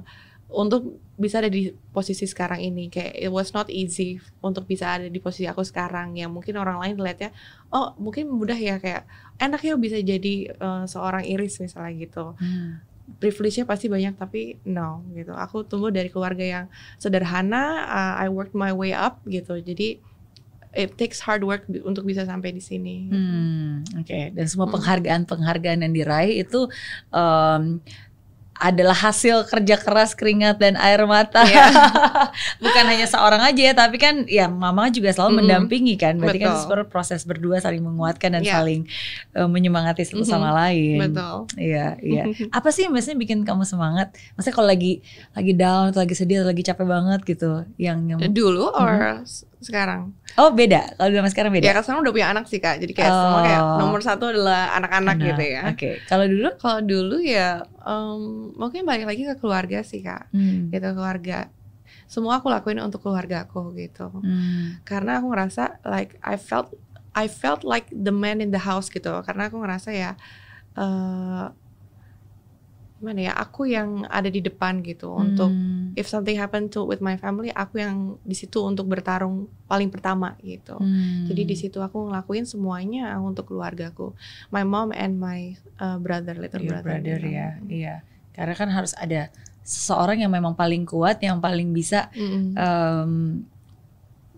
untuk 0.49 0.97
bisa 1.15 1.39
ada 1.39 1.47
di 1.47 1.71
posisi 1.89 2.27
sekarang 2.27 2.59
ini 2.59 2.91
kayak 2.91 3.15
it 3.15 3.31
was 3.31 3.55
not 3.55 3.71
easy 3.71 4.19
untuk 4.43 4.67
bisa 4.67 4.99
ada 4.99 5.07
di 5.07 5.19
posisi 5.19 5.47
aku 5.47 5.63
sekarang 5.63 6.19
yang 6.19 6.27
mungkin 6.27 6.59
orang 6.59 6.83
lain 6.83 6.99
lihatnya 6.99 7.31
oh 7.71 7.95
mungkin 7.95 8.27
mudah 8.27 8.59
ya 8.59 8.75
kayak 8.77 9.07
enak 9.37 9.63
ya 9.63 9.73
bisa 9.75 9.95
jadi 9.97 10.35
eh, 10.51 10.83
seorang 10.85 11.23
iris 11.23 11.59
misalnya 11.59 11.95
gitu 11.97 12.35
Hmm. 12.35 12.83
privilege-nya 13.15 13.63
pasti 13.63 13.85
banyak 13.85 14.17
tapi 14.17 14.57
no 14.65 15.05
gitu 15.13 15.31
aku 15.31 15.63
tumbuh 15.63 15.87
dari 15.87 16.09
keluarga 16.09 16.41
yang 16.41 16.65
sederhana 16.97 17.85
uh, 17.85 18.13
I 18.17 18.27
worked 18.27 18.51
my 18.53 18.73
way 18.73 18.91
up 18.91 19.21
gitu 19.23 19.61
jadi 19.61 20.01
it 20.75 20.99
takes 20.99 21.23
hard 21.23 21.39
work 21.39 21.63
untuk 21.87 22.03
bisa 22.03 22.27
sampai 22.27 22.51
di 22.51 22.59
sini 22.59 23.07
Hmm, 23.07 23.87
oke. 23.95 24.35
Dan 24.35 24.43
semua 24.43 24.67
Hmm. 24.67 24.75
penghargaan-penghargaan 24.75 25.79
yang 25.79 25.93
diraih 25.93 26.43
itu 26.43 26.67
em, 27.13 27.79
adalah 28.55 28.95
hasil 28.95 29.45
kerja 29.45 29.75
keras, 29.75 30.11
keringat 30.11 30.55
dan 30.55 30.73
air 30.75 31.03
mata. 31.03 31.43
Iya. 31.43 31.67
Bukan 32.63 32.83
hanya 32.85 33.03
seorang 33.03 33.43
aja 33.43 33.61
ya, 33.61 33.73
tapi 33.73 33.95
kan 33.95 34.23
ya 34.25 34.47
mama 34.47 34.87
juga 34.87 35.11
selalu 35.11 35.27
Mm-mm. 35.29 35.39
mendampingi 35.43 35.95
kan. 35.95 36.15
Berarti 36.15 36.39
kan 36.39 36.49
Betul. 36.49 36.61
sebenarnya 36.63 36.87
proses 36.87 37.21
berdua 37.23 37.59
saling 37.59 37.79
menguatkan 37.79 38.31
dan 38.31 38.41
Iya. 38.41 38.53
saling 38.55 38.87
eh, 39.33 39.43
menyemangati 39.45 40.01
satu 40.03 40.23
Mhm. 40.23 40.29
sama 40.29 40.55
lain. 40.55 40.97
betul 41.01 41.51
Iya, 41.55 41.99
iya. 41.99 42.23
Apa 42.57 42.71
sih 42.71 42.87
yang 42.87 42.95
biasanya 42.95 43.17
bikin 43.17 43.43
kamu 43.43 43.63
semangat? 43.63 44.15
Maksudnya 44.33 44.55
kalau 44.55 44.67
lagi 44.67 45.03
lagi 45.31 45.51
down 45.51 45.91
atau 45.91 45.99
lagi 45.99 46.15
sedih 46.15 46.39
atau 46.39 46.49
lagi 46.49 46.63
capek 46.63 46.85
banget 46.85 47.19
gitu, 47.23 47.51
yang, 47.75 48.07
yang 48.07 48.19
dulu 48.27 48.71
or 48.71 49.19
s- 49.21 49.43
sekarang 49.65 50.13
Oh, 50.35 50.51
beda. 50.51 50.93
Kalau 50.93 51.09
sama 51.09 51.29
sekarang 51.31 51.51
ya 51.51 51.55
beda. 51.57 51.69
kan 51.73 51.81
sekarang 51.81 52.01
udah 52.03 52.13
punya 52.13 52.27
anak 52.29 52.45
sih 52.45 52.59
kak 52.59 52.77
jadi 52.77 52.91
kayak 52.91 53.07
semua 53.09 53.39
kayak 53.41 53.61
Oh. 53.61 53.77
nomor 53.79 53.99
satu 53.99 54.25
adalah 54.27 54.75
anak-anak 54.75 55.15
Anak. 55.15 55.25
gitu 55.25 55.43
ya 55.47 55.61
Oke. 55.67 55.89
Kalau 56.05 56.25
dulu 56.25 56.49
kalau 56.55 56.79
dulu 56.81 57.17
ya 57.19 57.49
em, 57.81 58.19
mungkin 58.53 58.83
balik 58.83 59.05
lagi 59.05 59.23
ke 59.23 59.35
keluarga 59.35 59.79
sih 59.81 59.99
kak 59.99 60.29
Hmm. 60.29 60.69
gitu 60.69 60.87
keluarga 60.91 61.49
semua 62.05 62.37
aku 62.37 62.47
lakuin 62.47 62.77
untuk 62.79 63.01
keluarga 63.01 63.43
aku 63.43 63.73
gitu 63.73 64.11
Hmm. 64.11 64.77
karena 64.83 65.17
aku 65.17 65.31
ngerasa 65.31 65.81
like 65.83 66.19
I 66.21 66.35
felt 66.35 66.69
I 67.11 67.25
felt 67.25 67.63
like 67.63 67.87
the 67.89 68.11
man 68.11 68.37
in 68.37 68.51
the 68.51 68.59
house 68.59 68.87
gitu 68.87 69.09
karena 69.23 69.47
aku 69.47 69.57
ngerasa 69.57 69.89
ya 69.89 70.19
eh 70.75 71.45
gimana 73.05 73.21
ya 73.21 73.33
aku 73.37 73.69
yang 73.69 74.09
ada 74.09 74.25
di 74.25 74.41
depan 74.41 74.81
gitu 74.81 75.13
untuk 75.13 75.53
Hmm. 75.53 75.93
if 75.93 76.09
something 76.09 76.33
happen 76.33 76.65
to 76.67 76.81
with 76.81 76.97
my 76.99 77.13
family 77.15 77.53
aku 77.53 77.77
yang 77.77 78.17
di 78.25 78.33
situ 78.33 78.57
untuk 78.59 78.89
bertarung 78.89 79.45
paling 79.65 79.93
pertama 79.93 80.33
gitu 80.41 80.73
Hmm. 80.75 81.29
jadi 81.29 81.45
di 81.45 81.53
situ 81.53 81.77
aku 81.77 82.09
ngelakuin 82.09 82.49
semuanya 82.49 83.13
untuk 83.21 83.53
keluargaku 83.53 84.17
my 84.49 84.65
mom 84.65 84.89
and 84.89 85.15
my 85.15 85.53
uh, 85.77 86.01
brother 86.01 86.33
little 86.33 86.57
Your 86.59 86.81
brother, 86.81 86.97
brother 86.97 87.19
gitu. 87.21 87.29
ya, 87.29 87.49
iya. 87.69 87.95
Karena 88.33 88.51
kan 88.51 88.67
harus 88.67 88.97
ada 88.97 89.29
seseorang 89.61 90.19
yang 90.19 90.33
memang 90.33 90.53
paling 90.53 90.83
kuat, 90.83 91.21
yang 91.21 91.37
paling 91.37 91.69
bisa 91.69 92.09
Mm-mm. 92.11 92.51
em, 92.53 93.11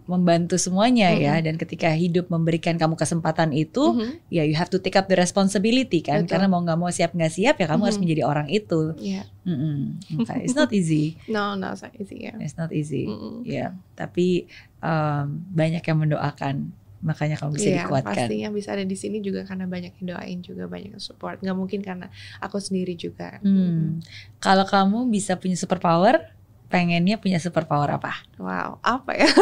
membantu 0.08 0.56
semuanya 0.56 1.12
ya. 1.12 1.36
Mm-mm. 1.36 1.46
Dan 1.46 1.56
ketika 1.56 1.91
hidup 1.91 2.28
memberikan 2.28 2.76
kamu 2.76 2.96
kesempatan 2.96 3.52
itu, 3.52 3.91
Mhm. 3.91 4.10
ya 4.28 4.41
you 4.41 4.56
have 4.56 4.67
to 4.67 4.80
take 4.80 4.96
up 4.96 5.06
the 5.06 5.15
responsibility 5.15 6.00
kan. 6.00 6.24
Betul. 6.24 6.32
Karena 6.34 6.48
mau 6.48 6.60
nggak 6.60 6.76
mau 6.76 6.88
siap 6.88 7.12
nggak 7.12 7.30
siap 7.30 7.56
ya 7.56 7.67
kamu 7.67 7.84
harus 7.84 7.96
Mhm. 7.96 8.04
menjadi 8.04 8.24
orang 8.24 8.48
itu. 8.48 8.82
Yeah. 8.98 9.28
Mm-mm. 9.43 10.00
Okay. 10.24 10.43
It's 10.43 10.56
not 10.56 10.72
easy. 10.76 11.20
no 11.28 11.54
no 11.54 11.72
it's 11.72 11.80
not 11.82 11.93
easy 11.93 12.17
ya 12.24 12.34
It's 12.39 12.56
not 12.56 12.72
easy. 12.72 13.06
Mm-mm. 13.06 13.43
Ya, 13.43 13.72
tapi 13.93 14.48
em, 14.78 15.26
banyak 15.50 15.82
yang 15.82 15.98
mendoakan, 16.00 16.56
makanya 17.00 17.36
kamu 17.36 17.56
bisa 17.56 17.70
Iya, 17.70 17.78
dikuatkan. 17.84 18.13
pastinya 18.26 18.50
bisa 18.50 18.70
ada 18.74 18.82
di 18.82 18.93
sini 18.93 19.20
juga 19.20 19.41
karena 19.41 19.65
banyak 19.65 19.93
yang 19.98 20.08
doain 20.12 20.39
juga 20.39 20.65
banyak 20.65 20.93
yang 20.93 21.04
support 21.04 21.39
nggak 21.39 21.54
mungkin 21.54 21.80
karena 21.82 22.10
aku 22.38 22.58
sendiri 22.58 22.93
juga 22.93 23.38
Hmm. 23.39 24.02
Kalau 24.38 24.63
kamu 24.63 25.08
bisa 25.08 25.36
punya 25.36 25.54
superpower, 25.54 26.37
pengennya 26.67 27.15
punya 27.15 27.38
superpower 27.38 27.88
apa? 27.89 28.23
wow 28.38 28.77
apa 28.82 29.12
ya 29.15 29.30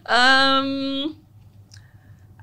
Em, 0.00 1.12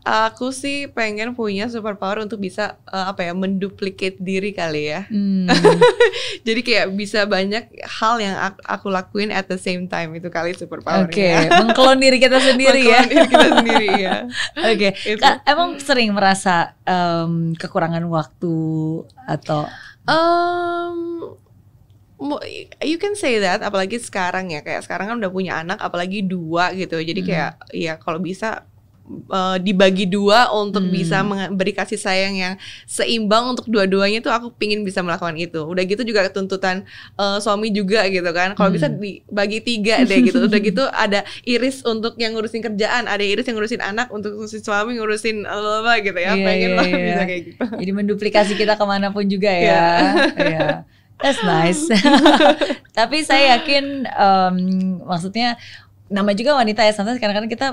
aku 0.06 0.56
sih 0.56 0.88
pengen 0.88 1.36
punya 1.36 1.67
superpower 1.67 2.24
untuk 2.24 2.39
bisa 2.39 2.80
eh, 2.88 3.06
apa 3.08 3.28
ya 3.28 3.34
menduplicate 3.34 4.15
diri 4.22 4.54
kali 4.54 4.88
ya 4.88 5.04
Hmm. 5.10 5.50
jadi 6.48 6.60
kayak 6.62 6.88
bisa 6.93 7.26
banyak 7.26 7.67
hal 7.84 8.15
yang 8.17 8.38
aku, 8.38 8.60
aku 8.63 8.88
lakuin 8.88 9.32
at 9.32 9.48
the 9.48 9.58
same 9.58 9.89
time 9.89 10.15
itu 10.15 10.30
kali 10.30 10.54
superpower 10.54 11.10
Oke, 11.10 11.28
mengklon 11.52 11.98
diri 11.98 12.17
kita 12.17 12.39
sendiri 12.48 12.82
ya. 12.88 13.02
diri 13.04 13.28
kita 13.28 13.48
sendiri 13.58 13.89
ya 14.00 14.15
Oke. 14.63 14.88
Kak, 15.17 15.43
emang 15.43 15.76
sering 15.82 16.13
merasa 16.13 16.72
em, 16.84 17.52
kekurangan 17.56 18.04
waktu 18.08 18.56
atau 19.26 19.65
Um, 20.08 21.36
you 22.82 22.97
can 22.97 23.13
say 23.13 23.38
that 23.38 23.62
apalagi 23.62 23.97
sekarang 23.97 24.49
ya 24.49 24.60
kayak 24.60 24.82
sekarang 24.82 25.06
kan 25.08 25.15
udah 25.17 25.30
punya 25.30 25.62
anak 25.62 25.77
apalagi 25.77 26.21
dua 26.21 26.73
gitu 26.73 26.97
jadi 26.97 27.17
Hmm. 27.17 27.30
kayak 27.30 27.51
ya 27.71 27.93
kalau 27.95 28.17
bisa 28.17 28.65
uh, 29.30 29.56
dibagi 29.56 30.03
dua 30.03 30.49
untuk 30.51 30.82
Hmm. 30.82 30.91
bisa 30.91 31.21
memberi 31.21 31.71
kasih 31.71 31.95
sayang 31.95 32.34
yang 32.34 32.53
seimbang 32.84 33.53
untuk 33.53 33.69
dua-duanya 33.69 34.19
tuh 34.19 34.34
aku 34.34 34.49
pingin 34.51 34.82
bisa 34.82 34.99
melakukan 34.99 35.38
itu 35.38 35.62
udah 35.62 35.80
gitu 35.80 36.01
juga 36.01 36.25
tuntutan 36.27 36.84
uh, 37.15 37.38
suami 37.38 37.69
juga 37.69 38.03
gitu 38.10 38.27
kan 38.34 38.51
kalau 38.51 38.73
Hmm. 38.73 38.77
bisa 38.82 38.88
dibagi 38.89 39.62
tiga 39.62 40.01
deh 40.01 40.17
gitu 40.25 40.41
udah 40.43 40.60
gitu 40.60 40.84
ada 40.89 41.21
iris 41.45 41.86
untuk 41.86 42.17
yang 42.17 42.34
ngurusin 42.34 42.65
kerjaan 42.65 43.06
ada 43.06 43.21
iris 43.21 43.45
yang 43.45 43.56
ngurusin 43.56 43.80
anak 43.80 44.10
untuk 44.10 44.34
ngurusin 44.34 44.60
suami 44.60 44.97
ngurusin 44.97 45.45
apa 45.45 46.01
gitu 46.01 46.17
ya 46.17 46.34
Iya, 46.34 46.43
pengen 46.43 46.69
iya, 46.73 46.75
lah 46.75 46.86
iya. 46.88 46.97
bisa 47.06 47.23
kayak 47.23 47.41
gitu 47.45 47.62
jadi 47.77 47.91
menduplikasi 47.93 48.53
kita 48.53 48.73
ke 48.73 48.84
mana 48.84 49.13
pun 49.13 49.23
juga 49.23 49.53
ya? 49.53 49.62
Iya. 49.63 49.86
Iya. 50.36 50.67
That's 51.17 51.41
nice. 51.41 51.82
Tapi 52.97 53.25
saya 53.25 53.58
yakin, 53.58 54.06
em, 54.06 54.56
maksudnya 55.01 55.58
nama 56.08 56.32
juga 56.38 56.56
wanita 56.56 56.86
ya, 56.86 56.93
sometimes 56.93 57.17
kadang-kadang 57.17 57.49
kita 57.49 57.67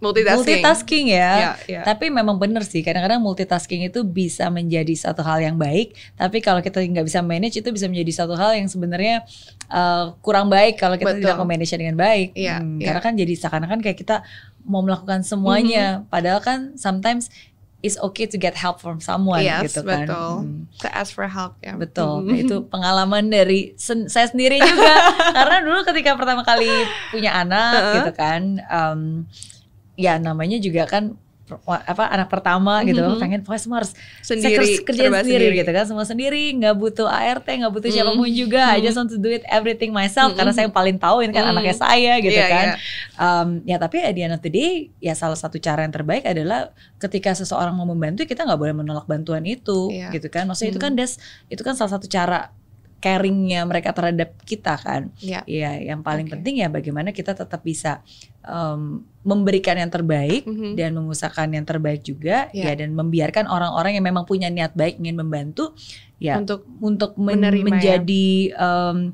multitasking, 0.00 0.64
multitasking 0.64 1.04
ya. 1.12 1.30
Ya, 1.30 1.50
ya. 1.68 1.80
Tapi 1.84 2.08
memang 2.08 2.40
benar 2.40 2.64
sih, 2.64 2.80
kadang-kadang 2.80 3.20
multitasking 3.20 3.84
itu 3.86 4.00
bisa 4.02 4.48
menjadi 4.48 4.90
satu 4.96 5.20
hal 5.20 5.38
yang 5.44 5.60
baik. 5.60 5.92
Tapi 6.16 6.40
kalau 6.40 6.64
kita 6.64 6.80
nggak 6.80 7.06
bisa 7.06 7.20
manage, 7.20 7.60
itu 7.60 7.68
bisa 7.70 7.86
menjadi 7.86 8.24
satu 8.24 8.34
hal 8.34 8.56
yang 8.56 8.66
sebenarnya 8.66 9.22
uh, 9.68 10.16
kurang 10.24 10.48
baik 10.48 10.80
kalau 10.80 10.96
kita 10.96 11.14
Betul. 11.14 11.22
tidak 11.30 11.36
memanage 11.38 11.72
dengan 11.76 11.96
baik. 12.00 12.32
Iya, 12.34 12.58
Hmm, 12.64 12.80
iya. 12.80 12.90
Karena 12.90 13.00
kan 13.04 13.14
jadi 13.14 13.32
seakan-akan 13.36 13.78
kayak 13.84 13.98
kita 14.00 14.24
mau 14.64 14.84
melakukan 14.84 15.24
semuanya, 15.24 16.04
padahal 16.12 16.40
kan 16.44 16.76
sometimes 16.76 17.32
it's 17.80 17.96
okay 17.98 18.24
to 18.24 18.36
get 18.36 18.52
help 18.52 18.76
from 18.76 19.00
someone 19.00 19.40
Yes, 19.40 19.72
gitu 19.72 19.80
kan. 19.82 20.04
betul. 20.04 20.32
Hmm. 20.38 20.60
to 20.76 20.88
ask 20.90 21.10
for 21.10 21.24
help 21.24 21.56
ya. 21.58 21.74
Betul. 21.74 22.24
Nah, 22.24 22.36
itu 22.36 22.56
pengalaman 22.64 23.26
dari 23.26 23.72
sen- 23.74 24.06
saya 24.06 24.26
sendiri 24.26 24.56
juga. 24.56 24.94
Karena 25.36 25.56
dulu 25.60 25.80
ketika 25.84 26.12
pertama 26.12 26.42
kali 26.42 26.68
punya 27.08 27.32
anak 27.34 27.72
Heeh. 27.74 27.94
gitu 28.00 28.12
kan, 28.12 28.42
em, 28.60 29.00
ya 29.96 30.16
namanya 30.16 30.56
juga 30.56 30.84
kan 30.84 31.16
apa 31.66 32.04
anak 32.06 32.28
pertama 32.28 32.84
gitu, 32.84 33.00
Mhm. 33.00 33.18
pengen 33.18 33.40
pokoknya 33.42 33.62
semua 33.62 33.76
harus 33.82 33.92
sendiri 34.20 34.84
kerjain 34.84 35.10
serba 35.10 35.24
sendiri, 35.24 35.46
gitu 35.58 35.70
kan, 35.70 35.84
semua 35.88 36.04
sendiri, 36.04 36.44
nggak 36.54 36.74
butuh 36.76 37.08
ART, 37.08 37.48
nggak 37.48 37.72
butuh 37.72 37.88
Mhm. 37.90 37.96
siapa 37.96 38.12
pun 38.14 38.28
juga. 38.28 38.62
I 38.72 38.78
Mhm. 38.78 38.84
just 38.84 38.96
want 38.96 39.10
to 39.10 39.18
do 39.18 39.28
it 39.28 39.42
everything 39.46 39.90
myself 39.90 40.32
Mhm. 40.32 40.36
karena 40.38 40.52
saya 40.52 40.64
yang 40.66 40.76
paling 40.76 40.96
tahu 40.96 41.22
ini 41.22 41.32
kan 41.32 41.44
Mhm. 41.44 41.52
anaknya 41.52 41.74
saya 41.74 42.12
gitu 42.18 42.36
Iya, 42.36 42.46
kan. 42.46 42.66
iya. 42.66 42.76
Um, 43.16 43.48
ya 43.64 43.76
tapi 43.76 44.00
at 44.00 44.12
the 44.12 44.22
end 44.22 44.32
of 44.32 44.40
the 44.40 44.48
day 44.48 44.72
ya 44.98 45.12
salah 45.12 45.36
satu 45.36 45.56
cara 45.56 45.82
yang 45.82 45.92
terbaik 45.92 46.24
adalah 46.24 46.70
ketika 46.96 47.32
seseorang 47.32 47.72
mau 47.72 47.84
membantu 47.84 48.24
kita 48.24 48.44
nggak 48.44 48.56
boleh 48.56 48.72
menolak 48.72 49.04
bantuan 49.04 49.42
itu 49.42 49.88
Iya. 49.90 50.12
gitu 50.12 50.28
kan 50.28 50.44
maksudnya 50.44 50.72
itu 50.72 50.80
Hmm. 50.80 50.92
kan 50.92 50.98
des 50.98 51.12
itu 51.46 51.60
kan 51.60 51.74
salah 51.74 51.94
satu 51.94 52.06
cara 52.06 52.52
caringnya 52.98 53.64
mereka 53.64 53.96
terhadap 53.96 54.36
kita 54.44 54.76
kan 54.76 55.08
Iya. 55.20 55.40
ya 55.48 55.72
yang 55.80 56.04
paling 56.04 56.28
Oke. 56.28 56.36
penting 56.36 56.60
ya 56.60 56.68
bagaimana 56.68 57.16
kita 57.16 57.32
tetap 57.32 57.64
bisa 57.64 58.04
um, 58.42 59.02
memberikan 59.20 59.76
yang 59.76 59.88
terbaik 59.88 60.44
Mhm. 60.44 60.74
dan 60.74 60.90
mengusahakan 60.92 61.52
yang 61.52 61.64
terbaik 61.64 62.00
juga 62.00 62.48
Iya. 62.50 62.72
ya 62.72 62.80
dan 62.80 62.92
membiarkan 62.92 63.44
orang-orang 63.46 63.94
yang 63.94 64.04
memang 64.04 64.24
punya 64.24 64.48
niat 64.48 64.72
baik 64.72 64.96
ingin 64.96 65.14
membantu 65.14 65.76
ya 66.16 66.36
Untuk 66.36 66.64
untuk 66.80 67.16
men- 67.16 67.40
ya. 67.40 67.52
menjadi 67.60 68.28
um, 68.54 69.12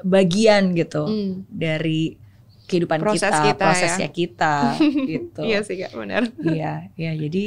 bagian 0.00 0.72
gitu 0.72 1.02
mm, 1.04 1.32
dari 1.48 2.14
kehidupan 2.68 3.00
Proses 3.00 3.24
kita, 3.24 3.42
kita, 3.48 3.64
prosesnya 3.64 4.08
kita 4.08 4.54
gitu. 5.10 5.40
iya 5.40 5.58
sih 5.64 5.74
kak 5.74 5.90
benar. 5.90 6.22
Iya, 6.36 6.92
iya 6.94 7.12
jadi 7.16 7.44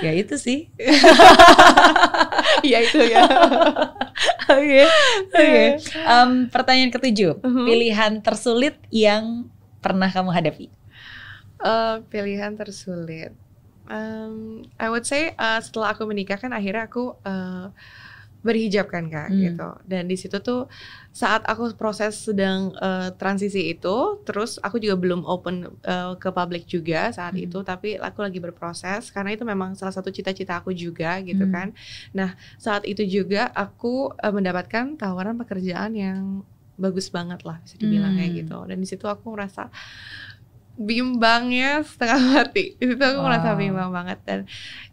ya 0.00 0.12
itu 0.12 0.34
sih. 0.36 0.68
Iya 2.60 2.78
itu 2.82 2.98
ya. 3.00 3.24
Oke. 4.52 4.82
Oke. 5.32 5.64
Em, 5.96 6.30
pertanyaan 6.48 6.92
ketujuh, 6.92 7.40
Mhm. 7.40 7.64
pilihan 7.64 8.12
tersulit 8.20 8.76
yang 8.90 9.48
pernah 9.80 10.08
kamu 10.08 10.30
hadapi? 10.32 10.66
Uh, 11.60 12.00
pilihan 12.08 12.56
tersulit. 12.56 13.36
Um, 13.90 14.62
I 14.78 14.86
would 14.86 15.04
say 15.04 15.34
uh, 15.34 15.58
setelah 15.58 15.92
aku 15.92 16.06
menikah 16.06 16.38
kan 16.38 16.54
akhirnya 16.54 16.86
aku 16.86 17.18
uh, 17.26 17.74
berhijab 18.40 18.88
kan 18.88 19.08
kak 19.12 19.28
hmm. 19.28 19.40
gitu 19.52 19.70
dan 19.84 20.08
di 20.08 20.16
situ 20.16 20.40
tuh 20.40 20.64
saat 21.12 21.44
aku 21.44 21.76
proses 21.76 22.16
sedang 22.16 22.72
uh, 22.80 23.12
transisi 23.20 23.68
itu 23.68 24.20
terus 24.24 24.56
aku 24.64 24.80
juga 24.80 24.96
belum 24.96 25.28
open 25.28 25.68
uh, 25.84 26.16
ke 26.16 26.28
publik 26.32 26.64
juga 26.64 27.12
saat 27.12 27.36
hmm. 27.36 27.44
itu 27.48 27.58
tapi 27.60 28.00
aku 28.00 28.24
lagi 28.24 28.40
berproses 28.40 29.12
karena 29.12 29.36
itu 29.36 29.44
memang 29.44 29.76
salah 29.76 29.92
satu 29.92 30.08
cita-cita 30.08 30.56
aku 30.56 30.72
juga 30.72 31.20
gitu 31.20 31.44
hmm. 31.44 31.52
kan 31.52 31.68
nah 32.16 32.32
saat 32.56 32.88
itu 32.88 33.04
juga 33.04 33.52
aku 33.52 34.16
uh, 34.16 34.32
mendapatkan 34.32 34.96
tawaran 34.96 35.36
pekerjaan 35.36 35.92
yang 35.92 36.40
bagus 36.80 37.12
banget 37.12 37.44
lah 37.44 37.60
bisa 37.60 37.76
dibilang 37.76 38.16
hmm. 38.16 38.20
kayak 38.24 38.32
gitu 38.42 38.58
dan 38.64 38.76
di 38.80 38.86
situ 38.88 39.04
aku 39.04 39.36
merasa 39.36 39.68
bimbangnya 40.80 41.84
setengah 41.84 42.20
mati 42.32 42.72
di 42.80 42.84
situ 42.88 43.02
aku 43.04 43.20
wow. 43.20 43.26
merasa 43.28 43.52
bimbang 43.52 43.92
banget 43.92 44.18
dan 44.24 44.38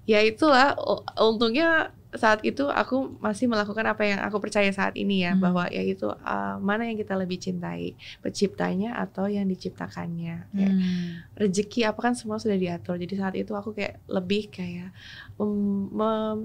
ya 0.04 0.20
itulah 0.20 0.76
untungnya 1.16 1.96
saat 2.16 2.40
itu 2.44 2.68
aku 2.72 3.20
masih 3.20 3.52
melakukan 3.52 3.84
apa 3.84 4.04
yang 4.08 4.20
aku 4.24 4.40
percaya 4.40 4.72
saat 4.72 4.96
ini 4.96 5.28
ya 5.28 5.36
hmm. 5.36 5.44
bahwa 5.44 5.64
ya 5.68 5.84
itu 5.84 6.08
uh, 6.08 6.56
mana 6.60 6.88
yang 6.88 6.96
kita 6.96 7.14
lebih 7.20 7.36
cintai 7.38 8.00
penciptanya 8.24 8.96
atau 8.96 9.28
yang 9.28 9.46
diciptakannya 9.48 10.50
kayak 10.56 10.76
hmm. 10.76 11.08
rezeki 11.36 11.88
apa 11.88 12.00
kan 12.00 12.14
semua 12.16 12.40
sudah 12.40 12.56
diatur 12.56 12.96
jadi 12.96 13.14
saat 13.16 13.36
itu 13.36 13.52
aku 13.54 13.76
kayak 13.76 14.00
lebih 14.08 14.48
kayak 14.48 14.96
mem, 15.36 15.52
mem, 15.92 16.38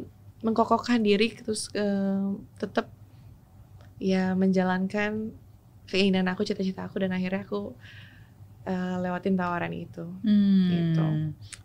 mengkokokkan 0.42 0.98
diri 0.98 1.30
terus 1.38 1.70
uh, 1.78 2.34
tetap 2.58 2.90
ya 4.02 4.34
menjalankan 4.34 5.30
keinginan 5.86 6.26
aku 6.26 6.42
cita-cita 6.42 6.90
aku 6.90 7.06
dan 7.06 7.14
akhirnya 7.14 7.46
aku 7.46 7.70
uh, 8.66 8.96
lewatin 8.98 9.38
tawaran 9.38 9.70
itu 9.70 10.04
hmm. 10.26 10.66
gitu 10.70 11.06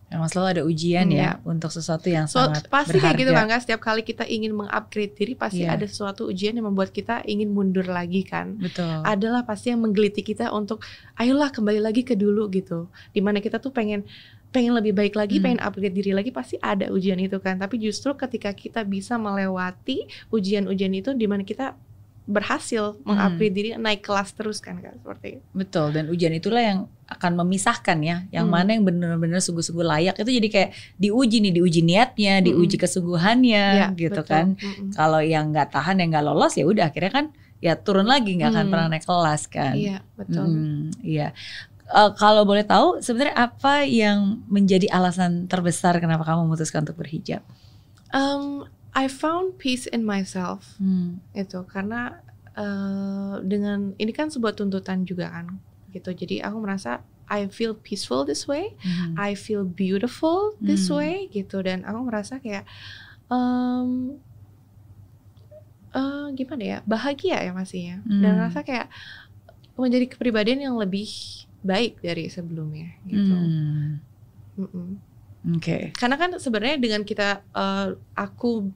Memang 0.08 0.32
selalu 0.32 0.48
ada 0.48 0.64
ujian 0.64 1.04
hmm. 1.12 1.20
ya 1.20 1.30
untuk 1.44 1.68
sesuatu 1.68 2.08
yang 2.08 2.32
so, 2.32 2.40
sangat 2.40 2.72
pasti 2.72 2.96
berharga. 2.96 3.12
kayak 3.12 3.20
gitu 3.28 3.32
kan 3.36 3.46
kan 3.52 3.60
setiap 3.60 3.82
kali 3.84 4.08
kita 4.08 4.24
ingin 4.24 4.56
mengupgrade 4.56 5.12
diri 5.20 5.36
pasti 5.36 5.68
yeah. 5.68 5.76
ada 5.76 5.84
sesuatu 5.84 6.32
ujian 6.32 6.56
yang 6.56 6.72
membuat 6.72 6.96
kita 6.96 7.28
ingin 7.28 7.52
mundur 7.52 7.84
lagi 7.84 8.24
kan. 8.24 8.56
Betul. 8.56 9.04
Adalah 9.04 9.44
pasti 9.44 9.76
yang 9.76 9.84
menggeliti 9.84 10.24
kita 10.24 10.56
untuk 10.56 10.80
ayolah 11.20 11.52
kembali 11.52 11.84
lagi 11.84 12.08
ke 12.08 12.16
dulu 12.16 12.48
gitu. 12.56 12.88
Di 13.12 13.20
mana 13.20 13.44
kita 13.44 13.60
tuh 13.60 13.76
pengen 13.76 14.08
pengen 14.56 14.80
lebih 14.80 14.96
baik 14.96 15.12
lagi, 15.20 15.38
hmm. 15.38 15.44
pengen 15.44 15.60
upgrade 15.60 15.92
diri 15.92 16.16
lagi 16.16 16.32
pasti 16.32 16.56
ada 16.64 16.88
ujian 16.88 17.20
itu 17.20 17.44
kan. 17.44 17.60
Tapi 17.60 17.76
justru 17.76 18.16
ketika 18.16 18.56
kita 18.56 18.88
bisa 18.88 19.20
melewati 19.20 20.08
ujian-ujian 20.32 20.96
itu 20.96 21.12
di 21.20 21.28
mana 21.28 21.44
kita 21.44 21.76
berhasil 22.28 23.00
hmm. 23.00 23.08
mengupgrade 23.08 23.56
diri 23.56 23.70
naik 23.80 24.04
kelas 24.04 24.36
terus 24.36 24.60
kan 24.60 24.84
kak 24.84 25.00
seperti 25.00 25.40
itu. 25.40 25.44
Betul 25.56 25.96
dan 25.96 26.12
ujian 26.12 26.36
itulah 26.36 26.60
yang 26.60 26.80
akan 27.08 27.40
memisahkan 27.40 27.98
ya 28.04 28.28
yang 28.36 28.52
hmm. 28.52 28.54
mana 28.54 28.70
yang 28.76 28.84
benar-benar 28.84 29.40
sungguh-sungguh 29.40 29.88
layak 29.88 30.20
itu 30.20 30.32
jadi 30.44 30.48
kayak 30.52 30.70
diuji 31.00 31.40
nih 31.40 31.54
diuji 31.56 31.82
niatnya, 31.88 32.44
hmm. 32.44 32.46
diuji 32.52 32.76
kesungguhannya 32.76 33.66
ya, 33.80 33.88
gitu 33.96 34.20
betul. 34.20 34.28
kan. 34.28 34.46
Hmm. 34.60 34.92
Kalau 34.92 35.24
yang 35.24 35.56
nggak 35.56 35.72
tahan 35.72 36.04
yang 36.04 36.12
nggak 36.12 36.26
lolos 36.28 36.54
ya 36.60 36.68
udah 36.68 36.92
akhirnya 36.92 37.12
kan 37.16 37.26
ya 37.64 37.74
turun 37.80 38.06
lagi 38.06 38.36
nggak 38.38 38.52
akan 38.52 38.66
hmm. 38.68 38.74
pernah 38.76 38.88
naik 38.92 39.06
kelas 39.08 39.42
kan. 39.48 39.74
Iya 39.80 39.98
betul. 40.20 40.46
Hmm, 40.46 40.92
iya. 41.00 41.32
Uh, 41.88 42.12
kalau 42.20 42.44
boleh 42.44 42.68
tahu 42.68 43.00
sebenarnya 43.00 43.40
apa 43.40 43.88
yang 43.88 44.44
menjadi 44.52 44.92
alasan 44.92 45.48
terbesar 45.48 45.96
kenapa 46.04 46.28
kamu 46.28 46.52
memutuskan 46.52 46.84
untuk 46.84 47.00
berhijab? 47.00 47.40
Um, 48.12 48.68
I 48.98 49.06
found 49.06 49.62
peace 49.62 49.86
in 49.86 50.02
myself 50.02 50.74
hmm. 50.82 51.22
itu 51.38 51.62
karena 51.70 52.18
uh, 52.58 53.38
dengan 53.46 53.94
ini 54.02 54.10
kan 54.10 54.34
sebuah 54.34 54.58
tuntutan 54.58 55.06
juga 55.06 55.30
kan 55.30 55.62
gitu 55.94 56.18
jadi 56.18 56.50
aku 56.50 56.58
merasa 56.66 57.06
I 57.30 57.46
feel 57.54 57.78
peaceful 57.78 58.26
this 58.26 58.50
way 58.50 58.74
hmm. 58.82 59.14
I 59.14 59.38
feel 59.38 59.62
beautiful 59.62 60.58
this 60.58 60.90
hmm. 60.90 60.98
way 60.98 61.14
gitu 61.30 61.62
dan 61.62 61.86
aku 61.86 62.10
merasa 62.10 62.42
kayak 62.42 62.66
um, 63.30 64.18
uh, 65.94 66.34
gimana 66.34 66.64
ya 66.66 66.78
bahagia 66.90 67.38
ya 67.46 67.52
masih 67.54 67.82
ya 67.94 67.98
hmm. 68.02 68.22
dan 68.26 68.34
rasa 68.42 68.66
kayak 68.66 68.90
menjadi 69.78 70.10
kepribadian 70.10 70.66
yang 70.66 70.76
lebih 70.76 71.06
baik 71.62 72.02
dari 72.02 72.34
sebelumnya 72.34 72.98
gitu. 73.06 73.38
Hmm. 74.58 74.98
Oke. 75.48 75.64
Okay. 75.64 75.84
Karena 75.96 76.20
kan 76.20 76.36
sebenarnya 76.36 76.76
dengan 76.76 77.02
kita 77.08 77.40
uh, 77.56 77.96
aku 78.20 78.68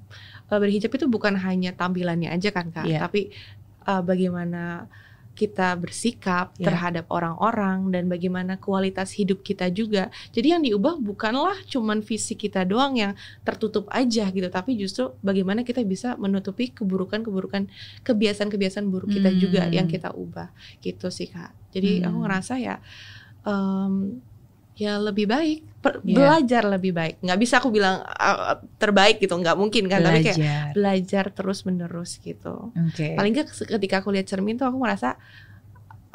uh, 0.47 0.59
berhijab 0.59 0.95
itu 0.95 1.05
bukan 1.11 1.35
hanya 1.35 1.75
tampilannya 1.75 2.31
aja 2.31 2.49
kan 2.55 2.71
kak, 2.71 2.87
yeah. 2.87 3.03
tapi 3.03 3.35
uh, 3.83 3.99
bagaimana 3.99 4.87
kita 5.31 5.73
bersikap 5.79 6.51
yeah. 6.59 6.67
terhadap 6.67 7.07
orang-orang 7.07 7.87
dan 7.91 8.11
bagaimana 8.11 8.59
kualitas 8.59 9.15
hidup 9.15 9.43
kita 9.43 9.71
juga. 9.71 10.11
Jadi 10.31 10.47
yang 10.51 10.61
diubah 10.63 10.99
bukanlah 10.99 11.55
cuman 11.67 12.03
fisik 12.03 12.47
kita 12.47 12.67
doang 12.67 12.99
yang 12.99 13.15
tertutup 13.43 13.87
aja 13.91 14.27
gitu, 14.31 14.47
tapi 14.47 14.75
justru 14.79 15.11
bagaimana 15.23 15.63
kita 15.67 15.83
bisa 15.83 16.15
menutupi 16.19 16.71
keburukan-keburukan 16.71 17.67
kebiasaan-kebiasaan 18.03 18.87
buruk 18.87 19.11
kita 19.11 19.31
hmm. 19.31 19.39
juga 19.39 19.61
yang 19.71 19.87
kita 19.87 20.11
ubah 20.15 20.51
gitu 20.83 21.07
sih 21.11 21.31
kak. 21.31 21.51
Jadi 21.71 22.03
hmm. 22.03 22.07
aku 22.11 22.17
ngerasa 22.27 22.53
ya 22.59 22.75
um, 23.47 24.19
ya 24.81 24.97
lebih 24.97 25.29
baik 25.29 25.61
per, 25.77 26.01
yeah. 26.01 26.17
belajar 26.17 26.65
lebih 26.65 26.89
baik 26.89 27.21
nggak 27.21 27.37
bisa 27.37 27.61
aku 27.61 27.69
bilang 27.69 28.01
uh, 28.01 28.57
terbaik 28.81 29.21
gitu 29.21 29.37
nggak 29.37 29.53
mungkin 29.53 29.85
kan 29.85 30.01
belajar. 30.01 30.33
tapi 30.33 30.41
kayak 30.41 30.73
belajar 30.73 31.25
terus 31.29 31.59
menerus 31.69 32.17
gitu 32.17 32.73
okay. 32.73 33.13
paling 33.13 33.37
nggak 33.37 33.45
ketika 33.45 34.01
aku 34.01 34.09
lihat 34.09 34.25
cermin 34.25 34.57
tuh 34.57 34.65
aku 34.65 34.81
merasa 34.81 35.21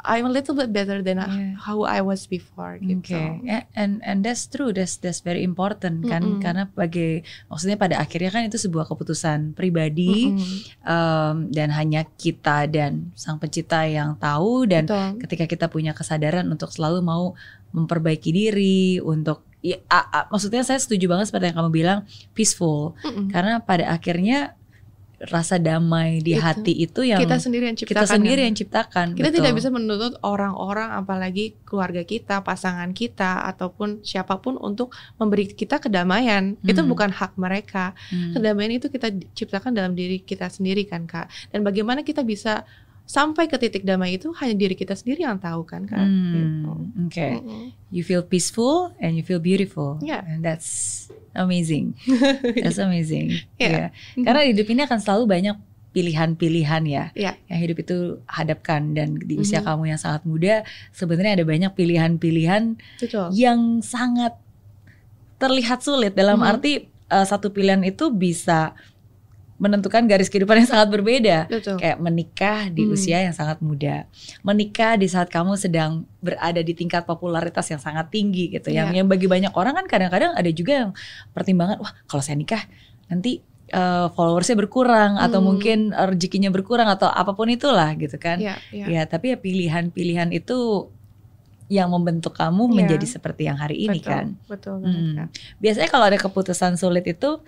I'm 0.07 0.23
a 0.23 0.31
little 0.31 0.55
bit 0.55 0.71
better 0.71 1.03
than 1.03 1.19
yeah. 1.19 1.59
how 1.59 1.83
I 1.83 1.99
was 1.99 2.31
before 2.31 2.79
gitu. 2.79 3.11
Okay. 3.11 3.43
Yeah, 3.43 3.67
and 3.75 3.99
and 4.07 4.23
that's 4.23 4.47
true. 4.47 4.71
That's 4.71 4.95
that's 5.03 5.19
very 5.19 5.43
important 5.43 6.07
kan 6.07 6.23
mm 6.23 6.31
-hmm. 6.31 6.41
karena 6.41 6.63
bagi 6.71 7.27
maksudnya 7.51 7.75
pada 7.75 7.99
akhirnya 7.99 8.31
kan 8.31 8.47
itu 8.47 8.55
sebuah 8.55 8.87
keputusan 8.87 9.51
pribadi 9.51 10.31
mm 10.31 10.39
-hmm. 10.39 10.57
um, 10.87 11.35
dan 11.51 11.75
hanya 11.75 12.07
kita 12.15 12.71
dan 12.71 13.11
sang 13.19 13.35
pencipta 13.37 13.83
yang 13.83 14.15
tahu 14.15 14.63
dan 14.63 14.87
Betul. 14.87 15.27
ketika 15.27 15.45
kita 15.45 15.65
punya 15.67 15.91
kesadaran 15.91 16.47
untuk 16.47 16.71
selalu 16.71 17.03
mau 17.03 17.35
memperbaiki 17.75 18.31
diri 18.31 19.03
untuk 19.03 19.43
ya, 19.59 19.75
a, 19.91 19.99
a, 20.07 20.19
maksudnya 20.31 20.63
saya 20.63 20.79
setuju 20.79 21.11
banget 21.11 21.27
seperti 21.27 21.51
yang 21.51 21.57
kamu 21.59 21.71
bilang 21.75 21.99
peaceful 22.31 22.95
mm 23.03 23.11
-hmm. 23.11 23.27
karena 23.35 23.59
pada 23.59 23.91
akhirnya 23.91 24.55
rasa 25.17 25.57
damai 25.57 26.21
di 26.21 26.37
itu. 26.37 26.43
hati 26.45 26.73
itu 26.77 27.01
yang 27.01 27.17
kita 27.17 27.41
sendiri 27.41 27.65
yang 27.65 27.77
ciptakan. 27.77 28.05
Kita 28.05 28.05
sendiri 28.05 28.41
yang 28.45 28.55
ciptakan. 28.55 29.07
Kita 29.17 29.29
betul. 29.33 29.37
tidak 29.41 29.53
bisa 29.57 29.69
menuntut 29.73 30.13
orang-orang 30.21 30.93
apalagi 30.93 31.57
keluarga 31.65 32.05
kita, 32.05 32.45
pasangan 32.45 32.93
kita 32.93 33.41
ataupun 33.49 34.05
siapa 34.05 34.37
pun 34.37 34.61
untuk 34.61 34.93
memberi 35.17 35.49
kita 35.49 35.81
kedamaian. 35.81 36.53
Hmm. 36.61 36.69
Itu 36.69 36.85
bukan 36.85 37.09
hak 37.09 37.33
mereka. 37.33 37.97
Hmm. 38.13 38.37
Kedamaian 38.37 38.77
itu 38.77 38.93
kita 38.93 39.09
ciptakan 39.33 39.73
dalam 39.73 39.97
diri 39.97 40.21
kita 40.21 40.53
sendiri 40.53 40.85
kan, 40.85 41.09
Kak. 41.09 41.33
Dan 41.49 41.65
bagaimana 41.65 42.05
kita 42.05 42.21
bisa 42.21 42.61
sampai 43.07 43.47
ke 43.47 43.55
titik 43.55 43.87
damai 43.87 44.19
itu 44.19 44.35
hanya 44.35 44.53
diri 44.53 44.75
kita 44.75 44.91
sendiri 44.91 45.23
yang 45.23 45.39
tahu 45.39 45.63
kan 45.63 45.87
kan. 45.87 46.03
Hmm, 46.03 46.33
gitu. 46.35 46.71
Oke. 47.07 47.09
Okay. 47.09 47.33
Mm 47.39 47.47
-hmm. 47.47 47.65
You 47.87 48.03
feel 48.03 48.21
peaceful 48.21 48.91
and 48.99 49.15
you 49.15 49.23
feel 49.23 49.39
beautiful. 49.39 49.95
Yeah. 50.03 50.27
And 50.27 50.43
that's 50.43 51.07
amazing. 51.37 51.93
that's 52.63 52.81
amazing. 52.81 53.37
yeah. 53.61 53.69
yeah. 53.71 53.89
Mm-hmm. 53.93 54.25
Karena 54.25 54.41
hidup 54.49 54.67
ini 54.67 54.81
akan 54.83 54.99
selalu 54.99 55.23
banyak 55.29 55.57
pilihan-pilihan 55.97 56.83
ya 56.85 57.09
yeah. 57.17 57.33
yang 57.49 57.57
hidup 57.57 57.81
itu 57.81 58.21
hadapkan 58.29 58.93
dan 58.93 59.17
di 59.17 59.33
usia 59.33 59.65
mm 59.65 59.65
-hmm. 59.65 59.69
kamu 59.73 59.83
yang 59.89 59.97
sangat 59.97 60.21
muda 60.29 60.55
sebenarnya 60.93 61.41
ada 61.41 61.45
banyak 61.47 61.71
pilihan-pilihan 61.73 62.77
yang 63.33 63.81
sangat 63.81 64.37
terlihat 65.41 65.81
sulit 65.81 66.13
dalam 66.13 66.37
mm 66.37 66.43
-hmm. 66.45 66.51
arti 66.53 66.73
uh, 67.09 67.25
satu 67.25 67.49
pilihan 67.49 67.81
itu 67.81 68.13
bisa 68.13 68.77
menentukan 69.57 70.05
garis 70.05 70.29
kehidupan 70.29 70.61
yang 70.61 70.69
sangat 70.69 70.87
berbeda. 70.93 71.49
Betul. 71.49 71.81
Kayak 71.81 71.97
menikah 71.97 72.69
di 72.69 72.85
hmm. 72.85 72.93
usia 72.93 73.17
yang 73.25 73.33
sangat 73.33 73.57
muda, 73.57 74.05
menikah 74.45 74.93
di 74.95 75.09
saat 75.09 75.33
kamu 75.33 75.57
sedang 75.57 76.05
berada 76.21 76.61
di 76.61 76.73
tingkat 76.77 77.09
popularitas 77.09 77.65
yang 77.73 77.81
sangat 77.81 78.13
tinggi 78.13 78.53
gitu. 78.53 78.69
Yeah. 78.69 78.85
Yang 78.85 78.87
iya. 78.93 78.97
yang 79.01 79.07
bagi 79.09 79.27
banyak 79.27 79.53
orang 79.57 79.73
kan 79.73 79.85
kadang-kadang 79.89 80.37
ada 80.37 80.49
juga 80.53 80.71
yang 80.85 80.91
pertimbangan, 81.33 81.81
wah 81.81 81.91
kalau 82.05 82.21
saya 82.21 82.37
nikah 82.37 82.61
nanti 83.09 83.41
uh, 83.73 84.13
followersnya 84.13 84.55
berkurang 84.55 85.17
hmm. 85.17 85.25
atau 85.25 85.39
mungkin 85.41 85.89
rezekinya 85.91 86.53
berkurang 86.53 86.87
atau 86.87 87.09
apa 87.09 87.33
pun 87.33 87.49
itulah 87.49 87.97
gitu 87.97 88.15
kan. 88.21 88.37
Yeah, 88.37 88.61
yeah. 88.69 88.87
Ya 88.87 89.01
tapi 89.09 89.33
ya 89.33 89.37
pilihan-pilihan 89.41 90.37
itu 90.37 90.89
yang 91.67 91.91
membentuk 91.91 92.37
kamu 92.37 92.63
yeah. 92.69 92.75
menjadi 92.77 93.05
seperti 93.09 93.49
yang 93.49 93.57
hari 93.59 93.89
ini 93.89 93.99
betul, 93.99 94.11
kan. 94.13 94.25
Betul 94.47 94.75
hmm. 94.85 95.33
Biasanya 95.59 95.89
kalau 95.89 96.05
ada 96.07 96.19
keputusan 96.21 96.77
sulit 96.79 97.03
itu 97.09 97.41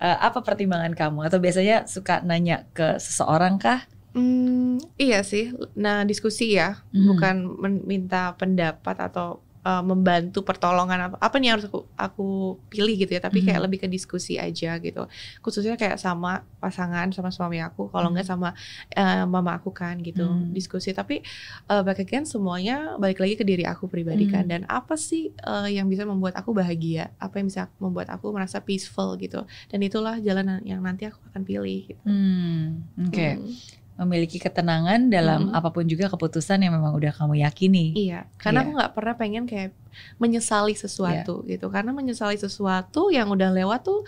uh, 0.00 0.18
apa 0.22 0.40
pertimbangan 0.40 0.94
kamu 0.94 1.26
atau 1.28 1.38
biasanya 1.38 1.84
suka 1.90 2.22
nanya 2.24 2.66
ke 2.72 2.98
seseorang 2.98 3.58
kah? 3.60 3.86
Hmm, 4.14 4.78
iya 4.94 5.26
sih. 5.26 5.50
Nah, 5.74 6.06
diskusi 6.06 6.54
ya, 6.54 6.78
hmm. 6.94 7.06
bukan 7.10 7.36
meminta 7.58 8.38
pendapat 8.38 8.96
atau 9.02 9.42
uh, 9.64 9.82
membantu 9.82 10.44
pertolongan 10.44 11.10
apa 11.10 11.16
apa 11.18 11.36
nih 11.40 11.56
harus 11.56 11.64
aku 11.66 11.88
aku 11.96 12.26
pilih 12.68 12.94
gitu 12.94 13.12
ya 13.12 13.20
tapi 13.20 13.40
kayak 13.40 13.56
Hmm. 13.56 13.66
lebih 13.66 13.78
ke 13.82 13.88
diskusi 13.88 14.36
aja 14.36 14.76
gitu 14.78 15.08
khususnya 15.40 15.74
kayak 15.74 15.96
sama 15.96 16.44
pasangan 16.60 17.10
sama 17.10 17.32
suami 17.32 17.58
aku 17.58 17.88
kalau 17.88 18.08
Hmm. 18.08 18.20
nggak 18.20 18.28
sama 18.28 18.52
uh, 18.94 19.24
mama 19.24 19.56
aku 19.56 19.72
kan 19.72 19.98
gitu 19.98 20.24
Hmm. 20.24 20.52
diskusi 20.52 20.92
tapi 20.92 21.24
uh, 21.66 21.80
back 21.80 21.98
again 21.98 22.22
semuanya 22.24 22.94
balik 22.96 23.18
lagi 23.18 23.34
ke 23.34 23.42
diri 23.42 23.64
aku 23.64 23.88
pribadi 23.88 24.28
kan 24.28 24.44
Hmm. 24.44 24.52
dan 24.52 24.62
apa 24.68 24.94
sih 24.94 25.32
uh, 25.42 25.66
yang 25.66 25.88
bisa 25.88 26.04
membuat 26.04 26.36
aku 26.36 26.52
bahagia 26.52 27.10
apa 27.16 27.40
yang 27.40 27.48
bisa 27.48 27.72
membuat 27.80 28.12
aku 28.12 28.30
merasa 28.30 28.60
peaceful 28.60 29.16
gitu 29.16 29.42
dan 29.68 29.78
itulah 29.80 30.20
jalan 30.20 30.60
yang 30.62 30.78
nanti 30.78 31.08
aku 31.08 31.18
akan 31.32 31.42
pilih 31.42 31.88
gitu. 31.88 32.02
Hmm, 32.04 32.84
oke. 33.08 33.28
Hmm. 33.40 33.48
Memiliki 33.94 34.42
ketenangan 34.42 35.06
dalam 35.06 35.48
Mm-mm. 35.48 35.58
apa 35.58 35.70
pun 35.70 35.86
juga 35.86 36.10
keputusan 36.10 36.58
yang 36.58 36.74
memang 36.74 36.98
udah 36.98 37.14
kamu 37.14 37.46
yakini. 37.46 37.94
Iya, 37.94 38.26
karena 38.36 38.60
Iya. 38.60 38.66
aku 38.66 38.70
nggak 38.74 38.92
pernah 38.92 39.14
pengen 39.14 39.44
kayak 39.46 39.70
menyesali 40.18 40.74
sesuatu 40.74 41.46
gitu. 41.46 41.70
Karena 41.70 41.94
menyesali 41.94 42.34
sesuatu 42.34 43.14
yang 43.14 43.30
udah 43.30 43.54
lewat 43.54 43.86
tuh 43.86 44.02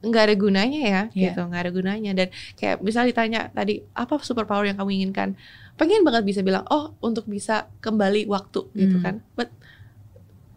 nggak 0.00 0.22
ada 0.24 0.34
gunanya 0.36 0.80
ya, 0.80 1.02
Iya. 1.12 1.32
gitu, 1.32 1.40
nggak 1.44 1.62
ada 1.68 1.72
gunanya. 1.72 2.10
Dan 2.12 2.28
kayak 2.56 2.80
misal 2.80 3.04
ditanya 3.04 3.52
tadi 3.52 3.84
apa 3.92 4.16
superpower 4.20 4.64
yang 4.64 4.76
kamu 4.76 4.90
inginkan, 4.96 5.36
pengen 5.76 6.00
banget 6.00 6.24
bisa 6.24 6.40
bilang, 6.40 6.64
oh 6.68 6.96
untuk 7.00 7.24
bisa 7.24 7.68
kembali 7.80 8.24
waktu 8.24 8.60
gitu 8.72 8.96
Hmm. 9.00 9.04
kan. 9.04 9.14
But 9.32 9.52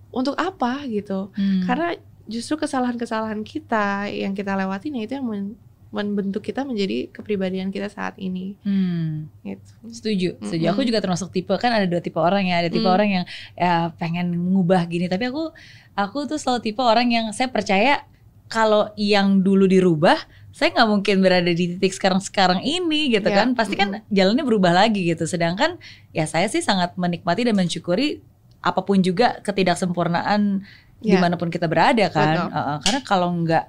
untuk 0.09 0.39
apa 0.39 0.87
gitu? 0.87 1.35
Hmm. 1.35 1.67
Karena 1.67 1.95
justru 2.27 2.55
kesalahan-kesalahan 2.55 3.43
kita 3.43 4.07
yang 4.07 4.31
kita 4.31 4.55
lewatin 4.55 4.95
ya 4.95 5.03
itu 5.03 5.13
yang 5.15 5.27
men- 5.27 5.55
membentuk 5.87 6.43
kita 6.43 6.67
menjadi 6.67 7.07
kepribadian 7.09 7.71
kita 7.71 7.87
saat 7.87 8.19
ini. 8.19 8.59
Hmm. 8.61 9.31
Gitu. 9.41 9.71
Setuju, 9.87 10.29
setuju. 10.43 10.63
Mm-mm. 10.67 10.73
Aku 10.75 10.83
juga 10.83 10.99
termasuk 10.99 11.31
tipe 11.31 11.55
kan 11.55 11.71
ada 11.71 11.87
dua 11.87 12.03
tipe 12.03 12.19
orang 12.19 12.43
ya. 12.45 12.59
Ada 12.59 12.69
tipe 12.69 12.83
Mm. 12.83 12.95
orang 12.95 13.09
yang 13.09 13.25
ya 13.55 13.73
pengen 13.95 14.35
mengubah 14.35 14.83
gini, 14.85 15.07
tapi 15.07 15.31
aku 15.31 15.55
aku 15.95 16.27
tuh 16.27 16.35
selalu 16.35 16.59
tipe 16.61 16.83
orang 16.83 17.07
yang 17.07 17.25
saya 17.31 17.47
percaya 17.47 18.03
kalau 18.47 18.91
yang 18.95 19.43
dulu 19.43 19.67
dirubah, 19.67 20.15
saya 20.55 20.71
nggak 20.71 20.87
mungkin 20.87 21.15
berada 21.19 21.51
di 21.51 21.75
titik 21.75 21.91
sekarang-sekarang 21.91 22.63
ini 22.63 23.11
gitu 23.11 23.27
Ya, 23.27 23.43
kan. 23.43 23.55
Pasti 23.55 23.75
kan 23.75 24.03
jalannya 24.07 24.43
berubah 24.43 24.71
lagi 24.71 25.03
gitu. 25.07 25.27
Sedangkan 25.27 25.75
ya 26.11 26.23
saya 26.27 26.47
sih 26.47 26.63
sangat 26.63 26.95
menikmati 26.95 27.43
dan 27.43 27.55
mensyukuri 27.55 28.23
apa 28.63 28.83
pun 28.83 28.99
juga 28.99 29.39
ketidaksempurnaan 29.43 30.63
Ya. 30.97 31.13
di 31.13 31.17
mana 31.21 31.37
pun 31.37 31.53
kita 31.53 31.69
berada 31.69 32.09
kan. 32.09 32.49
Betul. 32.49 32.57
Uh-uh. 32.57 32.77
karena 32.81 32.99
kalau 33.05 33.29
nggak 33.45 33.65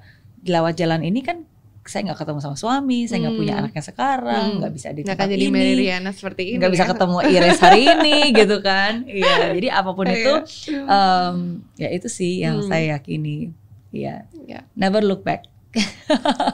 lewat 0.49 0.75
jalan 0.81 1.05
ini 1.05 1.21
kan 1.21 1.45
saya 1.89 2.07
nggak 2.07 2.21
ketemu 2.21 2.39
sama 2.39 2.55
suami, 2.55 3.05
saya 3.05 3.19
nggak 3.25 3.37
punya 3.37 3.53
Hmm. 3.53 3.63
anaknya 3.65 3.83
sekarang, 3.83 4.45
Hmm. 4.47 4.59
nggak 4.61 4.73
bisa 4.73 4.89
di 4.91 5.03
tempat 5.03 5.27
jadi 5.27 5.45
ini 5.45 5.63
Riana 5.75 6.11
seperti 6.11 6.43
ini. 6.47 6.59
nggak 6.59 6.73
bisa 6.73 6.85
ya. 6.85 6.91
ketemu 6.93 7.17
Iris 7.27 7.59
hari 7.59 7.81
ini 7.83 8.17
gitu 8.41 8.57
kan 8.61 8.93
iya 9.05 9.37
jadi 9.51 9.69
apa 9.75 9.91
pun 9.91 10.07
itu 10.07 10.33
Iya. 10.69 10.81
em, 10.85 11.37
ya 11.75 11.89
itu 11.89 12.09
sih 12.09 12.41
yang 12.41 12.61
Hmm. 12.61 12.69
saya 12.69 12.85
yakini 12.95 13.51
Iya 13.89 14.29
Ya. 14.45 14.69
never 14.75 15.01
look 15.01 15.23
back 15.23 15.49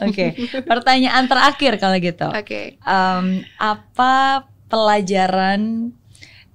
oke 0.00 0.26
pertanyaan 0.62 1.26
terakhir 1.26 1.72
kalau 1.76 1.96
gitu 1.96 2.26
Oke. 2.28 2.76
Em, 2.78 3.26
apa 3.56 4.44
pelajaran 4.66 5.90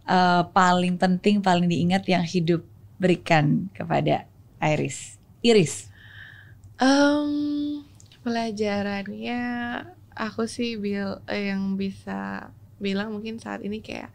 eh, 0.01 0.43
paling 0.49 0.95
penting 0.95 1.39
paling 1.39 1.65
diingat 1.65 2.03
yang 2.05 2.23
hidup 2.23 2.63
berikan 2.95 3.67
kepada 3.71 4.23
Iris 4.57 5.19
Iris 5.41 5.91
Em, 6.75 7.83
pelajarannya 8.21 9.41
aku 10.15 10.43
sih 10.47 10.75
bil 10.75 11.19
eh, 11.27 11.51
yang 11.51 11.79
bisa 11.79 12.51
bilang 12.79 13.15
mungkin 13.15 13.39
saat 13.39 13.63
ini 13.63 13.79
kayak 13.79 14.11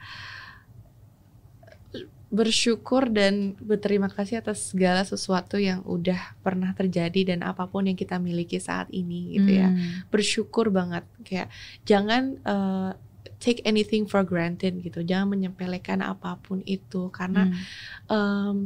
bersyukur 2.31 3.11
dan 3.11 3.59
berterima 3.59 4.07
kasih 4.07 4.39
atas 4.39 4.71
segala 4.71 5.03
sesuatu 5.03 5.59
yang 5.59 5.83
udah 5.83 6.39
pernah 6.47 6.71
terjadi 6.79 7.35
dan 7.35 7.43
apa 7.43 7.67
pun 7.67 7.91
yang 7.91 7.99
kita 7.99 8.23
miliki 8.23 8.63
saat 8.63 8.87
ini 8.95 9.35
gitu 9.35 9.51
ya. 9.59 9.67
Hmm. 9.75 10.07
bersyukur 10.15 10.71
banget 10.71 11.03
kayak 11.27 11.51
jangan 11.83 12.39
uh, 12.47 12.95
take 13.43 13.59
anything 13.67 14.07
for 14.07 14.23
granted 14.23 14.79
gitu 14.79 15.03
jangan 15.03 15.35
menyepelekan 15.35 16.07
apa 16.07 16.39
pun 16.39 16.63
itu 16.71 17.11
karena 17.11 17.51
Hmm. 17.51 17.59
um, 18.07 18.57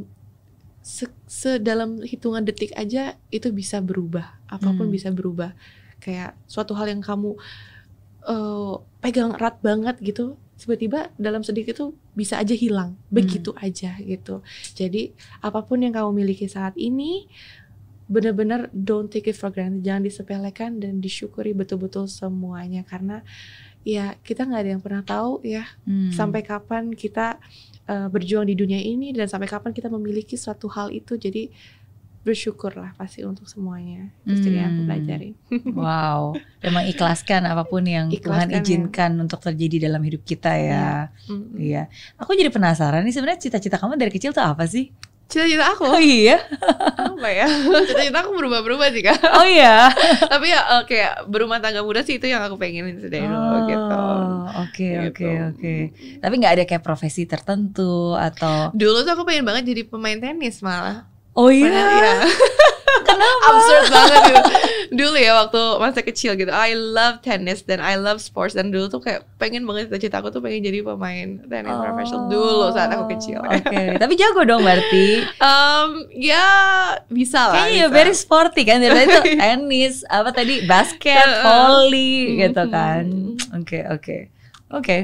se, 0.85 1.09
se- 1.25 1.57
dalam 1.57 1.97
hitungan 2.05 2.45
detik 2.45 2.69
aja 2.77 3.17
itu 3.33 3.49
bisa 3.49 3.81
berubah. 3.81 4.37
Apa 4.45 4.69
pun 4.77 4.85
Hmm. 4.87 4.93
bisa 4.93 5.09
berubah. 5.09 5.57
Kayak 5.97 6.37
suatu 6.45 6.77
hal 6.77 6.93
yang 6.93 7.01
kamu 7.01 7.33
uh, 8.29 8.73
pegang 9.01 9.33
erat 9.33 9.57
banget 9.65 9.97
gitu 9.99 10.37
tiba-tiba 10.55 11.11
dalam 11.19 11.43
sedikit 11.43 11.73
itu 11.75 11.85
bisa 12.13 12.37
aja 12.37 12.53
hilang. 12.53 12.95
Begitu 13.09 13.51
aja 13.57 13.97
gitu. 13.99 14.39
Jadi 14.71 15.11
apa 15.41 15.65
pun 15.65 15.81
yang 15.81 15.91
kamu 15.91 16.13
miliki 16.15 16.45
saat 16.45 16.77
ini 16.77 17.25
benar-benar 18.05 18.69
don't 18.71 19.09
take 19.09 19.27
it 19.27 19.35
for 19.35 19.49
granted. 19.49 19.81
Jangan 19.81 20.05
disepelekan 20.05 20.77
dan 20.77 21.01
disyukuri 21.01 21.51
betul-betul 21.51 22.05
semuanya. 22.05 22.85
Karena 22.85 23.25
ya 23.85 24.17
kita 24.19 24.43
nggak 24.43 24.59
ada 24.59 24.71
yang 24.73 24.81
pernah 24.81 24.99
tahu 25.01 25.39
ya 25.39 25.63
Hmm. 25.85 26.09
sampai 26.09 26.41
kapan 26.41 26.89
kita 26.91 27.37
uh, 27.85 28.09
berjuang 28.09 28.43
di 28.43 28.53
dunia 28.53 28.81
ini 28.81 29.13
dan 29.13 29.29
sampai 29.29 29.45
kapan 29.45 29.71
kita 29.71 29.87
memiliki 29.87 30.33
suatu 30.35 30.65
hal 30.67 30.89
itu 30.89 31.15
jadi 31.15 31.53
bersyukurlah 32.19 32.97
pasti 32.97 33.21
untuk 33.21 33.45
semuanya 33.45 34.09
itu 34.25 34.49
yang 34.49 34.65
aku 34.67 34.81
Hmm. 34.81 34.87
pelajari 34.89 35.29
Wow, 35.77 36.33
memang 36.59 36.89
ikhlaskan 36.89 37.45
apa 37.45 37.61
pun 37.63 37.85
yang 37.85 38.09
Tuhan 38.09 38.17
Ikhlaskan 38.17 38.49
ya. 38.49 38.57
izinkan 38.59 39.11
untuk 39.15 39.37
terjadi 39.39 39.85
dalam 39.85 40.01
hidup 40.01 40.25
kita 40.25 40.57
ya. 40.57 41.13
Mm. 41.29 41.53
Iya. 41.53 41.83
Aku 42.17 42.33
jadi 42.33 42.49
penasaran 42.49 43.05
nih 43.05 43.13
sebenarnya 43.13 43.37
cita-cita 43.39 43.77
kamu 43.77 43.93
dari 43.95 44.09
kecil 44.09 44.33
tuh 44.33 44.41
apa 44.41 44.65
sih? 44.65 44.89
Cita-cita 45.25 45.65
aku 45.67 45.83
Oh 45.87 45.97
iya. 45.97 46.37
apa 46.95 47.27
ya 47.27 47.47
cita-cita 47.83 48.21
aku 48.21 48.31
berubah-berubah 48.33 48.87
sih 48.89 49.01
kak 49.01 49.17
Oh 49.31 49.43
iya. 49.43 49.89
tapi 50.31 50.47
ya 50.47 50.61
kayak 50.83 51.25
berumah 51.25 51.57
tangga 51.57 51.81
muda 51.81 52.01
sih 52.01 52.15
itu 52.15 52.25
yang 52.25 52.41
aku 52.41 52.55
pengenin 52.55 53.01
dari 53.01 53.21
dulu 53.21 53.57
gitu 53.65 53.83
Oh, 53.85 54.45
Oke 54.61 54.87
oke 55.03 55.25
Gitu. 55.25 55.27
oke. 55.49 55.75
Tapi 56.19 56.33
nggak 56.35 56.53
ada 56.53 56.63
kayak 56.63 56.81
profesi 56.81 57.25
tertentu 57.25 58.13
atau? 58.13 58.69
dulu 58.71 59.01
tuh 59.01 59.11
aku 59.11 59.23
pengen 59.23 59.43
banget 59.43 59.63
jadi 59.67 59.81
pemain 59.83 60.15
tenis 60.15 60.59
malah 60.59 61.09
Oh 61.33 61.49
Padahal, 61.49 61.89
iya. 61.91 62.13
iya. 63.03 63.47
absurd 63.49 63.85
banget 63.91 64.19
gitu. 64.29 64.41
Dulu 64.95 65.17
ya 65.17 65.31
waktu 65.43 65.61
masa 65.81 65.99
kecil 66.05 66.31
gitu. 66.39 66.51
I 66.53 66.77
love 66.77 67.19
tennis 67.19 67.65
dan 67.65 67.83
I 67.83 67.99
love 67.99 68.23
sports 68.23 68.55
dan 68.55 68.71
dulu 68.71 68.87
tuh 68.87 69.01
kayak 69.03 69.27
pengen 69.41 69.67
banget 69.67 69.91
cita-cita 69.91 70.23
aku 70.23 70.31
tuh 70.31 70.39
pengen 70.39 70.63
jadi 70.63 70.85
pemain 70.85 71.41
tenis 71.45 71.75
profesional 71.75 72.27
dulu 72.31 72.67
saat 72.71 72.89
aku 72.95 73.05
kecil. 73.17 73.41
Oh, 73.43 73.51
Oke, 73.51 73.99
tapi 73.99 74.13
jago 74.15 74.41
dong 74.47 74.63
berarti. 74.63 75.25
Um, 75.41 76.07
ya 76.15 76.45
bisa 77.11 77.51
lah. 77.51 77.65
Kayaknya 77.65 77.75
ya 77.75 77.87
bisa. 77.89 77.97
very 77.97 78.13
sporty 78.15 78.61
kan. 78.63 78.77
Jadi 78.79 78.99
itu 79.03 79.21
tenis, 79.41 79.95
apa 80.07 80.29
tadi 80.31 80.63
basket, 80.63 81.27
volley 81.43 82.39
gitu 82.39 82.63
kan. 82.71 83.03
Oke 83.57 83.83
oke 83.89 84.17
oke. 84.71 84.97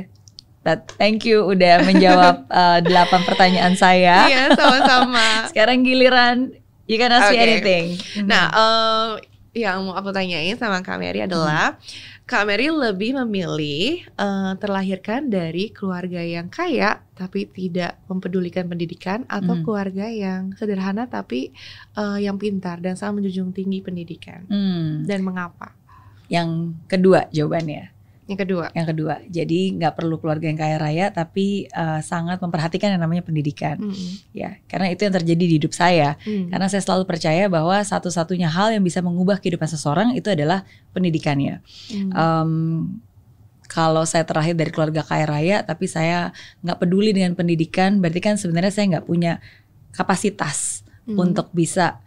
That- 0.61 0.93
Thank 0.93 1.25
you 1.25 1.41
udah 1.41 1.81
menjawab 1.81 2.45
uh, 2.45 2.79
delapan 2.85 3.21
pertanyaan 3.25 3.73
saya. 3.73 4.29
Iya 4.29 4.53
sama-sama. 4.53 5.25
Sekarang 5.49 5.81
giliran 5.81 6.53
you 6.91 6.99
can 6.99 7.07
ask 7.09 7.31
me 7.31 7.39
Oke. 7.39 7.45
anything. 7.47 7.95
Nah, 8.21 8.51
em, 8.51 9.09
yang 9.53 9.83
mau 9.83 9.95
aku 9.95 10.11
tanyain 10.11 10.55
sama 10.55 10.79
Kak 10.79 10.95
Mary 10.95 11.23
adalah 11.23 11.75
Kak 12.23 12.43
Mary 12.43 12.67
lebih 12.67 13.19
memilih 13.19 13.99
eh, 14.07 14.51
terlahirkan 14.55 15.27
dari 15.27 15.67
keluarga 15.69 16.19
yang 16.19 16.47
kaya 16.47 17.03
tapi 17.11 17.43
tidak 17.45 17.99
mempedulikan 18.07 18.65
pendidikan 18.65 19.27
atau 19.27 19.55
Hmm. 19.55 19.63
keluarga 19.65 20.07
yang 20.07 20.55
sederhana 20.55 21.03
tapi 21.05 21.51
eh, 21.93 22.17
yang 22.19 22.35
pintar 22.35 22.79
dan 22.79 22.95
sangat 22.95 23.19
menjunjung 23.19 23.51
tinggi 23.51 23.79
pendidikan 23.79 24.47
Hmm, 24.47 25.03
dan 25.03 25.19
mengapa? 25.21 25.75
yang 26.27 26.79
kedua 26.87 27.27
jawabannya. 27.27 27.90
Yang 28.31 28.47
kedua. 28.47 28.65
Yang 28.71 28.87
kedua, 28.95 29.13
jadi 29.27 29.59
nggak 29.75 29.93
perlu 29.99 30.15
keluarga 30.23 30.47
yang 30.47 30.55
kaya 30.55 30.77
raya, 30.79 31.05
tapi 31.11 31.67
uh, 31.75 31.99
sangat 31.99 32.39
memperhatikan 32.39 32.95
yang 32.95 33.03
namanya 33.03 33.27
pendidikan, 33.27 33.75
Mm-mm. 33.83 34.31
ya. 34.31 34.55
Karena 34.71 34.87
itu 34.87 35.03
yang 35.03 35.11
terjadi 35.19 35.43
di 35.43 35.55
hidup 35.59 35.75
saya. 35.75 36.15
Hmm. 36.23 36.47
Karena 36.47 36.71
saya 36.71 36.79
selalu 36.79 37.03
percaya 37.03 37.51
bahwa 37.51 37.75
satu-satunya 37.83 38.47
hal 38.47 38.71
yang 38.71 38.81
bisa 38.87 39.03
mengubah 39.03 39.43
kehidupan 39.43 39.67
seseorang 39.67 40.15
itu 40.15 40.31
adalah 40.31 40.63
pendidikannya. 40.95 41.59
Hmm. 41.91 42.09
Em, 42.15 42.51
kalau 43.67 44.03
saya 44.07 44.23
terlahir 44.23 44.55
dari 44.55 44.71
keluarga 44.71 45.03
kaya 45.03 45.27
raya, 45.27 45.57
tapi 45.63 45.87
saya 45.87 46.31
nggak 46.63 46.79
peduli 46.79 47.11
dengan 47.11 47.35
pendidikan, 47.35 47.99
berarti 47.99 48.19
kan 48.23 48.35
sebenarnya 48.39 48.71
saya 48.71 48.85
nggak 48.97 49.07
punya 49.07 49.43
kapasitas 49.91 50.87
Hmm. 51.01 51.17
untuk 51.17 51.49
bisa 51.49 51.97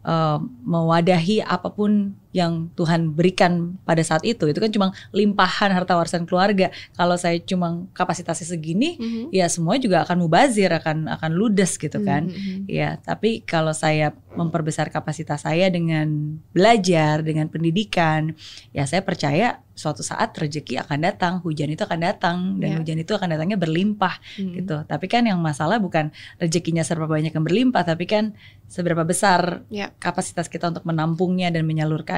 em, 0.00 0.40
mewadahi 0.64 1.44
apa 1.44 1.68
pun 1.68 2.16
yang 2.30 2.68
Tuhan 2.76 3.16
berikan 3.16 3.80
pada 3.88 4.04
saat 4.04 4.20
itu 4.20 4.44
itu 4.44 4.60
kan 4.60 4.68
cuma 4.68 4.86
limpahan 5.10 5.72
harta 5.72 5.96
warisan 5.96 6.28
keluarga 6.28 6.68
kalau 6.92 7.16
saya 7.16 7.40
cuma 7.40 7.88
kapasitasnya 7.96 8.52
segini 8.52 9.00
Mhm. 9.00 9.22
ya 9.32 9.48
semua 9.48 9.80
juga 9.80 10.04
akan 10.04 10.20
mubazir 10.20 10.68
akan 10.68 11.08
akan 11.08 11.30
ludes 11.32 11.80
gitu 11.80 12.04
kan 12.04 12.28
Mhm. 12.28 12.68
ya 12.68 13.00
tapi 13.00 13.40
kalau 13.42 13.72
saya 13.72 14.12
memperbesar 14.36 14.92
kapasitas 14.92 15.42
saya 15.42 15.72
dengan 15.72 16.36
belajar 16.52 17.24
dengan 17.24 17.48
pendidikan 17.48 18.36
ya 18.70 18.84
saya 18.84 19.00
percaya 19.00 19.64
suatu 19.78 20.02
saat 20.02 20.34
rezeki 20.34 20.74
akan 20.82 20.98
datang 21.06 21.32
hujan 21.38 21.70
itu 21.70 21.86
akan 21.86 22.00
datang 22.02 22.36
dan 22.58 22.74
Ya. 22.74 22.76
hujan 22.82 22.98
itu 22.98 23.14
akan 23.14 23.30
datangnya 23.30 23.54
berlimpah 23.54 24.18
Mhm. 24.34 24.52
gitu. 24.58 24.76
Tapi 24.90 25.06
kan 25.06 25.22
yang 25.22 25.38
masalah 25.38 25.78
bukan 25.78 26.10
rezekinya 26.42 26.82
serba 26.82 27.06
banyak 27.06 27.30
yang 27.30 27.46
berlimpah, 27.46 27.86
tapi 27.86 28.10
kan 28.10 28.34
seberapa 28.66 29.06
besar 29.06 29.62
Ya. 29.70 29.94
kapasitas 30.02 30.50
kita 30.50 30.74
untuk 30.74 30.82
menampungnya 30.82 31.54
dan 31.54 31.62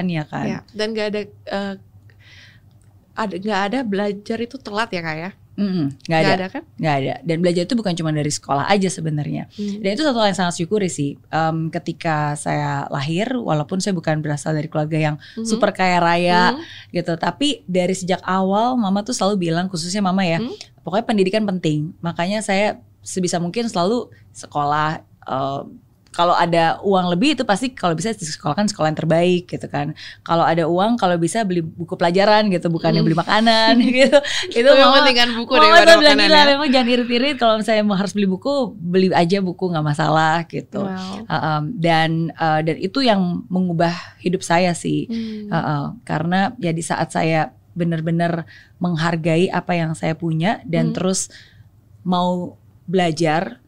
menyalurkannya 0.01 0.23
kan. 0.27 0.47
Ya, 0.49 0.59
dan 0.73 0.87
gak 0.93 1.07
ada 1.13 1.21
eh, 1.27 1.75
ada 3.13 3.35
nggak 3.37 3.61
ada 3.69 3.79
belajar 3.85 4.39
itu 4.41 4.57
telat 4.57 4.89
ya 4.91 5.03
kak 5.03 5.17
ya? 5.19 5.31
Mm-mm, 5.61 5.93
nggak 6.09 6.21
ada, 6.25 6.47
kan? 6.49 6.63
nggak 6.81 6.95
ada. 7.05 7.15
Dan 7.21 7.37
belajar 7.45 7.69
itu 7.69 7.77
bukan 7.77 7.93
cuma 7.93 8.09
dari 8.09 8.33
sekolah 8.33 8.65
aja 8.65 8.89
sebenarnya. 8.89 9.45
Mhm. 9.61 9.85
Dan 9.85 9.91
itu 9.93 10.01
satu 10.01 10.17
hal 10.17 10.33
yang 10.33 10.39
sangat 10.39 10.55
syukuri 10.57 10.89
sih. 10.89 11.21
Em, 11.29 11.69
ketika 11.69 12.33
saya 12.33 12.89
lahir, 12.89 13.29
walaupun 13.37 13.77
saya 13.77 13.93
bukan 13.93 14.25
berasal 14.25 14.57
dari 14.57 14.73
keluarga 14.73 14.97
yang 14.97 15.17
Mhm. 15.37 15.45
super 15.45 15.77
kaya 15.77 16.01
raya 16.01 16.57
Mhm. 16.57 16.65
gitu, 16.97 17.13
tapi 17.21 17.61
dari 17.69 17.93
sejak 17.93 18.25
awal 18.25 18.81
mama 18.81 19.05
tuh 19.05 19.13
selalu 19.13 19.53
bilang, 19.53 19.69
khususnya 19.69 20.01
mama 20.01 20.25
ya, 20.25 20.41
Hmm. 20.41 20.49
pokoknya 20.81 21.05
pendidikan 21.05 21.45
penting. 21.45 21.93
Makanya 22.01 22.41
saya 22.41 22.81
sebisa 23.05 23.37
mungkin 23.37 23.69
selalu 23.69 24.09
sekolah. 24.33 25.05
eh, 25.21 25.63
kalau 26.11 26.35
ada 26.35 26.83
uang 26.83 27.07
lebih 27.15 27.39
itu 27.39 27.47
pasti 27.47 27.71
kalau 27.71 27.95
bisa 27.95 28.11
disekolahkan 28.11 28.67
sekolah 28.67 28.91
yang 28.91 28.99
terbaik 28.99 29.47
gitu 29.47 29.67
kan. 29.71 29.95
Kalau 30.27 30.43
ada 30.43 30.67
uang 30.67 30.99
kalau 30.99 31.15
bisa 31.15 31.47
beli 31.47 31.63
buku 31.63 31.95
pelajaran 31.95 32.51
gitu, 32.51 32.67
bukannya 32.67 32.99
Hmm. 32.99 33.07
beli 33.07 33.15
makanan 33.15 33.73
gitu. 34.03 34.19
Itu 34.51 34.71
mama 34.75 35.07
pentingkan 35.07 35.31
buku 35.39 35.53
Mama 35.55 35.63
daripada 35.63 35.83
selalu 35.87 36.03
bilang 36.03 36.19
makanan 36.19 36.27
gila 36.27 36.41
ya. 36.43 36.47
memang 36.51 36.69
jangan 36.75 36.89
irit-irit 36.91 37.37
kalau 37.39 37.55
misalnya 37.63 37.85
mau 37.87 37.95
harus 37.95 38.11
beli 38.11 38.27
buku 38.27 38.53
beli 38.75 39.09
aja 39.15 39.39
buku 39.39 39.65
nggak 39.71 39.87
masalah 39.87 40.43
gitu. 40.51 40.83
Wow. 40.83 41.31
Uh, 41.31 41.35
um, 41.39 41.63
dan 41.79 42.11
uh, 42.35 42.59
dan 42.59 42.77
itu 42.83 42.99
yang 43.07 43.47
mengubah 43.47 43.95
hidup 44.19 44.43
saya 44.43 44.75
sih. 44.75 45.07
Hmm. 45.07 45.47
Uh, 45.47 45.57
uh, 45.57 45.85
karena 46.03 46.51
ya 46.59 46.75
di 46.75 46.83
saat 46.83 47.15
saya 47.15 47.55
benar-benar 47.71 48.51
menghargai 48.83 49.47
apa 49.47 49.79
yang 49.79 49.95
saya 49.95 50.19
punya 50.19 50.59
dan 50.67 50.91
Hmm. 50.91 50.95
terus 50.99 51.31
mau 52.03 52.59
belajar 52.91 53.63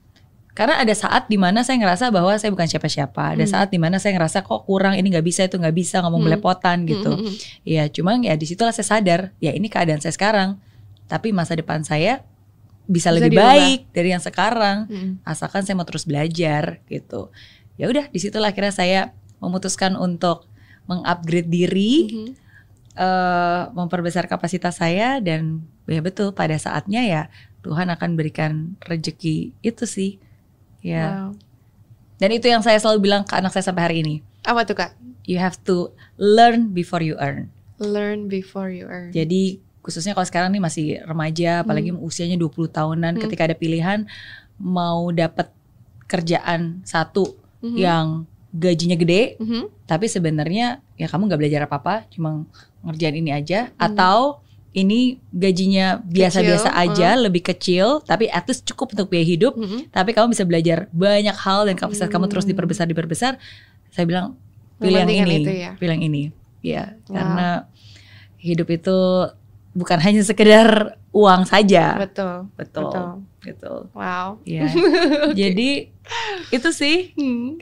karena 0.52 0.76
ada 0.76 0.92
saat 0.92 1.26
di 1.26 1.36
mana 1.36 1.64
saya 1.64 1.80
ngerasa 1.80 2.12
bahwa 2.12 2.36
saya 2.36 2.52
bukan 2.52 2.68
siapa-siapa 2.68 3.34
ada 3.34 3.44
Hmm. 3.44 3.48
saat 3.48 3.68
di 3.68 3.80
mana 3.80 3.96
saya 3.96 4.12
ngerasa 4.14 4.40
kok 4.40 4.64
kurang 4.64 4.94
ini 4.94 5.08
nggak 5.08 5.24
bisa 5.24 5.42
itu 5.44 5.56
nggak 5.56 5.72
bisa 5.72 6.04
ngomong 6.04 6.20
Hmm. 6.20 6.28
belepotan 6.28 6.84
gitu 6.84 7.08
Mhm, 7.10 7.24
mhm. 7.24 7.34
ya 7.64 7.84
cuma 7.88 8.16
ya 8.18 8.34
di 8.34 8.44
situlah 8.44 8.70
saya 8.70 8.84
sadar 8.86 9.32
ya 9.38 9.50
ini 9.50 9.66
keadaan 9.66 9.98
saya 9.98 10.12
sekarang 10.12 10.60
tapi 11.06 11.32
masa 11.32 11.56
depan 11.56 11.80
saya 11.82 12.20
bisa, 12.84 13.08
Bisa 13.08 13.16
lebih 13.16 13.32
diubah. 13.32 13.48
baik 13.48 13.80
dari 13.90 14.08
yang 14.10 14.20
sekarang 14.20 14.76
Mhm. 14.86 15.10
asalkan 15.24 15.62
saya 15.62 15.72
mau 15.72 15.86
terus 15.86 16.04
belajar 16.04 16.84
gitu 16.86 17.32
ya 17.74 17.88
udah 17.88 18.06
di 18.06 18.18
situlah 18.18 18.50
akhirnya 18.50 18.70
saya 18.70 19.00
memutuskan 19.38 19.96
untuk 19.96 20.44
mengupgrade 20.84 21.48
diri 21.48 21.94
Mhm. 22.06 22.28
eh, 22.92 23.62
memperbesar 23.72 24.28
kapasitas 24.28 24.76
saya 24.76 25.16
dan 25.16 25.64
ya 25.88 26.04
betul 26.04 26.30
pada 26.30 26.52
saatnya 26.54 27.00
ya 27.00 27.22
Tuhan 27.62 27.88
akan 27.88 28.10
berikan 28.14 28.76
rezeki 28.82 29.56
itu 29.62 29.84
sih 29.86 30.20
ya 30.82 31.30
Wow. 31.30 31.38
dan 32.18 32.30
itu 32.30 32.46
yang 32.46 32.60
saya 32.60 32.76
selalu 32.76 33.06
bilang 33.06 33.22
ke 33.22 33.32
anak 33.32 33.50
saya 33.50 33.64
sampai 33.64 33.82
hari 33.82 33.96
ini 34.02 34.14
Apa 34.42 34.66
tuh 34.66 34.74
kak? 34.74 34.92
you 35.24 35.38
have 35.38 35.54
to 35.62 35.90
learn 36.16 36.70
before 36.70 37.00
you 37.00 37.14
earn 37.16 37.48
Learn 37.78 38.26
before 38.26 38.68
you 38.68 38.86
earn. 38.86 39.10
jadi 39.10 39.58
khususnya 39.80 40.12
kalau 40.12 40.22
sekarang 40.22 40.50
nih 40.50 40.62
masih 40.62 40.86
remaja 41.02 41.62
apalagi 41.62 41.90
usianya 41.90 42.34
20 42.36 42.66
tahunan 42.68 43.18
Hmm. 43.18 43.22
ketika 43.22 43.46
ada 43.46 43.54
pilihan 43.54 44.06
mau 44.56 45.10
dapat 45.10 45.50
kerjaan 46.06 46.82
satu 46.82 47.34
Mhm. 47.62 47.76
yang 47.76 48.06
gajinya 48.52 48.94
gede 48.94 49.40
Mhm. 49.40 49.86
tapi 49.86 50.06
sebenarnya 50.06 50.78
ya 50.94 51.06
kamu 51.08 51.26
nggak 51.26 51.40
belajar 51.40 51.60
apa-apa 51.64 52.04
cuma 52.12 52.44
ngerjain 52.84 53.16
ini 53.16 53.32
aja 53.32 53.70
Hmm. 53.72 53.78
atau 53.80 54.41
ini 54.72 55.20
gajinya 55.28 56.00
biasa-biasa 56.00 56.72
aja 56.72 57.12
lebih 57.14 57.44
kecil 57.44 58.00
tapi 58.02 58.26
at 58.26 58.44
least 58.44 58.64
cukup 58.64 58.92
untuk 58.92 59.08
biaya 59.08 59.26
hidup 59.26 59.52
Mhm. 59.52 59.92
tapi 59.92 60.10
kamu 60.10 60.32
bisa 60.32 60.44
belajar 60.44 60.88
banyak 60.90 61.36
hal 61.36 61.68
dan 61.68 61.76
kapasitas 61.76 62.08
kamu 62.08 62.26
terus 62.26 62.44
Hmm. 62.44 62.56
diperbesar 62.56 62.86
diperbesar 62.86 63.32
saya 63.88 64.04
bilang 64.04 64.34
pilih 64.78 64.98
yang 64.98 65.06
Mementingkan 65.06 65.28
ini 65.30 65.44
itu 65.44 65.52
ya. 65.52 65.70
pilih 65.76 65.92
yang 65.92 66.04
ini 66.04 66.22
ya 66.60 66.84
Wow. 67.06 67.14
karena 67.14 67.48
hidup 68.38 68.68
itu 68.68 68.98
bukan 69.72 69.98
hanya 69.98 70.20
sekedar 70.20 70.94
uang 71.10 71.44
saja 71.44 71.96
Betul. 71.98 72.52
betul 72.54 72.82
Betul. 72.86 73.08
betul 73.40 73.78
Wow. 73.92 74.38
ya 74.42 74.68
jadi 75.34 75.88
itu 76.48 76.68
sih 76.70 77.14
Hmm. 77.14 77.56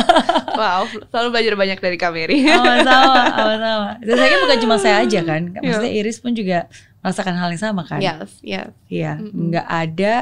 wow, 0.60 0.82
selalu 1.08 1.28
belajar 1.30 1.54
banyak 1.54 1.78
dari 1.78 1.96
Kameri. 1.96 2.38
sama-sama 2.42 3.20
sama-sama 3.36 3.88
dan 3.98 4.14
saya 4.14 4.36
bukan 4.38 4.58
cuma 4.58 4.76
saya 4.76 4.96
aja 5.00 5.20
kan 5.22 5.42
Iya. 5.50 5.60
maksudnya 5.62 5.92
Iris 5.94 6.18
pun 6.18 6.32
juga 6.32 6.68
merasakan 7.00 7.34
hal 7.34 7.48
yang 7.50 7.62
sama 7.62 7.82
kan 7.82 8.00
yes, 8.00 8.40
yes. 8.40 8.70
iya 8.86 9.16
Mm-mm. 9.16 9.48
nggak 9.48 9.66
ada 9.66 10.14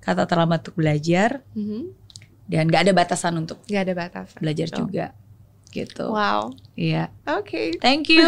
kata 0.00 0.24
terlambat 0.24 0.62
untuk 0.62 0.76
belajar 0.76 1.42
Mhm. 1.52 1.94
dan 2.44 2.64
nggak 2.64 2.82
ada 2.82 2.92
batasan 2.92 3.34
untuk 3.36 3.58
Gak 3.64 3.82
ada 3.82 3.94
batasan. 3.94 4.38
belajar 4.38 4.66
Betul. 4.66 4.80
juga 4.84 5.06
gitu 5.70 6.08
Wow. 6.08 6.56
iya 6.72 7.12
Oke. 7.26 7.76
thank 7.78 8.06
you 8.06 8.24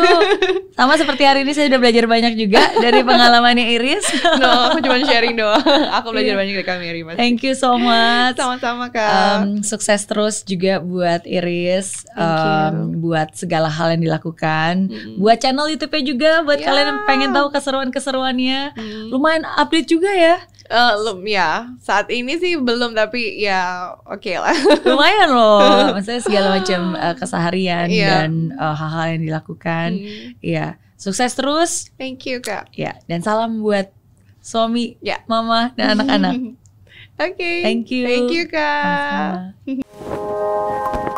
sama 0.72 0.95
seperti 0.95 1.22
hari 1.22 1.41
ini 1.41 1.51
saya 1.51 1.66
sudah 1.66 1.78
belajar 1.78 2.05
banyak 2.05 2.34
juga 2.34 2.61
dari 2.76 3.01
pengalamannya 3.09 3.64
Iris 3.72 4.05
No, 4.36 4.68
aku 4.68 4.80
cuma 4.80 5.01
sharing 5.01 5.34
doang. 5.34 5.61
Aku 5.93 6.11
belajar 6.11 6.34
Iya. 6.34 6.38
banyak 6.38 6.55
dari 6.55 6.66
Kameri 6.66 7.01
mas. 7.03 7.16
thank 7.16 7.41
you 7.41 7.53
so 7.53 7.74
much 7.74 8.34
Sama-sama 8.34 8.88
kak. 8.88 9.11
Um, 9.41 9.62
sukses 9.62 10.03
terus 10.03 10.43
juga 10.43 10.78
buat 10.78 11.22
Iris, 11.22 12.05
Thank 12.07 12.18
you. 12.18 12.53
um, 12.53 12.74
buat 13.01 13.28
segala 13.34 13.68
hal 13.68 13.93
yang 13.93 14.03
dilakukan, 14.03 14.88
Mm-mm. 14.88 15.16
buat 15.16 15.38
channel 15.38 15.68
YouTube-nya 15.68 16.03
juga, 16.05 16.30
buat 16.43 16.59
Ya. 16.59 16.66
kalian 16.66 16.86
yang 16.88 17.01
pengen 17.05 17.30
tahu 17.30 17.49
keseruan-keseruannya. 17.51 18.61
Hmm. 18.72 19.09
Lumayan 19.09 19.45
update 19.47 19.88
juga 19.88 20.11
ya, 20.11 20.36
Eh, 20.71 20.95
lum, 21.03 21.27
ya 21.27 21.66
saat 21.83 22.07
ini 22.14 22.39
sih 22.39 22.55
belum 22.55 22.95
tapi 22.95 23.43
ya 23.43 23.91
oke 24.07 24.31
lah. 24.39 24.55
lumayan 24.87 25.35
loh. 25.35 25.91
Maksudnya 25.99 26.23
segala 26.23 26.49
macam 26.62 26.95
uh, 26.95 27.14
keseharian 27.18 27.91
Iya. 27.91 28.07
dan 28.23 28.55
uh, 28.55 28.71
hal-hal 28.71 29.18
yang 29.18 29.23
dilakukan. 29.27 29.99
Hmm. 29.99 30.39
Iya, 30.39 30.66
sukses 30.95 31.35
terus. 31.35 31.91
Thank 31.99 32.23
you 32.31 32.39
kak. 32.39 32.71
Ya, 32.79 32.95
dan 33.11 33.18
salam 33.18 33.59
buat 33.59 33.91
suami, 34.39 34.95
Ya. 35.03 35.27
mama, 35.27 35.75
dan 35.75 35.91
anak-anak. 35.99 36.55
Oke. 37.18 37.53
Thank 37.66 37.91
you. 37.91 38.07
Thank 38.07 38.31
you 38.31 38.45
kak. 38.47 39.59
Sama-sama. 39.66 41.10